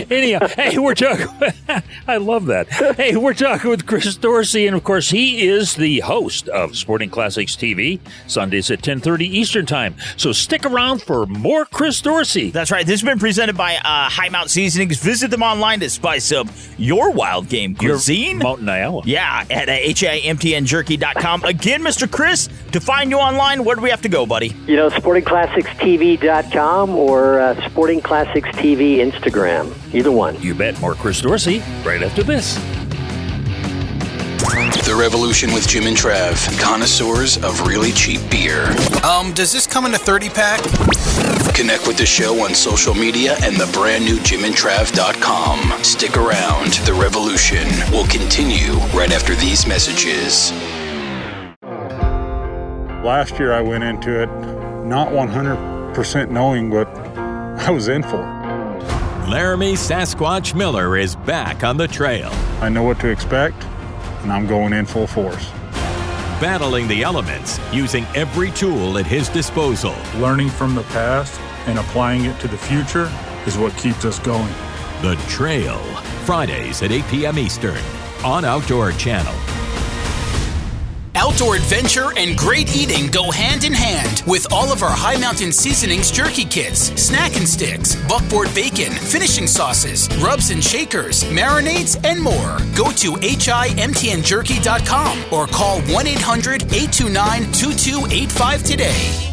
Anyhow, 0.10 0.46
hey, 0.48 0.78
we're 0.78 0.94
talking. 0.94 1.28
I 2.08 2.16
love 2.16 2.46
that. 2.46 2.68
Hey, 2.68 3.16
we're 3.16 3.34
talking 3.34 3.70
with 3.70 3.86
Chris 3.86 4.16
Dorsey, 4.16 4.66
and 4.66 4.76
of 4.76 4.84
course, 4.84 5.10
he 5.10 5.46
is 5.46 5.74
the 5.74 6.00
host 6.00 6.48
of 6.48 6.76
Sporting 6.76 7.10
Classics 7.10 7.49
TV 7.56 7.98
Sundays 8.26 8.70
at 8.70 8.82
ten 8.82 9.00
thirty 9.00 9.26
Eastern 9.26 9.66
Time. 9.66 9.96
So 10.16 10.32
stick 10.32 10.64
around 10.66 11.02
for 11.02 11.26
more 11.26 11.64
Chris 11.64 12.00
Dorsey. 12.00 12.50
That's 12.50 12.70
right. 12.70 12.86
This 12.86 13.00
has 13.00 13.08
been 13.08 13.18
presented 13.18 13.56
by 13.56 13.76
uh, 13.76 14.08
High 14.08 14.28
Mount 14.28 14.50
Seasonings. 14.50 14.98
Visit 14.98 15.30
them 15.30 15.42
online 15.42 15.80
to 15.80 15.90
spice 15.90 16.32
up 16.32 16.46
your 16.78 17.10
wild 17.10 17.48
game 17.48 17.74
cuisine. 17.74 18.36
Your 18.36 18.44
Mountain 18.44 18.68
Iowa. 18.68 19.02
Yeah, 19.04 19.44
at 19.50 19.68
uh, 19.68 19.72
himtnjerky.com. 19.72 21.44
Again, 21.44 21.82
Mr. 21.82 22.10
Chris, 22.10 22.48
to 22.72 22.80
find 22.80 23.10
you 23.10 23.18
online, 23.18 23.64
where 23.64 23.76
do 23.76 23.82
we 23.82 23.90
have 23.90 24.02
to 24.02 24.08
go, 24.08 24.26
buddy? 24.26 24.54
You 24.66 24.76
know, 24.76 24.88
sportingclassicstv.com 24.90 26.90
or 26.90 27.40
uh, 27.40 27.68
Sporting 27.68 28.00
Classics 28.00 28.48
TV 28.50 28.98
Instagram. 28.98 29.74
Either 29.94 30.12
one. 30.12 30.40
You 30.40 30.54
bet. 30.54 30.80
More 30.80 30.94
Chris 30.94 31.20
Dorsey 31.20 31.60
right 31.84 32.02
after 32.02 32.22
this. 32.22 32.58
The 34.50 34.96
Revolution 34.98 35.54
with 35.54 35.68
Jim 35.68 35.86
and 35.86 35.96
Trav, 35.96 36.34
connoisseurs 36.58 37.36
of 37.36 37.68
really 37.68 37.92
cheap 37.92 38.20
beer. 38.32 38.64
Um, 39.04 39.32
does 39.32 39.52
this 39.52 39.64
come 39.64 39.86
in 39.86 39.94
a 39.94 39.98
30 39.98 40.28
pack? 40.28 40.60
Connect 41.54 41.86
with 41.86 41.96
the 41.96 42.04
show 42.04 42.44
on 42.44 42.52
social 42.52 42.92
media 42.92 43.36
and 43.42 43.54
the 43.56 43.70
brand 43.72 44.04
new 44.04 44.16
jimandtrav.com. 44.16 45.84
Stick 45.84 46.16
around. 46.16 46.72
The 46.84 46.92
Revolution 46.92 47.64
will 47.92 48.08
continue 48.08 48.72
right 48.92 49.12
after 49.12 49.36
these 49.36 49.68
messages. 49.68 50.50
Last 53.04 53.38
year 53.38 53.52
I 53.52 53.60
went 53.60 53.84
into 53.84 54.20
it 54.20 54.26
not 54.84 55.10
100% 55.10 56.30
knowing 56.30 56.70
what 56.70 56.88
I 56.88 57.70
was 57.70 57.86
in 57.86 58.02
for. 58.02 58.22
Laramie 59.28 59.74
Sasquatch 59.74 60.56
Miller 60.56 60.96
is 60.96 61.14
back 61.14 61.62
on 61.62 61.76
the 61.76 61.86
trail. 61.86 62.30
I 62.60 62.68
know 62.68 62.82
what 62.82 62.98
to 62.98 63.08
expect 63.08 63.64
and 64.22 64.32
I'm 64.32 64.46
going 64.46 64.72
in 64.72 64.86
full 64.86 65.06
force. 65.06 65.50
Battling 66.40 66.88
the 66.88 67.02
elements 67.02 67.58
using 67.72 68.04
every 68.14 68.50
tool 68.50 68.98
at 68.98 69.06
his 69.06 69.28
disposal. 69.28 69.94
Learning 70.16 70.48
from 70.48 70.74
the 70.74 70.82
past 70.84 71.40
and 71.66 71.78
applying 71.78 72.24
it 72.24 72.38
to 72.40 72.48
the 72.48 72.56
future 72.56 73.10
is 73.46 73.58
what 73.58 73.76
keeps 73.76 74.04
us 74.04 74.18
going. 74.18 74.52
The 75.02 75.16
Trail, 75.28 75.78
Fridays 76.24 76.82
at 76.82 76.92
8 76.92 77.04
p.m. 77.08 77.38
Eastern 77.38 77.82
on 78.24 78.44
Outdoor 78.44 78.92
Channel. 78.92 79.39
Outdoor 81.14 81.54
adventure 81.56 82.12
and 82.16 82.36
great 82.36 82.76
eating 82.76 83.10
go 83.10 83.30
hand 83.30 83.64
in 83.64 83.72
hand 83.72 84.22
with 84.26 84.52
all 84.52 84.70
of 84.72 84.82
our 84.82 84.90
High 84.90 85.16
Mountain 85.16 85.52
Seasonings 85.52 86.10
jerky 86.10 86.44
kits, 86.44 86.90
snack 87.00 87.36
and 87.36 87.48
sticks, 87.48 87.94
buckboard 88.08 88.52
bacon, 88.54 88.92
finishing 88.92 89.46
sauces, 89.46 90.08
rubs 90.18 90.50
and 90.50 90.62
shakers, 90.62 91.24
marinades, 91.24 91.98
and 92.04 92.20
more. 92.20 92.58
Go 92.76 92.90
to 92.92 93.14
himtnjerky.com 93.14 95.24
or 95.32 95.46
call 95.46 95.80
1 95.82 96.06
800 96.06 96.62
829 96.62 97.52
2285 97.52 98.64
today. 98.64 99.29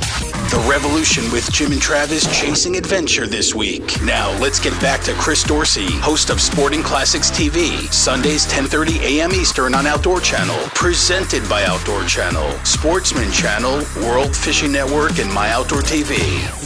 The 0.50 0.66
Revolution 0.70 1.30
with 1.34 1.52
Jim 1.52 1.74
and 1.74 1.82
Travis 1.82 2.26
chasing 2.40 2.78
adventure 2.78 3.28
this 3.28 3.54
week. 3.54 4.02
Now 4.02 4.32
let's 4.40 4.62
get 4.62 4.72
back 4.80 5.02
to 5.02 5.14
Chris 5.16 5.44
Dorsey, 5.44 5.92
host 6.00 6.30
of 6.30 6.40
Sporting 6.40 6.82
Classics 6.82 7.30
TV, 7.30 7.92
Sundays 7.92 8.48
10:30 8.48 9.02
a.m. 9.02 9.34
Eastern 9.34 9.76
on 9.76 9.86
Outdoor 9.86 10.22
Channel, 10.22 10.56
presented 10.74 11.48
by 11.50 11.66
Outdoor 11.66 12.06
Channel, 12.06 12.50
Sportsman 12.64 13.30
Channel, 13.30 13.84
World 13.98 14.34
Fishing 14.34 14.72
Network, 14.72 15.20
and 15.20 15.32
My 15.34 15.52
Outdoor 15.52 15.82
TV. 15.82 16.16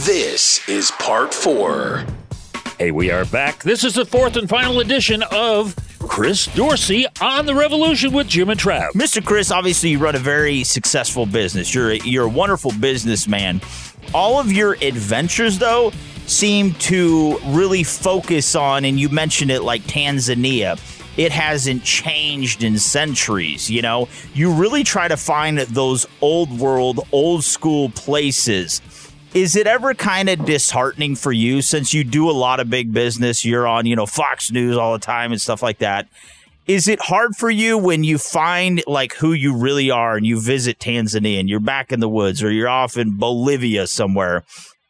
This 0.06 0.66
is 0.68 0.92
part 0.92 1.34
four. 1.34 2.04
Hey, 2.78 2.92
we 2.92 3.10
are 3.10 3.24
back. 3.24 3.64
This 3.64 3.82
is 3.82 3.94
the 3.94 4.06
fourth 4.06 4.36
and 4.36 4.48
final 4.48 4.78
edition 4.78 5.24
of 5.32 5.74
Chris 6.08 6.46
Dorsey 6.54 7.06
on 7.20 7.46
the 7.46 7.54
Revolution 7.54 8.12
with 8.12 8.28
Jim 8.28 8.50
and 8.50 8.58
Trav. 8.58 8.90
Mr. 8.90 9.24
Chris, 9.24 9.50
obviously 9.50 9.90
you 9.90 9.98
run 9.98 10.14
a 10.14 10.18
very 10.18 10.64
successful 10.64 11.26
business. 11.26 11.74
You're 11.74 11.92
a, 11.92 11.96
you're 11.98 12.26
a 12.26 12.30
wonderful 12.30 12.72
businessman. 12.80 13.60
All 14.12 14.38
of 14.38 14.52
your 14.52 14.74
adventures, 14.82 15.58
though, 15.58 15.92
seem 16.26 16.74
to 16.74 17.38
really 17.46 17.84
focus 17.84 18.54
on, 18.54 18.84
and 18.84 18.98
you 18.98 19.08
mentioned 19.08 19.50
it 19.50 19.62
like 19.62 19.82
Tanzania. 19.82 20.78
It 21.16 21.30
hasn't 21.30 21.84
changed 21.84 22.62
in 22.62 22.78
centuries, 22.78 23.70
you 23.70 23.82
know? 23.82 24.08
You 24.34 24.52
really 24.52 24.84
try 24.84 25.08
to 25.08 25.16
find 25.16 25.58
those 25.58 26.06
old 26.20 26.58
world, 26.58 27.00
old 27.12 27.44
school 27.44 27.90
places 27.90 28.80
is 29.34 29.56
it 29.56 29.66
ever 29.66 29.94
kind 29.94 30.28
of 30.28 30.44
disheartening 30.44 31.16
for 31.16 31.32
you 31.32 31.62
since 31.62 31.94
you 31.94 32.04
do 32.04 32.28
a 32.28 32.32
lot 32.32 32.60
of 32.60 32.68
big 32.68 32.92
business? 32.92 33.44
You're 33.44 33.66
on, 33.66 33.86
you 33.86 33.96
know, 33.96 34.06
Fox 34.06 34.50
News 34.50 34.76
all 34.76 34.92
the 34.92 34.98
time 34.98 35.32
and 35.32 35.40
stuff 35.40 35.62
like 35.62 35.78
that. 35.78 36.08
is 36.66 36.86
it 36.86 37.00
hard 37.00 37.34
for 37.34 37.50
you 37.50 37.76
when 37.76 38.04
you 38.04 38.18
find 38.18 38.82
like 38.86 39.14
who 39.14 39.32
you 39.32 39.56
really 39.56 39.90
are 39.90 40.16
and 40.16 40.26
you 40.26 40.40
visit 40.40 40.78
Tanzania 40.78 41.40
and 41.40 41.48
you're 41.48 41.60
back 41.60 41.92
in 41.92 42.00
the 42.00 42.08
woods 42.08 42.42
or 42.42 42.50
you're 42.50 42.68
off 42.68 42.96
in 42.96 43.16
Bolivia 43.18 43.86
somewhere 43.86 44.44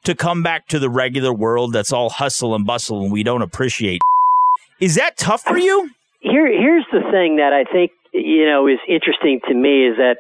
to 0.05 0.15
come 0.15 0.43
back 0.43 0.67
to 0.69 0.79
the 0.79 0.91
regular 0.91 1.33
world 1.33 1.73
that's 1.73 1.93
all 1.93 2.11
hustle 2.11 2.55
and 2.55 2.67
bustle 2.67 3.03
and 3.03 3.13
we 3.13 3.23
don't 3.23 3.43
appreciate? 3.43 4.03
Is 4.81 4.97
that 4.97 5.17
tough 5.17 5.43
for 5.43 5.57
you? 5.57 5.91
Here, 6.21 6.47
here's 6.47 6.87
the 6.93 7.03
thing 7.11 7.37
that 7.37 7.53
I 7.53 7.65
think 7.71 7.93
you 8.13 8.45
know 8.45 8.67
is 8.67 8.79
interesting 8.89 9.41
to 9.49 9.55
me 9.55 9.87
is 9.87 9.97
that 9.97 10.17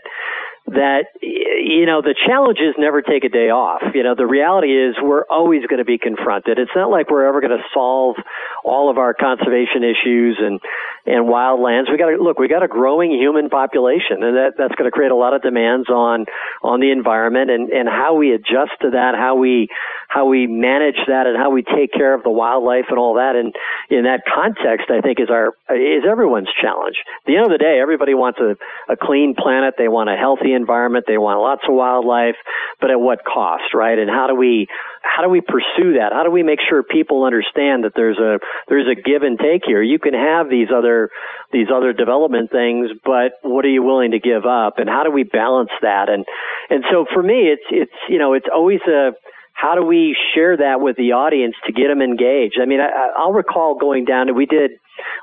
that 0.66 1.06
you 1.20 1.86
know 1.86 2.02
the 2.02 2.14
challenges 2.26 2.74
never 2.78 3.02
take 3.02 3.24
a 3.24 3.28
day 3.28 3.50
off. 3.50 3.82
You 3.94 4.02
know 4.02 4.14
the 4.14 4.26
reality 4.26 4.70
is 4.70 4.94
we're 5.00 5.24
always 5.28 5.66
going 5.66 5.78
to 5.78 5.84
be 5.84 5.98
confronted. 5.98 6.58
It's 6.58 6.70
not 6.74 6.90
like 6.90 7.10
we're 7.10 7.26
ever 7.26 7.40
going 7.40 7.56
to 7.56 7.64
solve 7.74 8.16
all 8.64 8.90
of 8.90 8.98
our 8.98 9.12
conservation 9.12 9.82
issues 9.82 10.38
and 10.40 10.60
and 11.04 11.26
wildlands 11.26 11.90
we 11.90 11.98
got 11.98 12.10
to 12.10 12.16
look 12.16 12.38
we 12.38 12.46
got 12.46 12.62
a 12.62 12.68
growing 12.68 13.10
human 13.10 13.50
population 13.50 14.22
and 14.22 14.36
that 14.36 14.52
that's 14.56 14.74
going 14.76 14.86
to 14.88 14.94
create 14.94 15.10
a 15.10 15.16
lot 15.16 15.34
of 15.34 15.42
demands 15.42 15.88
on 15.88 16.26
on 16.62 16.78
the 16.78 16.92
environment 16.92 17.50
and 17.50 17.70
and 17.70 17.88
how 17.88 18.14
we 18.14 18.32
adjust 18.32 18.70
to 18.80 18.90
that 18.90 19.14
how 19.16 19.34
we 19.34 19.68
how 20.12 20.26
we 20.26 20.46
manage 20.46 21.00
that 21.08 21.26
and 21.26 21.36
how 21.36 21.50
we 21.50 21.62
take 21.62 21.92
care 21.92 22.14
of 22.14 22.22
the 22.22 22.30
wildlife 22.30 22.84
and 22.90 22.98
all 22.98 23.14
that. 23.14 23.34
And 23.34 23.54
in 23.88 24.04
that 24.04 24.22
context 24.28 24.90
i 24.90 25.00
think 25.00 25.18
is 25.20 25.30
our 25.30 25.54
is 25.70 26.04
everyone's 26.08 26.52
challenge. 26.60 26.96
At 27.00 27.26
the 27.26 27.36
end 27.36 27.46
of 27.46 27.52
the 27.52 27.58
day 27.58 27.80
everybody 27.80 28.14
wants 28.14 28.38
a, 28.38 28.56
a 28.92 28.96
clean 28.96 29.34
planet. 29.34 29.74
They 29.78 29.88
want 29.88 30.10
a 30.10 30.16
healthy 30.16 30.51
environment. 30.52 31.04
They 31.06 31.18
want 31.18 31.40
lots 31.40 31.62
of 31.68 31.74
wildlife, 31.74 32.36
but 32.80 32.90
at 32.90 33.00
what 33.00 33.24
cost, 33.24 33.74
right? 33.74 33.98
And 33.98 34.10
how 34.10 34.26
do 34.26 34.34
we 34.34 34.68
how 35.02 35.22
do 35.22 35.28
we 35.28 35.40
pursue 35.40 35.98
that? 35.98 36.12
How 36.12 36.22
do 36.22 36.30
we 36.30 36.42
make 36.42 36.60
sure 36.68 36.82
people 36.82 37.24
understand 37.24 37.84
that 37.84 37.92
there's 37.94 38.18
a 38.18 38.38
there's 38.68 38.86
a 38.86 38.94
give 38.94 39.22
and 39.22 39.38
take 39.38 39.62
here? 39.66 39.82
You 39.82 39.98
can 39.98 40.14
have 40.14 40.48
these 40.48 40.68
other 40.74 41.10
these 41.52 41.68
other 41.74 41.92
development 41.92 42.50
things, 42.50 42.90
but 43.04 43.32
what 43.42 43.64
are 43.64 43.70
you 43.70 43.82
willing 43.82 44.12
to 44.12 44.20
give 44.20 44.46
up? 44.46 44.78
And 44.78 44.88
how 44.88 45.02
do 45.02 45.10
we 45.10 45.24
balance 45.24 45.70
that? 45.82 46.08
And 46.08 46.24
and 46.70 46.84
so 46.90 47.06
for 47.12 47.22
me, 47.22 47.50
it's 47.50 47.66
it's 47.70 47.98
you 48.08 48.18
know 48.18 48.34
it's 48.34 48.48
always 48.52 48.80
a 48.88 49.12
how 49.54 49.74
do 49.74 49.84
we 49.84 50.16
share 50.34 50.56
that 50.56 50.80
with 50.80 50.96
the 50.96 51.12
audience 51.12 51.54
to 51.66 51.72
get 51.72 51.88
them 51.88 52.00
engaged? 52.00 52.58
I 52.60 52.66
mean, 52.66 52.80
I, 52.80 53.12
I'll 53.16 53.32
recall 53.32 53.76
going 53.78 54.04
down 54.04 54.26
to 54.26 54.32
we 54.32 54.46
did 54.46 54.72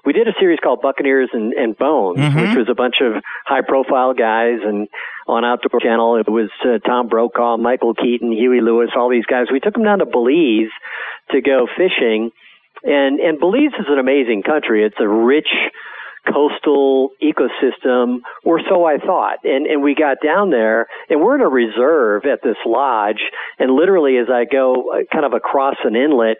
we 0.05 0.13
did 0.13 0.27
a 0.27 0.33
series 0.39 0.59
called 0.63 0.81
Buccaneers 0.81 1.29
and, 1.33 1.53
and 1.53 1.77
Bones, 1.77 2.19
mm-hmm. 2.19 2.39
which 2.39 2.55
was 2.55 2.67
a 2.69 2.75
bunch 2.75 2.95
of 3.01 3.21
high 3.45 3.61
profile 3.61 4.13
guys 4.13 4.59
and 4.63 4.87
on 5.29 5.45
Outdoor 5.45 5.79
Channel. 5.79 6.17
It 6.17 6.29
was 6.29 6.49
uh, 6.65 6.79
Tom 6.79 7.07
Brokaw, 7.07 7.57
Michael 7.57 7.93
Keaton, 7.93 8.31
Huey 8.31 8.61
Lewis, 8.61 8.89
all 8.95 9.09
these 9.09 9.25
guys. 9.25 9.45
We 9.51 9.59
took 9.59 9.73
them 9.73 9.83
down 9.83 9.99
to 9.99 10.05
Belize 10.05 10.73
to 11.31 11.41
go 11.41 11.67
fishing. 11.77 12.31
And, 12.83 13.19
and 13.19 13.39
Belize 13.39 13.73
is 13.79 13.85
an 13.87 13.99
amazing 13.99 14.43
country. 14.43 14.83
It's 14.83 14.99
a 14.99 15.07
rich, 15.07 15.49
coastal 16.27 17.11
ecosystem, 17.21 18.19
or 18.43 18.59
so 18.69 18.85
I 18.85 18.97
thought. 18.97 19.39
And 19.43 19.65
and 19.67 19.81
we 19.81 19.95
got 19.95 20.17
down 20.23 20.49
there, 20.49 20.87
and 21.09 21.21
we're 21.21 21.35
in 21.35 21.41
a 21.41 21.49
reserve 21.49 22.25
at 22.25 22.41
this 22.43 22.57
lodge, 22.65 23.21
and 23.57 23.71
literally 23.71 24.17
as 24.17 24.27
I 24.29 24.45
go 24.45 24.91
uh, 24.91 24.97
kind 25.11 25.25
of 25.25 25.33
across 25.33 25.75
an 25.83 25.95
inlet 25.95 26.37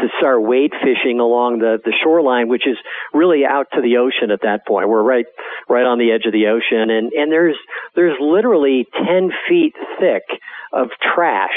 to 0.00 0.08
start 0.18 0.42
wade 0.42 0.72
fishing 0.72 1.20
along 1.20 1.58
the 1.58 1.78
the 1.84 1.92
shoreline, 2.02 2.48
which 2.48 2.66
is 2.66 2.76
really 3.12 3.44
out 3.44 3.66
to 3.74 3.80
the 3.80 3.98
ocean 3.98 4.30
at 4.30 4.42
that 4.42 4.66
point. 4.66 4.88
We're 4.88 5.02
right 5.02 5.26
right 5.68 5.84
on 5.84 5.98
the 5.98 6.12
edge 6.12 6.26
of 6.26 6.32
the 6.32 6.46
ocean, 6.46 6.90
and 6.90 7.12
and 7.12 7.30
there's 7.30 7.56
there's 7.94 8.16
literally 8.20 8.86
ten 9.06 9.30
feet 9.48 9.74
thick 9.98 10.24
of 10.72 10.88
trash 11.14 11.56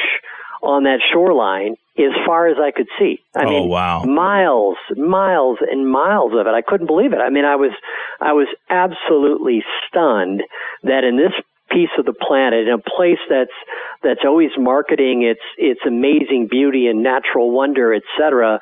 on 0.62 0.84
that 0.84 1.00
shoreline 1.12 1.76
as 1.98 2.14
far 2.26 2.48
as 2.48 2.58
I 2.62 2.72
could 2.72 2.88
see. 2.98 3.20
I 3.36 3.46
oh, 3.46 3.50
mean, 3.50 3.70
wow. 3.70 4.04
miles, 4.04 4.78
miles 4.96 5.58
and 5.62 5.90
miles 5.90 6.32
of 6.34 6.48
it. 6.48 6.54
I 6.54 6.62
couldn't 6.62 6.88
believe 6.88 7.14
it. 7.14 7.20
I 7.20 7.30
mean, 7.30 7.46
I 7.46 7.56
was, 7.56 7.72
I 8.20 8.34
was 8.34 8.48
absolutely 8.70 9.64
stunned 9.88 10.44
that 10.84 11.04
in 11.04 11.18
this 11.18 11.34
piece 11.70 11.90
of 11.98 12.06
the 12.06 12.14
planet 12.14 12.68
in 12.68 12.74
a 12.74 12.78
place 12.78 13.20
that's 13.30 13.56
that's 14.04 14.20
always 14.26 14.52
marketing 14.58 15.24
its 15.24 15.40
its 15.58 15.80
amazing 15.88 16.48
beauty 16.52 16.88
and 16.88 17.02
natural 17.02 17.52
wonder, 17.52 17.94
etc 17.94 18.60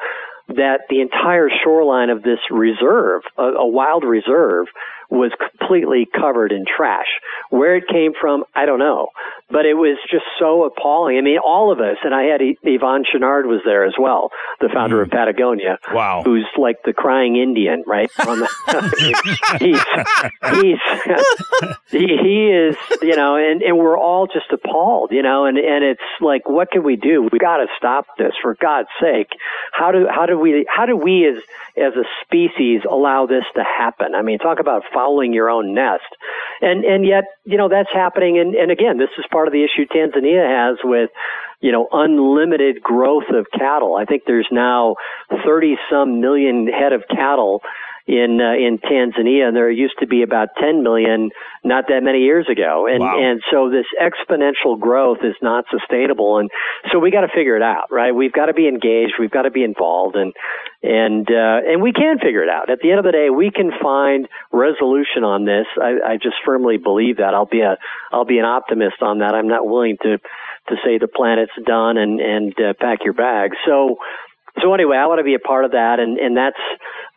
that 0.50 0.82
the 0.90 1.02
entire 1.02 1.48
shoreline 1.64 2.10
of 2.10 2.24
this 2.24 2.40
reserve, 2.50 3.22
a, 3.38 3.44
a, 3.44 3.68
wild 3.68 4.04
reserve, 4.04 4.66
was 5.10 5.32
completely 5.38 6.08
covered 6.12 6.52
in 6.52 6.66
trash. 6.66 7.08
Where 7.50 7.76
it 7.76 7.88
came 7.88 8.14
from, 8.20 8.44
I 8.56 8.66
don't 8.66 8.80
know, 8.80 9.10
but 9.52 9.66
it 9.66 9.74
was 9.74 9.98
just 10.10 10.26
so 10.40 10.66
appalling. 10.66 11.18
I 11.18 11.22
mean, 11.22 11.40
all 11.44 11.72
of 11.72 11.80
us, 11.80 11.98
and 12.04 12.14
I 12.14 12.24
had 12.24 12.42
Yvon 12.42 13.04
Chouinard 13.06 13.46
was 13.46 13.62
there 13.66 13.86
as 13.86 13.94
well, 14.00 14.32
the 14.62 14.70
founder 14.74 14.98
mm. 14.98 15.04
of 15.04 15.12
Patagonia. 15.12 15.78
Wow, 15.92 16.22
who's 16.24 16.48
like 16.58 16.78
the 16.86 16.94
crying 16.94 17.36
Indian, 17.36 17.84
right? 17.86 18.10
He's 19.00 19.18
he's 19.60 20.80
he, 21.90 22.08
he 22.22 22.48
is, 22.48 22.76
you 23.02 23.16
know, 23.16 23.36
and 23.36 23.62
and 23.62 23.78
we're 23.78 23.98
all 23.98 24.28
just 24.28 24.52
appalled, 24.52 25.12
you 25.12 25.24
know, 25.24 25.46
and 25.46 25.58
and 25.58 25.84
it's 25.84 26.02
like, 26.22 26.48
what 26.48 26.72
can 26.72 26.84
we 26.84 26.96
do? 26.96 27.28
We 27.32 27.40
got 27.40 27.58
to 27.58 27.68
stop 27.78 28.06
this 28.18 28.34
for 28.42 28.56
God's 28.62 28.90
sake. 29.02 29.30
How 29.72 29.92
do 29.92 30.08
how 30.10 30.26
do 30.26 30.38
we 30.38 30.66
how 30.70 30.86
do 30.86 30.96
we 30.96 31.28
as 31.28 31.42
as 31.78 31.94
a 31.96 32.06
species 32.24 32.82
allow 32.90 33.26
this 33.26 33.46
to 33.56 33.64
happen? 33.64 34.14
I 34.16 34.22
mean, 34.22 34.40
talk 34.40 34.60
about 34.60 34.84
fouling 34.94 35.34
your 35.34 35.50
own 35.50 35.74
nest, 35.74 36.10
and 36.62 36.84
and 36.84 37.06
yet 37.06 37.24
you 37.46 37.58
know 37.58 37.70
that's 37.70 37.92
happening. 37.94 38.40
And 38.40 38.56
and 38.56 38.72
again, 38.72 38.98
this 38.98 39.10
is 39.18 39.26
part 39.32 39.39
of 39.48 39.54
the 39.54 39.64
issue 39.64 39.86
Tanzania 39.86 40.46
has 40.48 40.78
with 40.84 41.10
you 41.62 41.72
know 41.72 41.88
unlimited 41.92 42.82
growth 42.82 43.30
of 43.34 43.46
cattle. 43.52 43.96
I 43.96 44.06
think 44.06 44.24
there's 44.26 44.48
now 44.52 44.96
thirty 45.46 45.76
some 45.92 46.22
million 46.22 46.68
head 46.68 46.94
of 46.94 47.04
cattle 47.10 47.62
in 48.10 48.42
uh, 48.42 48.58
in 48.58 48.80
Tanzania, 48.80 49.48
and 49.48 49.56
there 49.56 49.70
used 49.70 50.00
to 50.00 50.08
be 50.08 50.24
about 50.24 50.50
10 50.60 50.82
million 50.82 51.30
not 51.64 51.86
that 51.90 52.02
many 52.02 52.22
years 52.26 52.48
ago, 52.50 52.88
and 52.90 53.02
wow. 53.02 53.14
and 53.22 53.40
so 53.52 53.70
this 53.70 53.86
exponential 54.02 54.80
growth 54.80 55.20
is 55.22 55.36
not 55.44 55.66
sustainable, 55.70 56.40
and 56.40 56.50
so 56.92 56.98
we 56.98 57.12
got 57.12 57.22
to 57.22 57.28
figure 57.28 57.56
it 57.56 57.62
out, 57.62 57.92
right? 57.92 58.10
We've 58.16 58.34
got 58.34 58.48
to 58.48 58.54
be 58.54 58.68
engaged, 58.68 59.14
we've 59.20 59.30
got 59.30 59.44
to 59.44 59.52
be 59.52 59.64
involved, 59.64 60.16
and 60.16 60.34
and 60.82 61.30
uh, 61.30 61.70
and 61.70 61.84
we 61.84 61.94
can 61.94 62.18
figure 62.18 62.42
it 62.42 62.50
out. 62.50 62.72
At 62.72 62.80
the 62.82 62.90
end 62.90 62.98
of 62.98 63.06
the 63.06 63.12
day, 63.12 63.30
we 63.30 63.52
can 63.52 63.70
find 63.80 64.28
resolution 64.52 65.24
on 65.24 65.46
this. 65.46 65.68
I, 65.80 66.14
I 66.14 66.18
just 66.18 66.38
firmly 66.44 66.78
believe 66.78 67.18
that. 67.18 67.36
I'll 67.36 67.46
be 67.46 67.62
a 67.62 67.78
I'll 68.12 68.26
be 68.26 68.40
an 68.40 68.46
optimist 68.46 69.04
on 69.04 69.20
that. 69.20 69.36
I'm 69.36 69.48
not 69.48 69.68
willing 69.68 69.98
to 70.02 70.18
to 70.18 70.76
say 70.84 70.98
the 70.98 71.08
planet's 71.08 71.54
done 71.64 71.98
and 71.98 72.20
and 72.20 72.54
uh, 72.58 72.74
pack 72.80 73.06
your 73.06 73.14
bags. 73.14 73.58
So 73.68 73.98
so 74.62 74.74
anyway, 74.74 74.98
I 74.98 75.06
want 75.08 75.20
to 75.20 75.24
be 75.24 75.36
a 75.36 75.40
part 75.40 75.66
of 75.66 75.72
that, 75.72 76.00
and 76.00 76.18
and 76.18 76.36
that's 76.36 76.60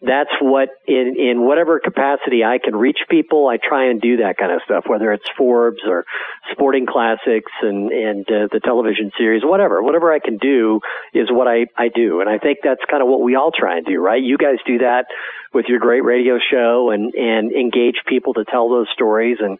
that's 0.02 0.30
what 0.40 0.68
in 0.86 1.16
in 1.18 1.46
whatever 1.46 1.80
capacity 1.80 2.44
I 2.44 2.58
can 2.62 2.76
reach 2.76 2.98
people, 3.08 3.48
I 3.48 3.56
try 3.56 3.90
and 3.90 4.00
do 4.00 4.18
that 4.18 4.36
kind 4.36 4.52
of 4.52 4.60
stuff, 4.64 4.84
whether 4.86 5.12
it's 5.12 5.24
Forbes 5.36 5.80
or 5.86 6.04
Sporting 6.52 6.86
Classics 6.86 7.52
and 7.62 7.90
and 7.90 8.26
uh, 8.28 8.48
the 8.52 8.60
television 8.62 9.10
series, 9.16 9.42
whatever, 9.44 9.82
whatever 9.82 10.12
I 10.12 10.18
can 10.18 10.38
do 10.38 10.80
is 11.14 11.28
what 11.30 11.48
I 11.48 11.66
I 11.76 11.88
do, 11.88 12.20
and 12.20 12.28
I 12.28 12.38
think 12.38 12.58
that's 12.62 12.82
kind 12.90 13.02
of 13.02 13.08
what 13.08 13.20
we 13.20 13.36
all 13.36 13.50
try 13.50 13.78
and 13.78 13.86
do, 13.86 14.00
right? 14.00 14.22
You 14.22 14.36
guys 14.36 14.56
do 14.66 14.78
that 14.78 15.06
with 15.54 15.66
your 15.68 15.78
great 15.78 16.04
radio 16.04 16.38
show 16.38 16.90
and 16.90 17.14
and 17.14 17.52
engage 17.52 17.96
people 18.06 18.34
to 18.34 18.44
tell 18.44 18.68
those 18.68 18.88
stories 18.92 19.38
and 19.40 19.58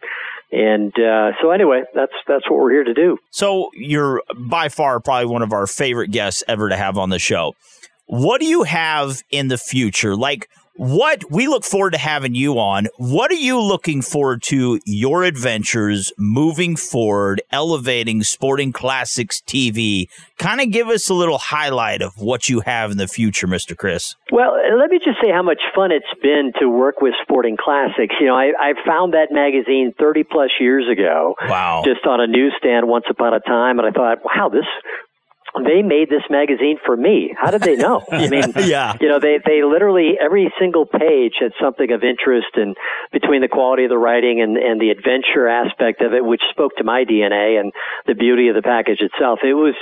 and 0.52 0.92
uh, 0.98 1.32
so 1.40 1.50
anyway, 1.50 1.82
that's 1.94 2.12
that's 2.28 2.48
what 2.48 2.60
we're 2.60 2.72
here 2.72 2.84
to 2.84 2.94
do. 2.94 3.18
So 3.30 3.70
you're 3.74 4.22
by 4.36 4.68
far 4.68 5.00
probably 5.00 5.26
one 5.26 5.42
of 5.42 5.52
our 5.52 5.66
favorite 5.66 6.10
guests 6.10 6.44
ever 6.46 6.68
to 6.68 6.76
have 6.76 6.98
on 6.98 7.08
the 7.08 7.18
show. 7.18 7.54
What 8.06 8.40
do 8.40 8.46
you 8.46 8.64
have 8.64 9.22
in 9.30 9.48
the 9.48 9.56
future? 9.56 10.14
Like 10.14 10.50
what 10.74 11.30
we 11.30 11.46
look 11.48 11.64
forward 11.64 11.92
to 11.92 11.98
having 11.98 12.34
you 12.34 12.58
on. 12.58 12.88
What 12.96 13.30
are 13.30 13.34
you 13.34 13.60
looking 13.60 14.02
forward 14.02 14.42
to 14.44 14.80
your 14.84 15.24
adventures 15.24 16.12
moving 16.18 16.76
forward, 16.76 17.42
elevating 17.50 18.22
Sporting 18.22 18.72
Classics 18.72 19.42
TV? 19.46 20.06
Kind 20.38 20.60
of 20.60 20.70
give 20.70 20.88
us 20.88 21.08
a 21.08 21.14
little 21.14 21.38
highlight 21.38 22.02
of 22.02 22.12
what 22.16 22.48
you 22.48 22.60
have 22.60 22.90
in 22.90 22.96
the 22.96 23.08
future, 23.08 23.46
Mr. 23.46 23.76
Chris. 23.76 24.16
Well, 24.30 24.54
let 24.78 24.90
me 24.90 24.98
just 24.98 25.18
say 25.22 25.30
how 25.30 25.42
much 25.42 25.60
fun 25.74 25.92
it's 25.92 26.06
been 26.22 26.52
to 26.60 26.68
work 26.68 27.00
with 27.00 27.14
Sporting 27.22 27.56
Classics. 27.56 28.14
You 28.20 28.26
know, 28.26 28.36
I, 28.36 28.52
I 28.58 28.72
found 28.86 29.12
that 29.14 29.28
magazine 29.30 29.92
30 29.98 30.24
plus 30.24 30.50
years 30.58 30.88
ago. 30.90 31.34
Wow. 31.42 31.82
Just 31.84 32.06
on 32.06 32.20
a 32.20 32.26
newsstand 32.26 32.88
once 32.88 33.04
upon 33.10 33.34
a 33.34 33.40
time. 33.40 33.78
And 33.78 33.86
I 33.86 33.90
thought, 33.90 34.18
wow, 34.24 34.48
this 34.48 34.66
they 35.60 35.82
made 35.82 36.08
this 36.08 36.22
magazine 36.30 36.78
for 36.84 36.96
me. 36.96 37.34
How 37.36 37.50
did 37.50 37.62
they 37.62 37.76
know? 37.76 38.02
I 38.12 38.28
mean, 38.28 38.52
yeah. 38.56 38.96
you 39.00 39.08
know, 39.08 39.20
they, 39.20 39.38
they 39.44 39.62
literally, 39.62 40.14
every 40.18 40.52
single 40.58 40.86
page 40.86 41.34
had 41.40 41.52
something 41.60 41.92
of 41.92 42.02
interest 42.02 42.56
and 42.56 42.76
between 43.12 43.42
the 43.42 43.48
quality 43.48 43.84
of 43.84 43.90
the 43.90 43.98
writing 43.98 44.40
and, 44.40 44.56
and 44.56 44.80
the 44.80 44.90
adventure 44.90 45.48
aspect 45.48 46.00
of 46.00 46.14
it, 46.14 46.24
which 46.24 46.40
spoke 46.50 46.76
to 46.76 46.84
my 46.84 47.04
DNA 47.04 47.60
and 47.60 47.72
the 48.06 48.14
beauty 48.14 48.48
of 48.48 48.54
the 48.54 48.62
package 48.62 49.00
itself. 49.00 49.40
It 49.44 49.54
was, 49.54 49.74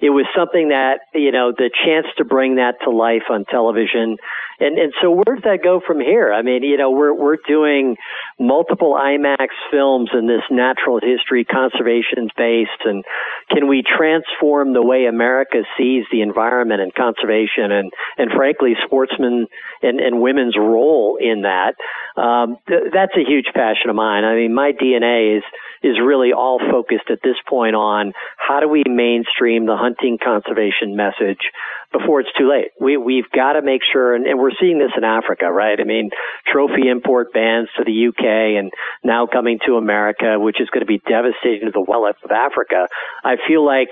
it 0.00 0.10
was 0.10 0.26
something 0.36 0.68
that, 0.68 1.00
you 1.12 1.32
know, 1.32 1.50
the 1.50 1.70
chance 1.84 2.06
to 2.18 2.24
bring 2.24 2.56
that 2.56 2.76
to 2.84 2.90
life 2.90 3.26
on 3.28 3.44
television 3.50 4.18
And 4.58 4.78
and 4.78 4.92
so 5.02 5.10
where 5.10 5.36
does 5.36 5.44
that 5.44 5.60
go 5.62 5.80
from 5.86 6.00
here? 6.00 6.32
I 6.32 6.42
mean, 6.42 6.62
you 6.62 6.76
know, 6.76 6.90
we're 6.90 7.14
we're 7.14 7.36
doing 7.46 7.96
multiple 8.38 8.94
IMAX 8.94 9.48
films 9.70 10.10
in 10.12 10.26
this 10.26 10.42
natural 10.50 11.00
history 11.00 11.44
conservation 11.44 12.28
based 12.36 12.84
and 12.84 13.04
can 13.50 13.68
we 13.68 13.82
transform 13.82 14.72
the 14.72 14.82
way 14.82 15.06
America 15.06 15.62
sees 15.78 16.04
the 16.10 16.22
environment 16.22 16.80
and 16.80 16.94
conservation 16.94 17.70
and 17.70 17.92
and 18.18 18.30
frankly 18.32 18.74
sportsmen 18.84 19.46
and, 19.82 20.00
and 20.00 20.20
women's 20.20 20.56
role 20.56 21.18
in 21.20 21.42
that? 21.42 21.74
Um, 22.20 22.56
th- 22.68 22.92
that's 22.92 23.16
a 23.16 23.28
huge 23.28 23.46
passion 23.54 23.90
of 23.90 23.96
mine. 23.96 24.24
I 24.24 24.34
mean, 24.34 24.54
my 24.54 24.72
DNA 24.72 25.38
is 25.38 25.44
is 25.82 25.96
really 26.02 26.32
all 26.32 26.58
focused 26.58 27.10
at 27.10 27.20
this 27.22 27.36
point 27.48 27.74
on 27.74 28.12
how 28.36 28.60
do 28.60 28.68
we 28.68 28.82
mainstream 28.86 29.66
the 29.66 29.76
hunting 29.76 30.18
conservation 30.22 30.96
message 30.96 31.50
before 31.92 32.20
it's 32.20 32.32
too 32.38 32.48
late. 32.50 32.72
We, 32.80 32.96
we've 32.96 33.30
got 33.30 33.54
to 33.54 33.62
make 33.62 33.80
sure, 33.92 34.14
and, 34.14 34.26
and 34.26 34.38
we're 34.38 34.56
seeing 34.60 34.78
this 34.78 34.92
in 34.96 35.04
Africa, 35.04 35.50
right? 35.50 35.78
I 35.78 35.84
mean, 35.84 36.10
trophy 36.50 36.88
import 36.88 37.32
bans 37.32 37.68
to 37.76 37.84
the 37.84 38.08
UK 38.08 38.58
and 38.58 38.72
now 39.04 39.26
coming 39.26 39.58
to 39.66 39.76
America, 39.76 40.38
which 40.38 40.60
is 40.60 40.68
going 40.70 40.80
to 40.80 40.86
be 40.86 41.00
devastating 41.08 41.66
to 41.66 41.72
the 41.72 41.80
wildlife 41.80 42.16
of 42.24 42.30
Africa. 42.30 42.88
I 43.24 43.36
feel 43.46 43.64
like 43.64 43.88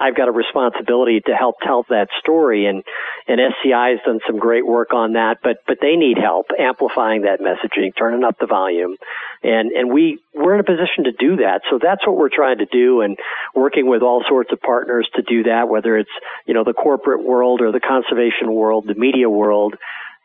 I've 0.00 0.16
got 0.16 0.28
a 0.28 0.32
responsibility 0.32 1.20
to 1.26 1.32
help 1.32 1.56
tell 1.62 1.84
that 1.88 2.08
story 2.20 2.66
and 2.66 2.84
and 3.26 3.40
SCI 3.40 3.90
has 3.90 3.98
done 4.04 4.20
some 4.26 4.38
great 4.38 4.66
work 4.66 4.94
on 4.94 5.14
that 5.14 5.38
but 5.42 5.58
but 5.66 5.78
they 5.80 5.96
need 5.96 6.18
help 6.18 6.46
amplifying 6.58 7.22
that 7.22 7.40
messaging 7.40 7.92
turning 7.96 8.24
up 8.24 8.38
the 8.38 8.46
volume. 8.46 8.96
And 9.42 9.72
and 9.72 9.92
we 9.92 10.20
we're 10.34 10.54
in 10.54 10.60
a 10.60 10.64
position 10.64 11.04
to 11.04 11.12
do 11.12 11.36
that. 11.36 11.62
So 11.70 11.78
that's 11.82 12.06
what 12.06 12.16
we're 12.16 12.34
trying 12.34 12.58
to 12.58 12.66
do 12.66 13.00
and 13.00 13.16
working 13.54 13.88
with 13.88 14.02
all 14.02 14.22
sorts 14.28 14.52
of 14.52 14.60
partners 14.60 15.08
to 15.16 15.22
do 15.22 15.44
that 15.44 15.68
whether 15.68 15.96
it's 15.96 16.10
you 16.46 16.54
know 16.54 16.64
the 16.64 16.72
corporate 16.72 17.24
world 17.24 17.60
or 17.60 17.72
the 17.72 17.80
conservation 17.80 18.52
world 18.52 18.86
the 18.86 18.94
media 18.94 19.28
world 19.28 19.74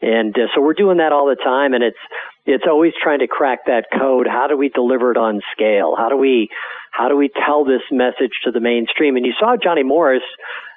and 0.03 0.35
uh, 0.37 0.47
so 0.53 0.61
we're 0.61 0.73
doing 0.73 0.97
that 0.97 1.11
all 1.11 1.25
the 1.25 1.41
time 1.41 1.73
and 1.73 1.83
it's 1.83 1.97
it's 2.45 2.65
always 2.67 2.93
trying 3.01 3.19
to 3.19 3.27
crack 3.27 3.65
that 3.65 3.85
code 3.91 4.27
how 4.27 4.47
do 4.47 4.57
we 4.57 4.69
deliver 4.69 5.11
it 5.11 5.17
on 5.17 5.41
scale 5.55 5.95
how 5.97 6.09
do 6.09 6.17
we 6.17 6.49
how 6.93 7.07
do 7.07 7.17
we 7.17 7.29
tell 7.45 7.65
this 7.65 7.81
message 7.91 8.37
to 8.43 8.51
the 8.51 8.59
mainstream? 8.59 9.17
And 9.17 9.25
you 9.25 9.33
saw 9.39 9.57
Johnny 9.61 9.81
Morris 9.81 10.21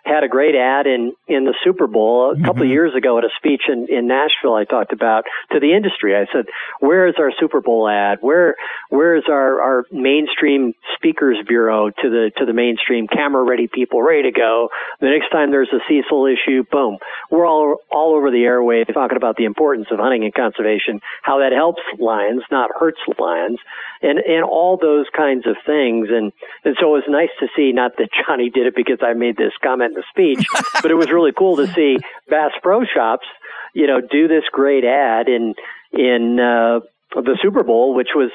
had 0.07 0.23
a 0.23 0.29
great 0.29 0.55
ad 0.55 0.87
in 0.87 1.13
in 1.27 1.45
the 1.45 1.55
Super 1.65 1.87
Bowl 1.87 2.31
a 2.31 2.35
mm-hmm. 2.35 2.45
couple 2.45 2.63
of 2.63 2.69
years 2.69 2.95
ago 2.95 3.19
at 3.19 3.25
a 3.25 3.31
speech 3.37 3.63
in 3.69 3.87
in 3.91 4.07
Nashville. 4.07 4.55
I 4.55 4.65
talked 4.65 4.93
about 4.93 5.25
to 5.53 5.61
the 5.61 5.75
industry. 5.75 6.15
I 6.15 6.27
said, 6.33 6.47
"Where 6.81 7.09
is 7.09 7.15
our 7.19 7.33
Super 7.39 7.61
Bowl 7.61 7.89
ad? 7.89 8.19
Where 8.21 8.55
where 8.89 9.17
is 9.17 9.25
our 9.29 9.61
our 9.61 9.85
mainstream 9.91 10.75
speakers 10.95 11.39
bureau 11.47 11.91
to 11.91 12.11
the 12.11 12.31
to 12.39 12.47
the 12.47 12.53
mainstream 12.53 13.09
camera 13.09 13.43
ready 13.43 13.67
people 13.67 14.03
ready 14.03 14.31
to 14.31 14.33
go? 14.33 14.69
The 15.01 15.09
next 15.09 15.31
time 15.31 15.51
there's 15.51 15.73
a 15.73 15.83
Cecil 15.89 16.27
issue, 16.27 16.65
boom, 16.71 16.99
we're 17.31 17.47
all 17.47 17.79
all 17.91 18.15
over 18.15 18.31
the 18.31 18.47
airwaves 18.47 18.93
talking 18.95 19.17
about 19.17 19.37
the 19.37 19.45
importance 19.45 19.89
of 19.91 19.99
hunting 19.99 20.25
and 20.25 20.33
conservation, 20.33 21.01
how 21.23 21.41
that 21.41 21.53
helps 21.53 21.83
lions, 21.99 22.43
not 22.51 22.71
hurts 22.79 23.01
lions, 23.19 23.59
and 24.03 24.19
and 24.19 24.45
all 24.45 24.79
those 24.81 25.07
kinds 25.17 25.47
of 25.47 25.57
things. 25.67 26.09
And 26.11 26.33
and 26.65 26.77
so 26.81 26.95
it 26.95 27.03
was 27.03 27.09
nice 27.09 27.35
to 27.41 27.49
see. 27.57 27.73
Not 27.73 27.97
that 27.99 28.09
Johnny 28.15 28.51
did 28.51 28.67
it 28.67 28.77
because 28.77 28.99
I 29.03 29.15
made 29.15 29.37
this 29.37 29.53
comment 29.63 29.96
the 29.97 30.05
speech, 30.11 30.47
but 30.83 30.91
it 30.91 30.95
was 30.95 31.11
really 31.11 31.33
cool 31.37 31.57
to 31.57 31.67
see 31.75 31.99
Bass 32.29 32.53
Pro 32.63 32.85
Shops, 32.85 33.27
you 33.75 33.87
know, 33.87 34.01
do 34.01 34.29
this 34.29 34.45
great 34.53 34.85
ad 34.85 35.29
in 35.29 35.55
in 35.93 36.39
uh, 36.39 36.81
the 37.15 37.39
Super 37.43 37.63
Bowl, 37.63 37.95
which 37.95 38.11
was 38.15 38.31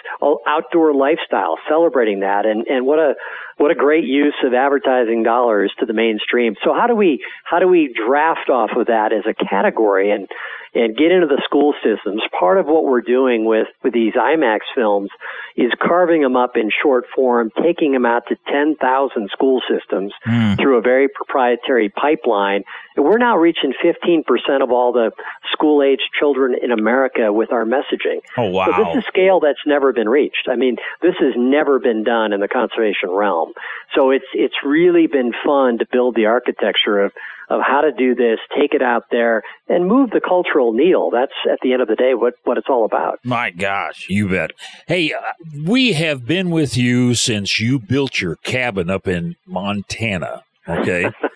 outdoor 0.47 0.93
lifestyle, 0.93 1.57
celebrating 1.69 2.21
that, 2.21 2.45
and 2.45 2.67
and 2.67 2.85
what 2.85 2.99
a 2.99 3.13
what 3.57 3.71
a 3.71 3.75
great 3.75 4.05
use 4.05 4.35
of 4.43 4.53
advertising 4.53 5.23
dollars 5.23 5.71
to 5.79 5.85
the 5.85 5.93
mainstream. 5.93 6.55
So 6.63 6.73
how 6.73 6.87
do 6.87 6.95
we 6.95 7.23
how 7.43 7.59
do 7.59 7.67
we 7.67 7.93
draft 7.93 8.49
off 8.49 8.71
of 8.75 8.87
that 8.87 9.13
as 9.13 9.23
a 9.29 9.33
category 9.33 10.11
and 10.11 10.27
and 10.73 10.95
get 10.95 11.11
into 11.11 11.27
the 11.27 11.41
school 11.45 11.73
systems? 11.83 12.21
Part 12.37 12.57
of 12.57 12.65
what 12.65 12.85
we're 12.85 13.01
doing 13.01 13.45
with 13.45 13.67
with 13.83 13.93
these 13.93 14.13
IMAX 14.13 14.59
films 14.75 15.09
is 15.55 15.71
carving 15.81 16.21
them 16.21 16.35
up 16.35 16.55
in 16.55 16.69
short 16.81 17.05
form, 17.15 17.51
taking 17.61 17.91
them 17.91 18.05
out 18.05 18.23
to 18.29 18.35
10,000 18.47 19.29
school 19.31 19.61
systems 19.69 20.13
mm. 20.25 20.57
through 20.57 20.77
a 20.77 20.81
very 20.81 21.07
proprietary 21.09 21.89
pipeline. 21.89 22.63
We're 22.97 23.17
now 23.17 23.37
reaching 23.37 23.73
15% 23.83 24.23
of 24.61 24.71
all 24.71 24.91
the 24.91 25.11
school 25.51 25.81
age 25.83 26.01
children 26.19 26.55
in 26.61 26.71
America 26.71 27.31
with 27.31 27.51
our 27.51 27.65
messaging. 27.65 28.19
Oh, 28.37 28.49
wow. 28.49 28.65
So 28.65 28.83
this 28.83 28.97
is 28.97 29.03
a 29.03 29.07
scale 29.07 29.39
that's 29.39 29.59
never 29.65 29.93
been 29.93 30.09
reached. 30.09 30.47
I 30.49 30.55
mean, 30.55 30.77
this 31.01 31.15
has 31.19 31.33
never 31.37 31.79
been 31.79 32.03
done 32.03 32.33
in 32.33 32.39
the 32.39 32.47
conservation 32.47 33.09
realm. 33.09 33.53
So 33.95 34.11
it's, 34.11 34.25
it's 34.33 34.55
really 34.65 35.07
been 35.07 35.31
fun 35.45 35.77
to 35.79 35.85
build 35.91 36.15
the 36.15 36.25
architecture 36.25 36.99
of, 36.99 37.13
of 37.49 37.61
how 37.65 37.81
to 37.81 37.91
do 37.91 38.15
this, 38.15 38.39
take 38.57 38.73
it 38.73 38.81
out 38.81 39.05
there, 39.11 39.43
and 39.67 39.87
move 39.87 40.09
the 40.11 40.21
cultural 40.21 40.73
needle. 40.73 41.11
That's 41.11 41.33
at 41.51 41.59
the 41.61 41.73
end 41.73 41.81
of 41.81 41.87
the 41.87 41.95
day 41.95 42.13
what, 42.13 42.35
what 42.43 42.57
it's 42.57 42.67
all 42.69 42.85
about. 42.85 43.19
My 43.23 43.51
gosh, 43.51 44.07
you 44.09 44.29
bet. 44.29 44.51
Hey, 44.87 45.13
uh, 45.13 45.19
we 45.65 45.93
have 45.93 46.25
been 46.25 46.49
with 46.49 46.77
you 46.77 47.13
since 47.13 47.59
you 47.59 47.79
built 47.79 48.21
your 48.21 48.37
cabin 48.37 48.89
up 48.89 49.07
in 49.07 49.35
Montana. 49.45 50.43
Okay. 50.67 51.09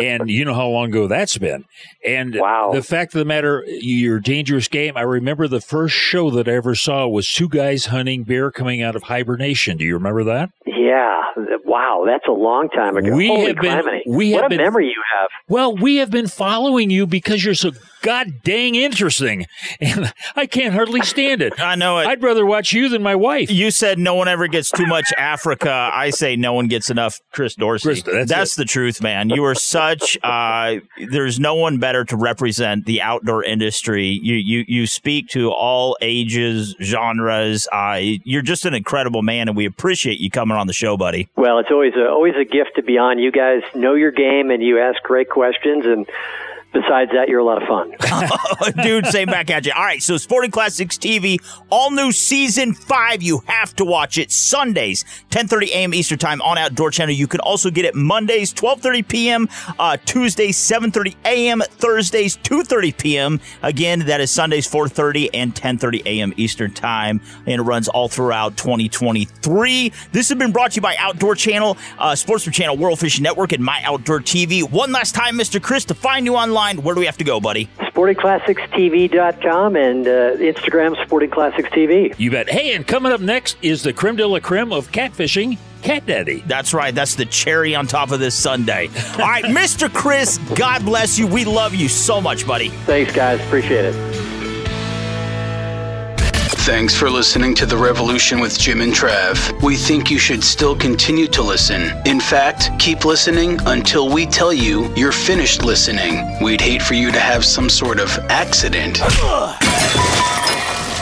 and 0.00 0.28
you 0.28 0.44
know 0.44 0.54
how 0.54 0.68
long 0.68 0.88
ago 0.88 1.06
that's 1.06 1.38
been. 1.38 1.64
And 2.04 2.36
wow. 2.38 2.70
the 2.72 2.82
fact 2.82 3.14
of 3.14 3.18
the 3.18 3.24
matter, 3.24 3.64
your 3.66 4.20
dangerous 4.20 4.68
game, 4.68 4.96
I 4.96 5.02
remember 5.02 5.48
the 5.48 5.60
first 5.60 5.94
show 5.94 6.30
that 6.30 6.48
I 6.48 6.52
ever 6.52 6.74
saw 6.74 7.06
was 7.06 7.28
two 7.28 7.48
guys 7.48 7.86
hunting 7.86 8.24
bear 8.24 8.50
coming 8.50 8.82
out 8.82 8.96
of 8.96 9.04
hibernation. 9.04 9.76
Do 9.76 9.84
you 9.84 9.94
remember 9.94 10.24
that? 10.24 10.50
Yeah. 10.66 11.20
Wow, 11.64 12.04
that's 12.06 12.26
a 12.26 12.32
long 12.32 12.68
time 12.70 12.96
ago. 12.96 13.14
We 13.14 13.28
Holy 13.28 13.46
have 13.46 13.60
been, 13.60 14.02
we 14.06 14.32
what 14.32 14.42
have 14.42 14.52
a 14.52 14.56
been, 14.56 14.64
memory 14.64 14.86
you 14.86 15.02
have. 15.20 15.28
Well, 15.48 15.76
we 15.76 15.96
have 15.96 16.10
been 16.10 16.26
following 16.26 16.90
you 16.90 17.06
because 17.06 17.44
you're 17.44 17.54
so 17.54 17.72
god 18.02 18.42
dang 18.42 18.74
interesting, 18.74 19.46
and 19.80 20.12
I 20.36 20.46
can't 20.46 20.74
hardly 20.74 21.02
stand 21.02 21.42
it. 21.42 21.58
I 21.60 21.74
know 21.74 21.98
it. 21.98 22.06
I'd 22.06 22.22
rather 22.22 22.46
watch 22.46 22.72
you 22.72 22.88
than 22.88 23.02
my 23.02 23.14
wife. 23.14 23.50
You 23.50 23.70
said 23.70 23.98
no 23.98 24.14
one 24.14 24.28
ever 24.28 24.48
gets 24.48 24.70
too 24.70 24.86
much 24.86 25.12
Africa. 25.16 25.90
I 25.92 26.10
say 26.10 26.36
no 26.36 26.52
one 26.52 26.68
gets 26.68 26.90
enough 26.90 27.20
Chris 27.32 27.54
Dorsey. 27.54 27.88
Chris, 27.88 28.02
that's, 28.02 28.28
that's 28.28 28.54
the 28.56 28.64
truth, 28.64 29.02
man. 29.02 29.30
You 29.30 29.44
are 29.44 29.54
such. 29.54 30.18
Uh, 30.22 30.76
there's 31.10 31.38
no 31.40 31.54
one 31.54 31.78
better 31.78 32.04
to 32.04 32.16
represent 32.16 32.86
the 32.86 33.02
outdoor 33.02 33.44
industry. 33.44 34.06
You 34.06 34.34
you 34.34 34.64
you 34.66 34.86
speak 34.86 35.28
to 35.28 35.50
all 35.50 35.96
ages, 36.00 36.74
genres. 36.82 37.68
Uh, 37.72 37.98
you're 38.00 38.42
just 38.42 38.64
an 38.64 38.74
incredible 38.74 39.22
man, 39.22 39.48
and 39.48 39.56
we 39.56 39.66
appreciate 39.66 40.20
you 40.20 40.30
coming 40.30 40.56
on 40.56 40.66
the 40.66 40.72
show, 40.72 40.96
buddy. 40.96 41.28
Well, 41.36 41.58
it's 41.58 41.70
always 41.70 41.94
a, 41.94 42.08
always 42.08 42.34
a 42.36 42.44
gift 42.44 42.76
to 42.76 42.82
be 42.82 42.98
on. 42.98 43.18
You 43.18 43.32
guys 43.32 43.62
know 43.74 43.94
your 43.94 44.10
game, 44.10 44.50
and 44.50 44.62
you 44.62 44.78
ask 44.78 45.02
great 45.02 45.28
questions, 45.28 45.86
and 45.86 46.06
besides 46.72 47.10
that, 47.12 47.28
you're 47.28 47.40
a 47.40 47.44
lot 47.44 47.62
of 47.62 47.68
fun. 47.68 47.92
Dude, 48.82 49.06
same 49.06 49.26
back 49.26 49.50
at 49.50 49.66
you. 49.66 49.72
All 49.74 49.82
right, 49.82 50.02
so 50.02 50.16
Sporting 50.16 50.50
Classics 50.50 50.96
TV, 50.96 51.38
all 51.70 51.90
new 51.90 52.12
season 52.12 52.74
five. 52.74 53.22
You 53.22 53.42
have 53.46 53.74
to 53.76 53.84
watch 53.84 54.18
it 54.18 54.30
Sundays, 54.30 55.04
10:30 55.30 55.68
a.m. 55.68 55.94
Eastern 55.94 56.18
Time 56.18 56.40
on 56.42 56.58
Outdoor 56.58 56.90
Channel. 56.90 57.14
You 57.14 57.26
can 57.26 57.40
also 57.40 57.70
get 57.70 57.84
it 57.84 57.94
Mondays, 57.94 58.52
12:30 58.52 59.08
p.m., 59.08 59.48
uh, 59.78 59.96
Tuesdays, 60.04 60.56
7:30 60.56 61.14
a.m., 61.24 61.62
Thursdays, 61.68 62.36
2:30 62.38 62.98
p.m. 62.98 63.40
Again, 63.62 64.00
that 64.00 64.20
is 64.20 64.30
Sundays, 64.30 64.68
4:30 64.70 65.30
and 65.34 65.54
10:30 65.54 66.02
a.m. 66.06 66.32
Eastern 66.36 66.72
Time, 66.72 67.20
and 67.46 67.60
it 67.60 67.64
runs 67.64 67.88
all 67.88 68.08
throughout 68.08 68.56
2023. 68.56 69.92
This 70.12 70.28
has 70.28 70.38
been 70.38 70.52
brought 70.52 70.72
to 70.72 70.76
you 70.76 70.82
by 70.82 70.96
Outdoor 70.98 71.34
Channel, 71.34 71.76
uh, 71.98 72.14
Sportsman 72.14 72.52
Channel, 72.52 72.76
World 72.76 72.98
Fishing 72.98 73.22
Network, 73.22 73.52
and 73.52 73.64
My 73.64 73.80
Outdoor 73.84 74.20
TV. 74.20 74.68
One 74.68 74.92
last 74.92 75.14
time, 75.14 75.36
Mr. 75.36 75.62
Chris, 75.62 75.84
to 75.86 75.94
find 75.94 76.26
you 76.26 76.36
online 76.36 76.57
online, 76.58 76.82
where 76.82 76.94
do 76.94 77.00
we 77.00 77.06
have 77.06 77.16
to 77.18 77.24
go, 77.24 77.40
buddy? 77.40 77.68
SportingClassicsTV.com 77.78 79.76
and 79.76 80.06
uh, 80.06 80.36
Instagram 80.36 81.02
Sporting 81.04 81.30
Classics 81.30 81.68
TV. 81.70 82.14
You 82.18 82.30
bet. 82.30 82.48
Hey, 82.50 82.74
and 82.74 82.86
coming 82.86 83.12
up 83.12 83.20
next 83.20 83.56
is 83.62 83.82
the 83.82 83.92
creme 83.92 84.16
de 84.16 84.26
la 84.26 84.40
creme 84.40 84.72
of 84.72 84.90
catfishing. 84.90 85.58
Cat 85.82 86.06
Daddy. 86.06 86.42
That's 86.46 86.74
right. 86.74 86.92
That's 86.92 87.14
the 87.14 87.24
cherry 87.26 87.76
on 87.76 87.86
top 87.86 88.10
of 88.10 88.18
this 88.18 88.34
Sunday. 88.34 88.88
All 89.12 89.18
right, 89.18 89.44
Mr. 89.54 89.92
Chris, 89.92 90.38
God 90.56 90.84
bless 90.84 91.18
you. 91.18 91.26
We 91.28 91.44
love 91.44 91.74
you 91.74 91.88
so 91.88 92.20
much, 92.20 92.46
buddy. 92.46 92.70
Thanks, 92.84 93.12
guys. 93.12 93.40
Appreciate 93.40 93.84
it. 93.84 94.37
Thanks 96.68 96.94
for 96.94 97.08
listening 97.08 97.54
to 97.54 97.64
The 97.64 97.78
Revolution 97.78 98.40
with 98.40 98.58
Jim 98.58 98.82
and 98.82 98.92
Trav. 98.92 99.62
We 99.62 99.74
think 99.74 100.10
you 100.10 100.18
should 100.18 100.44
still 100.44 100.76
continue 100.76 101.26
to 101.28 101.42
listen. 101.42 101.98
In 102.04 102.20
fact, 102.20 102.68
keep 102.78 103.06
listening 103.06 103.58
until 103.64 104.12
we 104.12 104.26
tell 104.26 104.52
you 104.52 104.94
you're 104.94 105.10
finished 105.10 105.64
listening. 105.64 106.36
We'd 106.42 106.60
hate 106.60 106.82
for 106.82 106.92
you 106.92 107.10
to 107.10 107.18
have 107.18 107.42
some 107.42 107.70
sort 107.70 107.98
of 107.98 108.10
accident. 108.28 108.98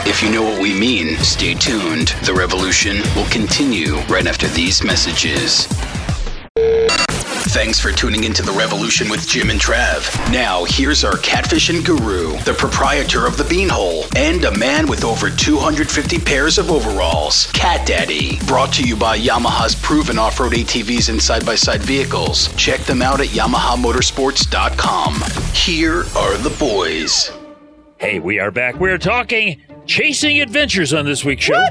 If 0.07 0.23
you 0.23 0.31
know 0.31 0.43
what 0.43 0.61
we 0.61 0.73
mean, 0.73 1.17
stay 1.17 1.53
tuned. 1.53 2.13
The 2.23 2.33
revolution 2.33 3.01
will 3.13 3.29
continue 3.29 3.97
right 4.07 4.25
after 4.25 4.47
these 4.47 4.85
messages. 4.85 5.67
Thanks 7.49 7.79
for 7.79 7.93
tuning 7.93 8.25
into 8.25 8.43
The 8.43 8.51
Revolution 8.51 9.07
with 9.09 9.25
Jim 9.25 9.49
and 9.49 9.59
Trav. 9.59 10.13
Now, 10.33 10.65
here's 10.65 11.05
our 11.05 11.13
catfishing 11.13 11.85
guru, 11.85 12.37
the 12.39 12.53
proprietor 12.53 13.25
of 13.25 13.37
the 13.37 13.45
Beanhole, 13.45 14.05
and 14.17 14.43
a 14.43 14.55
man 14.57 14.85
with 14.85 15.05
over 15.05 15.29
250 15.29 16.19
pairs 16.19 16.57
of 16.57 16.69
overalls, 16.69 17.47
Cat 17.53 17.87
Daddy. 17.87 18.37
Brought 18.47 18.73
to 18.73 18.83
you 18.83 18.97
by 18.97 19.17
Yamaha's 19.17 19.75
proven 19.75 20.19
off 20.19 20.41
road 20.41 20.51
ATVs 20.51 21.07
and 21.09 21.21
side 21.21 21.45
by 21.45 21.55
side 21.55 21.81
vehicles. 21.81 22.53
Check 22.55 22.81
them 22.81 23.01
out 23.01 23.21
at 23.21 23.27
YamahaMotorsports.com. 23.27 25.13
Here 25.53 25.99
are 26.17 26.37
the 26.37 26.55
boys. 26.59 27.31
Hey, 27.97 28.19
we 28.19 28.39
are 28.39 28.51
back. 28.51 28.75
We're 28.75 28.97
talking 28.97 29.61
chasing 29.87 30.41
adventures 30.41 30.93
on 30.93 31.05
this 31.05 31.25
week's 31.25 31.45
show. 31.45 31.63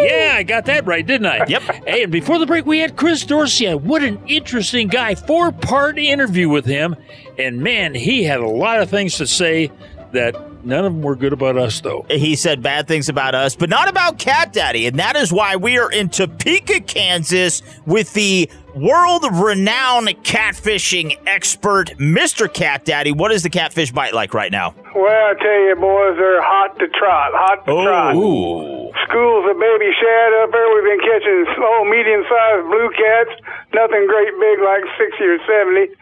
Yeah, 0.00 0.34
I 0.36 0.42
got 0.42 0.66
that 0.66 0.84
right, 0.86 1.06
didn't 1.06 1.26
I? 1.26 1.46
Yep. 1.46 1.62
Hey, 1.86 2.02
and 2.02 2.12
before 2.12 2.38
the 2.38 2.46
break, 2.46 2.66
we 2.66 2.80
had 2.80 2.96
Chris 2.96 3.24
Dorsey. 3.24 3.72
What 3.74 4.02
an 4.02 4.20
interesting 4.26 4.88
guy. 4.88 5.14
Four 5.14 5.52
part 5.52 5.98
interview 5.98 6.48
with 6.48 6.66
him. 6.66 6.96
And 7.38 7.62
man, 7.62 7.94
he 7.94 8.24
had 8.24 8.40
a 8.40 8.48
lot 8.48 8.82
of 8.82 8.90
things 8.90 9.16
to 9.18 9.26
say 9.26 9.70
that 10.12 10.34
none 10.64 10.84
of 10.84 10.92
them 10.92 11.02
were 11.02 11.16
good 11.16 11.32
about 11.32 11.56
us, 11.56 11.80
though. 11.80 12.04
He 12.10 12.36
said 12.36 12.62
bad 12.62 12.88
things 12.88 13.08
about 13.08 13.34
us, 13.34 13.54
but 13.54 13.70
not 13.70 13.88
about 13.88 14.18
Cat 14.18 14.52
Daddy. 14.52 14.86
And 14.86 14.98
that 14.98 15.16
is 15.16 15.32
why 15.32 15.56
we 15.56 15.78
are 15.78 15.90
in 15.90 16.08
Topeka, 16.08 16.80
Kansas 16.80 17.62
with 17.86 18.12
the 18.14 18.50
world 18.74 19.24
renowned 19.32 20.08
catfishing 20.22 21.16
expert, 21.26 21.94
Mr. 21.98 22.52
Cat 22.52 22.84
Daddy. 22.84 23.12
What 23.12 23.32
is 23.32 23.42
the 23.42 23.50
catfish 23.50 23.92
bite 23.92 24.14
like 24.14 24.34
right 24.34 24.50
now? 24.50 24.74
Well, 24.94 25.06
I 25.06 25.34
tell 25.38 25.60
you, 25.66 25.76
boys, 25.78 26.16
they're 26.18 26.42
hot 26.42 26.78
to 26.78 26.88
trot, 26.88 27.30
hot 27.34 27.66
to 27.66 27.72
trot. 27.72 28.14
Oh. 28.16 28.90
Schools 29.06 29.44
of 29.50 29.58
baby 29.58 29.90
shad 29.94 30.30
up 30.42 30.50
there. 30.50 30.66
We've 30.74 30.86
been 30.86 31.04
catching 31.06 31.46
small, 31.54 31.84
medium-sized 31.86 32.66
blue 32.66 32.90
cats. 32.94 33.34
Nothing 33.74 34.06
great 34.06 34.34
big 34.38 34.58
like 34.62 34.84
60 34.98 35.22
or 35.22 35.38
70. 35.46 35.94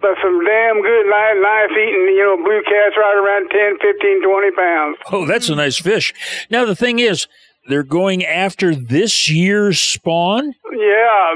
But 0.00 0.20
some 0.20 0.44
damn 0.44 0.82
good, 0.82 1.04
nice, 1.08 1.36
nice 1.40 1.72
eating, 1.72 2.12
you 2.12 2.24
know, 2.24 2.36
blue 2.36 2.60
cats 2.64 2.96
right 2.96 3.16
around 3.16 3.48
10, 3.48 3.78
15, 3.80 4.22
20 4.22 4.50
pounds. 4.52 4.96
Oh, 5.12 5.24
that's 5.26 5.48
a 5.48 5.54
nice 5.54 5.78
fish. 5.78 6.12
Now, 6.50 6.64
the 6.66 6.76
thing 6.76 6.98
is, 6.98 7.26
they're 7.66 7.82
going 7.82 8.24
after 8.24 8.74
this 8.74 9.30
year's 9.30 9.80
spawn? 9.80 10.54
Yeah, 10.70 11.32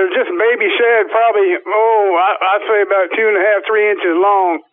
they're, 0.00 0.16
just 0.16 0.32
baby 0.32 0.72
shad, 0.72 1.12
probably, 1.12 1.60
oh, 1.60 2.04
I, 2.16 2.30
I'd 2.40 2.64
say 2.64 2.80
about 2.80 3.06
two 3.12 3.26
and 3.28 3.36
a 3.36 3.44
half, 3.44 3.60
three 3.68 3.84
inches 3.92 4.16
long. 4.16 4.64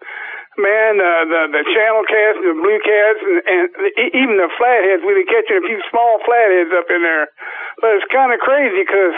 Man, 0.57 0.97
uh, 0.97 1.23
the 1.29 1.41
the 1.53 1.63
channel 1.69 2.01
cats, 2.09 2.41
the 2.41 2.55
blue 2.57 2.81
cats, 2.81 3.19
and, 3.21 3.39
and 3.45 3.63
e- 3.93 4.13
even 4.17 4.41
the 4.41 4.49
flatheads. 4.57 5.05
We've 5.05 5.21
been 5.21 5.29
catching 5.29 5.61
a 5.61 5.65
few 5.69 5.77
small 5.93 6.17
flatheads 6.25 6.73
up 6.73 6.89
in 6.89 7.05
there, 7.05 7.29
but 7.77 7.93
it's 7.93 8.09
kind 8.09 8.33
of 8.33 8.41
crazy 8.41 8.81
because 8.81 9.13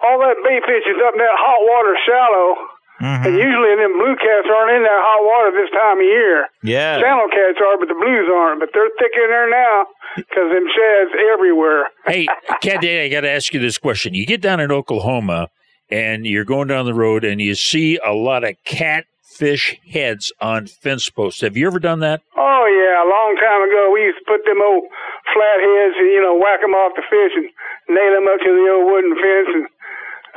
all 0.00 0.16
that 0.24 0.40
bait 0.40 0.64
fish 0.64 0.88
is 0.88 0.96
up 1.04 1.12
in 1.12 1.20
that 1.20 1.36
hot 1.36 1.60
water 1.68 1.92
shallow, 2.08 2.79
Mm-hmm. 3.00 3.26
and 3.26 3.32
usually 3.32 3.72
them 3.80 3.96
blue 3.96 4.12
cats 4.20 4.44
aren't 4.44 4.76
in 4.76 4.82
that 4.84 5.00
hot 5.00 5.24
water 5.24 5.50
this 5.56 5.72
time 5.72 5.96
of 5.98 6.04
year. 6.04 6.46
Yeah. 6.62 7.00
Channel 7.00 7.32
cats 7.32 7.56
are, 7.56 7.80
but 7.80 7.88
the 7.88 7.96
blues 7.96 8.28
aren't. 8.28 8.60
But 8.60 8.76
they're 8.76 8.92
thick 9.00 9.16
in 9.16 9.28
there 9.32 9.48
now 9.48 9.88
because 10.20 10.52
them 10.52 10.68
shads 10.68 11.12
everywhere. 11.32 11.88
hey, 12.06 12.28
Cat 12.60 12.84
Daddy, 12.84 13.00
I 13.00 13.08
got 13.08 13.22
to 13.22 13.30
ask 13.30 13.54
you 13.54 13.60
this 13.60 13.78
question. 13.78 14.12
You 14.12 14.26
get 14.26 14.42
down 14.44 14.60
in 14.60 14.70
Oklahoma 14.70 15.48
and 15.88 16.26
you're 16.26 16.44
going 16.44 16.68
down 16.68 16.84
the 16.84 16.92
road 16.92 17.24
and 17.24 17.40
you 17.40 17.54
see 17.54 17.96
a 18.04 18.12
lot 18.12 18.44
of 18.44 18.56
catfish 18.68 19.80
heads 19.88 20.30
on 20.40 20.66
fence 20.66 21.08
posts. 21.08 21.40
Have 21.40 21.56
you 21.56 21.66
ever 21.66 21.78
done 21.80 22.00
that? 22.00 22.20
Oh 22.36 22.64
yeah, 22.68 23.00
a 23.00 23.08
long 23.08 23.32
time 23.40 23.64
ago 23.64 23.90
we 23.96 24.04
used 24.12 24.20
to 24.20 24.28
put 24.28 24.44
them 24.44 24.60
old 24.60 24.84
flatheads 25.32 25.96
and 25.96 26.12
you 26.12 26.20
know 26.20 26.36
whack 26.36 26.60
them 26.60 26.76
off 26.76 26.92
the 27.00 27.02
fish 27.08 27.32
and 27.32 27.48
nail 27.88 28.12
them 28.12 28.28
up 28.28 28.44
to 28.44 28.50
the 28.52 28.66
old 28.76 28.92
wooden 28.92 29.16
fence 29.16 29.48
and. 29.56 29.66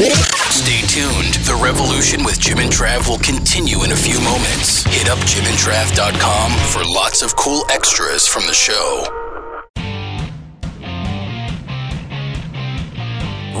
Stay 0.50 0.80
tuned. 0.86 1.34
The 1.46 1.54
revolution 1.62 2.24
with 2.24 2.38
Jim 2.40 2.58
and 2.58 2.70
Trav 2.70 3.08
will 3.08 3.18
continue 3.18 3.82
in 3.84 3.92
a 3.92 3.96
few 3.96 4.18
moments. 4.20 4.82
Hit 4.84 5.08
up 5.08 5.18
jimandtrav.com 5.20 6.49
for 6.72 6.82
lots 6.84 7.22
of 7.22 7.36
cool 7.36 7.64
extras 7.70 8.26
from 8.26 8.46
the 8.46 8.54
show. 8.54 9.06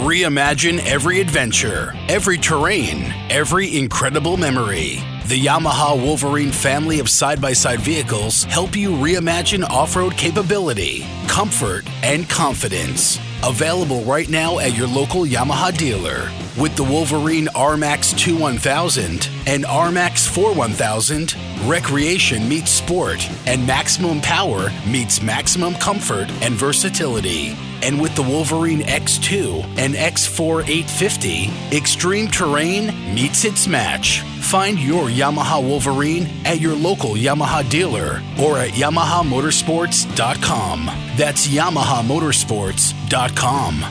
Reimagine 0.04 0.78
every 0.86 1.20
adventure, 1.20 1.92
every 2.08 2.38
terrain, 2.38 3.12
every 3.28 3.78
incredible 3.78 4.36
memory. 4.36 4.98
The 5.30 5.46
Yamaha 5.46 5.96
Wolverine 5.96 6.50
family 6.50 6.98
of 6.98 7.08
side 7.08 7.40
by 7.40 7.52
side 7.52 7.78
vehicles 7.78 8.42
help 8.42 8.74
you 8.74 8.90
reimagine 8.90 9.62
off 9.62 9.94
road 9.94 10.16
capability, 10.16 11.06
comfort, 11.28 11.88
and 12.02 12.28
confidence. 12.28 13.16
Available 13.44 14.02
right 14.02 14.28
now 14.28 14.58
at 14.58 14.76
your 14.76 14.88
local 14.88 15.22
Yamaha 15.22 15.72
dealer. 15.78 16.28
With 16.60 16.74
the 16.74 16.82
Wolverine 16.82 17.46
RMAX 17.46 18.18
2 18.18 18.36
1000 18.36 19.30
and 19.46 19.62
RMAX 19.62 20.28
4 20.28 20.52
1000, 20.52 21.36
recreation 21.64 22.48
meets 22.48 22.72
sport, 22.72 23.24
and 23.46 23.64
maximum 23.64 24.20
power 24.22 24.72
meets 24.84 25.22
maximum 25.22 25.74
comfort 25.74 26.28
and 26.42 26.54
versatility. 26.54 27.56
And 27.84 28.00
with 28.00 28.16
the 28.16 28.22
Wolverine 28.24 28.80
X2 28.80 29.78
and 29.78 29.94
X4 29.94 30.62
850, 30.68 31.76
extreme 31.76 32.26
terrain 32.26 32.86
meets 33.14 33.44
its 33.44 33.68
match. 33.68 34.24
Find 34.40 34.78
your 34.78 35.08
Yamaha 35.08 35.62
Wolverine 35.62 36.26
at 36.44 36.60
your 36.60 36.74
local 36.74 37.10
Yamaha 37.10 37.68
dealer 37.68 38.22
or 38.40 38.58
at 38.58 38.70
YamahaMotorsports.com. 38.70 40.86
That's 41.16 41.46
YamahaMotorsports.com. 41.46 43.84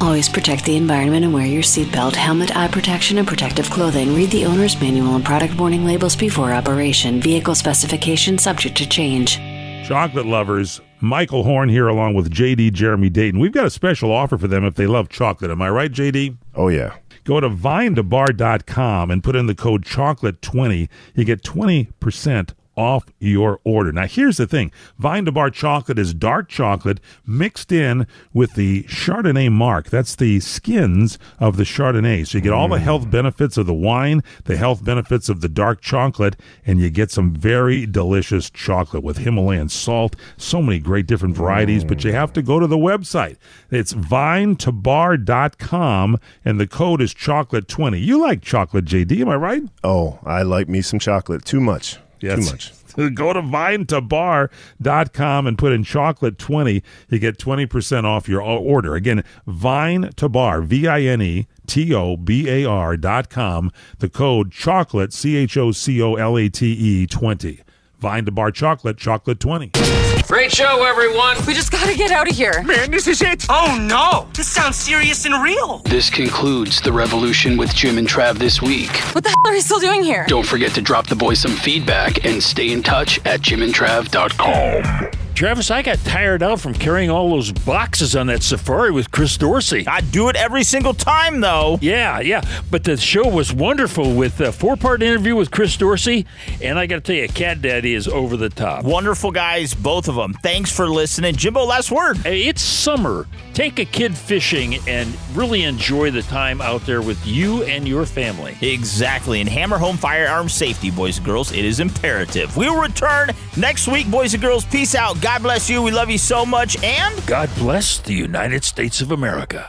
Always 0.00 0.28
protect 0.28 0.64
the 0.66 0.76
environment 0.76 1.24
and 1.24 1.32
wear 1.32 1.46
your 1.46 1.62
seatbelt, 1.62 2.14
helmet, 2.14 2.54
eye 2.56 2.68
protection, 2.68 3.16
and 3.18 3.26
protective 3.26 3.70
clothing. 3.70 4.14
Read 4.14 4.30
the 4.30 4.44
owner's 4.44 4.78
manual 4.80 5.16
and 5.16 5.24
product 5.24 5.58
warning 5.58 5.84
labels 5.86 6.14
before 6.14 6.52
operation. 6.52 7.18
Vehicle 7.20 7.54
specifications 7.54 8.42
subject 8.42 8.76
to 8.76 8.86
change. 8.88 9.38
Chocolate 9.86 10.26
lovers, 10.26 10.80
Michael 11.00 11.44
Horn 11.44 11.68
here 11.70 11.88
along 11.88 12.12
with 12.14 12.30
JD 12.30 12.74
Jeremy 12.74 13.08
Dayton. 13.08 13.40
We've 13.40 13.52
got 13.52 13.64
a 13.66 13.70
special 13.70 14.12
offer 14.12 14.36
for 14.36 14.48
them 14.48 14.64
if 14.64 14.74
they 14.74 14.86
love 14.86 15.08
chocolate. 15.08 15.50
Am 15.50 15.62
I 15.62 15.70
right, 15.70 15.90
JD? 15.90 16.36
Oh, 16.54 16.68
yeah. 16.68 16.94
Go 17.26 17.40
to 17.40 17.50
vinetobar.com 17.50 19.10
and 19.10 19.22
put 19.22 19.34
in 19.34 19.46
the 19.46 19.54
code 19.54 19.84
chocolate20. 19.84 20.88
You 21.16 21.24
get 21.24 21.42
20% 21.42 22.54
off 22.76 23.06
your 23.18 23.60
order. 23.64 23.92
Now, 23.92 24.06
here's 24.06 24.36
the 24.36 24.46
thing 24.46 24.70
Vine 24.98 25.24
to 25.24 25.32
Bar 25.32 25.50
chocolate 25.50 25.98
is 25.98 26.14
dark 26.14 26.48
chocolate 26.48 27.00
mixed 27.26 27.72
in 27.72 28.06
with 28.32 28.54
the 28.54 28.84
Chardonnay 28.84 29.50
marc. 29.50 29.90
That's 29.90 30.14
the 30.14 30.38
skins 30.40 31.18
of 31.38 31.56
the 31.56 31.64
Chardonnay. 31.64 32.26
So 32.26 32.38
you 32.38 32.42
get 32.42 32.52
all 32.52 32.68
the 32.68 32.76
mm. 32.76 32.82
health 32.82 33.10
benefits 33.10 33.56
of 33.56 33.66
the 33.66 33.74
wine, 33.74 34.22
the 34.44 34.56
health 34.56 34.84
benefits 34.84 35.28
of 35.28 35.40
the 35.40 35.48
dark 35.48 35.80
chocolate, 35.80 36.36
and 36.64 36.80
you 36.80 36.90
get 36.90 37.10
some 37.10 37.34
very 37.34 37.86
delicious 37.86 38.50
chocolate 38.50 39.02
with 39.02 39.18
Himalayan 39.18 39.68
salt. 39.68 40.14
So 40.36 40.62
many 40.62 40.78
great 40.78 41.06
different 41.06 41.36
varieties, 41.36 41.84
but 41.84 42.04
you 42.04 42.12
have 42.12 42.32
to 42.34 42.42
go 42.42 42.60
to 42.60 42.66
the 42.66 42.76
website. 42.76 43.36
It's 43.70 43.92
vinetobar.com, 43.92 46.20
and 46.44 46.60
the 46.60 46.66
code 46.66 47.00
is 47.00 47.14
chocolate20. 47.14 48.02
You 48.02 48.20
like 48.20 48.42
chocolate, 48.42 48.84
JD, 48.84 49.20
am 49.20 49.28
I 49.28 49.36
right? 49.36 49.62
Oh, 49.82 50.18
I 50.24 50.42
like 50.42 50.68
me 50.68 50.82
some 50.82 50.98
chocolate. 50.98 51.44
Too 51.44 51.60
much. 51.60 51.98
Too 52.34 52.42
much. 52.42 52.72
Go 53.14 53.32
to 53.32 53.42
vinetobar.com 53.42 55.46
and 55.46 55.58
put 55.58 55.72
in 55.72 55.84
chocolate 55.84 56.38
20. 56.38 56.82
You 57.10 57.18
get 57.18 57.38
20% 57.38 58.04
off 58.04 58.28
your 58.28 58.40
order. 58.40 58.94
Again, 58.94 59.22
vine 59.46 60.10
to 60.16 60.28
bar, 60.28 60.62
V 60.62 60.88
I 60.88 61.02
N 61.02 61.22
E 61.22 61.46
T 61.66 61.94
O 61.94 62.16
B 62.16 62.48
A 62.48 62.64
R 62.64 62.96
dot 62.96 63.28
com. 63.28 63.70
The 63.98 64.08
code 64.08 64.50
chocolate, 64.50 65.12
C 65.12 65.36
H 65.36 65.56
O 65.56 65.72
C 65.72 66.00
O 66.00 66.14
L 66.14 66.38
A 66.38 66.48
T 66.48 66.72
E 66.72 67.06
20. 67.06 67.60
Vine 67.98 68.24
to 68.24 68.32
bar 68.32 68.50
chocolate, 68.50 68.98
chocolate 68.98 69.40
20. 69.40 70.05
Great 70.26 70.50
show, 70.50 70.82
everyone. 70.82 71.36
We 71.46 71.54
just 71.54 71.70
gotta 71.70 71.96
get 71.96 72.10
out 72.10 72.28
of 72.28 72.34
here. 72.36 72.60
Man, 72.64 72.90
this 72.90 73.06
is 73.06 73.22
it. 73.22 73.46
Oh 73.48 73.78
no, 73.80 74.26
this 74.34 74.48
sounds 74.48 74.74
serious 74.74 75.24
and 75.24 75.40
real. 75.40 75.78
This 75.84 76.10
concludes 76.10 76.80
the 76.80 76.92
revolution 76.92 77.56
with 77.56 77.72
Jim 77.72 77.96
and 77.96 78.08
Trav 78.08 78.36
this 78.38 78.60
week. 78.60 78.90
What 79.14 79.22
the 79.22 79.30
hell 79.30 79.52
are 79.52 79.54
you 79.54 79.60
still 79.60 79.78
doing 79.78 80.02
here? 80.02 80.24
Don't 80.26 80.46
forget 80.46 80.72
to 80.72 80.82
drop 80.82 81.06
the 81.06 81.14
boys 81.14 81.38
some 81.38 81.52
feedback 81.52 82.24
and 82.24 82.42
stay 82.42 82.72
in 82.72 82.82
touch 82.82 83.24
at 83.24 83.40
jimandtrav.com. 83.40 85.25
Travis, 85.36 85.70
I 85.70 85.82
got 85.82 85.98
tired 85.98 86.42
out 86.42 86.60
from 86.60 86.72
carrying 86.72 87.10
all 87.10 87.28
those 87.28 87.52
boxes 87.52 88.16
on 88.16 88.28
that 88.28 88.42
safari 88.42 88.90
with 88.90 89.10
Chris 89.10 89.36
Dorsey. 89.36 89.86
I 89.86 90.00
do 90.00 90.30
it 90.30 90.36
every 90.36 90.64
single 90.64 90.94
time, 90.94 91.42
though. 91.42 91.78
Yeah, 91.82 92.20
yeah. 92.20 92.40
But 92.70 92.84
the 92.84 92.96
show 92.96 93.28
was 93.28 93.52
wonderful 93.52 94.14
with 94.14 94.40
a 94.40 94.50
four 94.50 94.76
part 94.76 95.02
interview 95.02 95.36
with 95.36 95.50
Chris 95.50 95.76
Dorsey. 95.76 96.24
And 96.62 96.78
I 96.78 96.86
got 96.86 96.94
to 96.94 97.00
tell 97.02 97.16
you, 97.16 97.28
Cat 97.28 97.60
Daddy 97.60 97.92
is 97.92 98.08
over 98.08 98.38
the 98.38 98.48
top. 98.48 98.84
Wonderful 98.84 99.30
guys, 99.30 99.74
both 99.74 100.08
of 100.08 100.14
them. 100.14 100.32
Thanks 100.42 100.72
for 100.72 100.88
listening. 100.88 101.36
Jimbo, 101.36 101.64
last 101.64 101.90
word. 101.90 102.16
Hey, 102.16 102.48
it's 102.48 102.62
summer. 102.62 103.26
Take 103.52 103.78
a 103.78 103.84
kid 103.84 104.16
fishing 104.16 104.76
and 104.88 105.14
really 105.34 105.64
enjoy 105.64 106.12
the 106.12 106.22
time 106.22 106.62
out 106.62 106.86
there 106.86 107.02
with 107.02 107.26
you 107.26 107.62
and 107.64 107.86
your 107.86 108.06
family. 108.06 108.56
Exactly. 108.62 109.42
And 109.42 109.50
hammer 109.50 109.76
home 109.76 109.98
firearm 109.98 110.48
safety, 110.48 110.90
boys 110.90 111.18
and 111.18 111.26
girls. 111.26 111.52
It 111.52 111.66
is 111.66 111.80
imperative. 111.80 112.56
We 112.56 112.70
will 112.70 112.80
return 112.80 113.32
next 113.58 113.86
week, 113.86 114.10
boys 114.10 114.32
and 114.32 114.42
girls. 114.42 114.64
Peace 114.64 114.94
out. 114.94 115.20
God 115.26 115.42
bless 115.42 115.68
you. 115.68 115.82
We 115.82 115.90
love 115.90 116.08
you 116.08 116.18
so 116.18 116.46
much. 116.46 116.80
And 116.84 117.26
God 117.26 117.50
bless 117.56 117.98
the 117.98 118.14
United 118.14 118.62
States 118.62 119.00
of 119.00 119.10
America. 119.10 119.68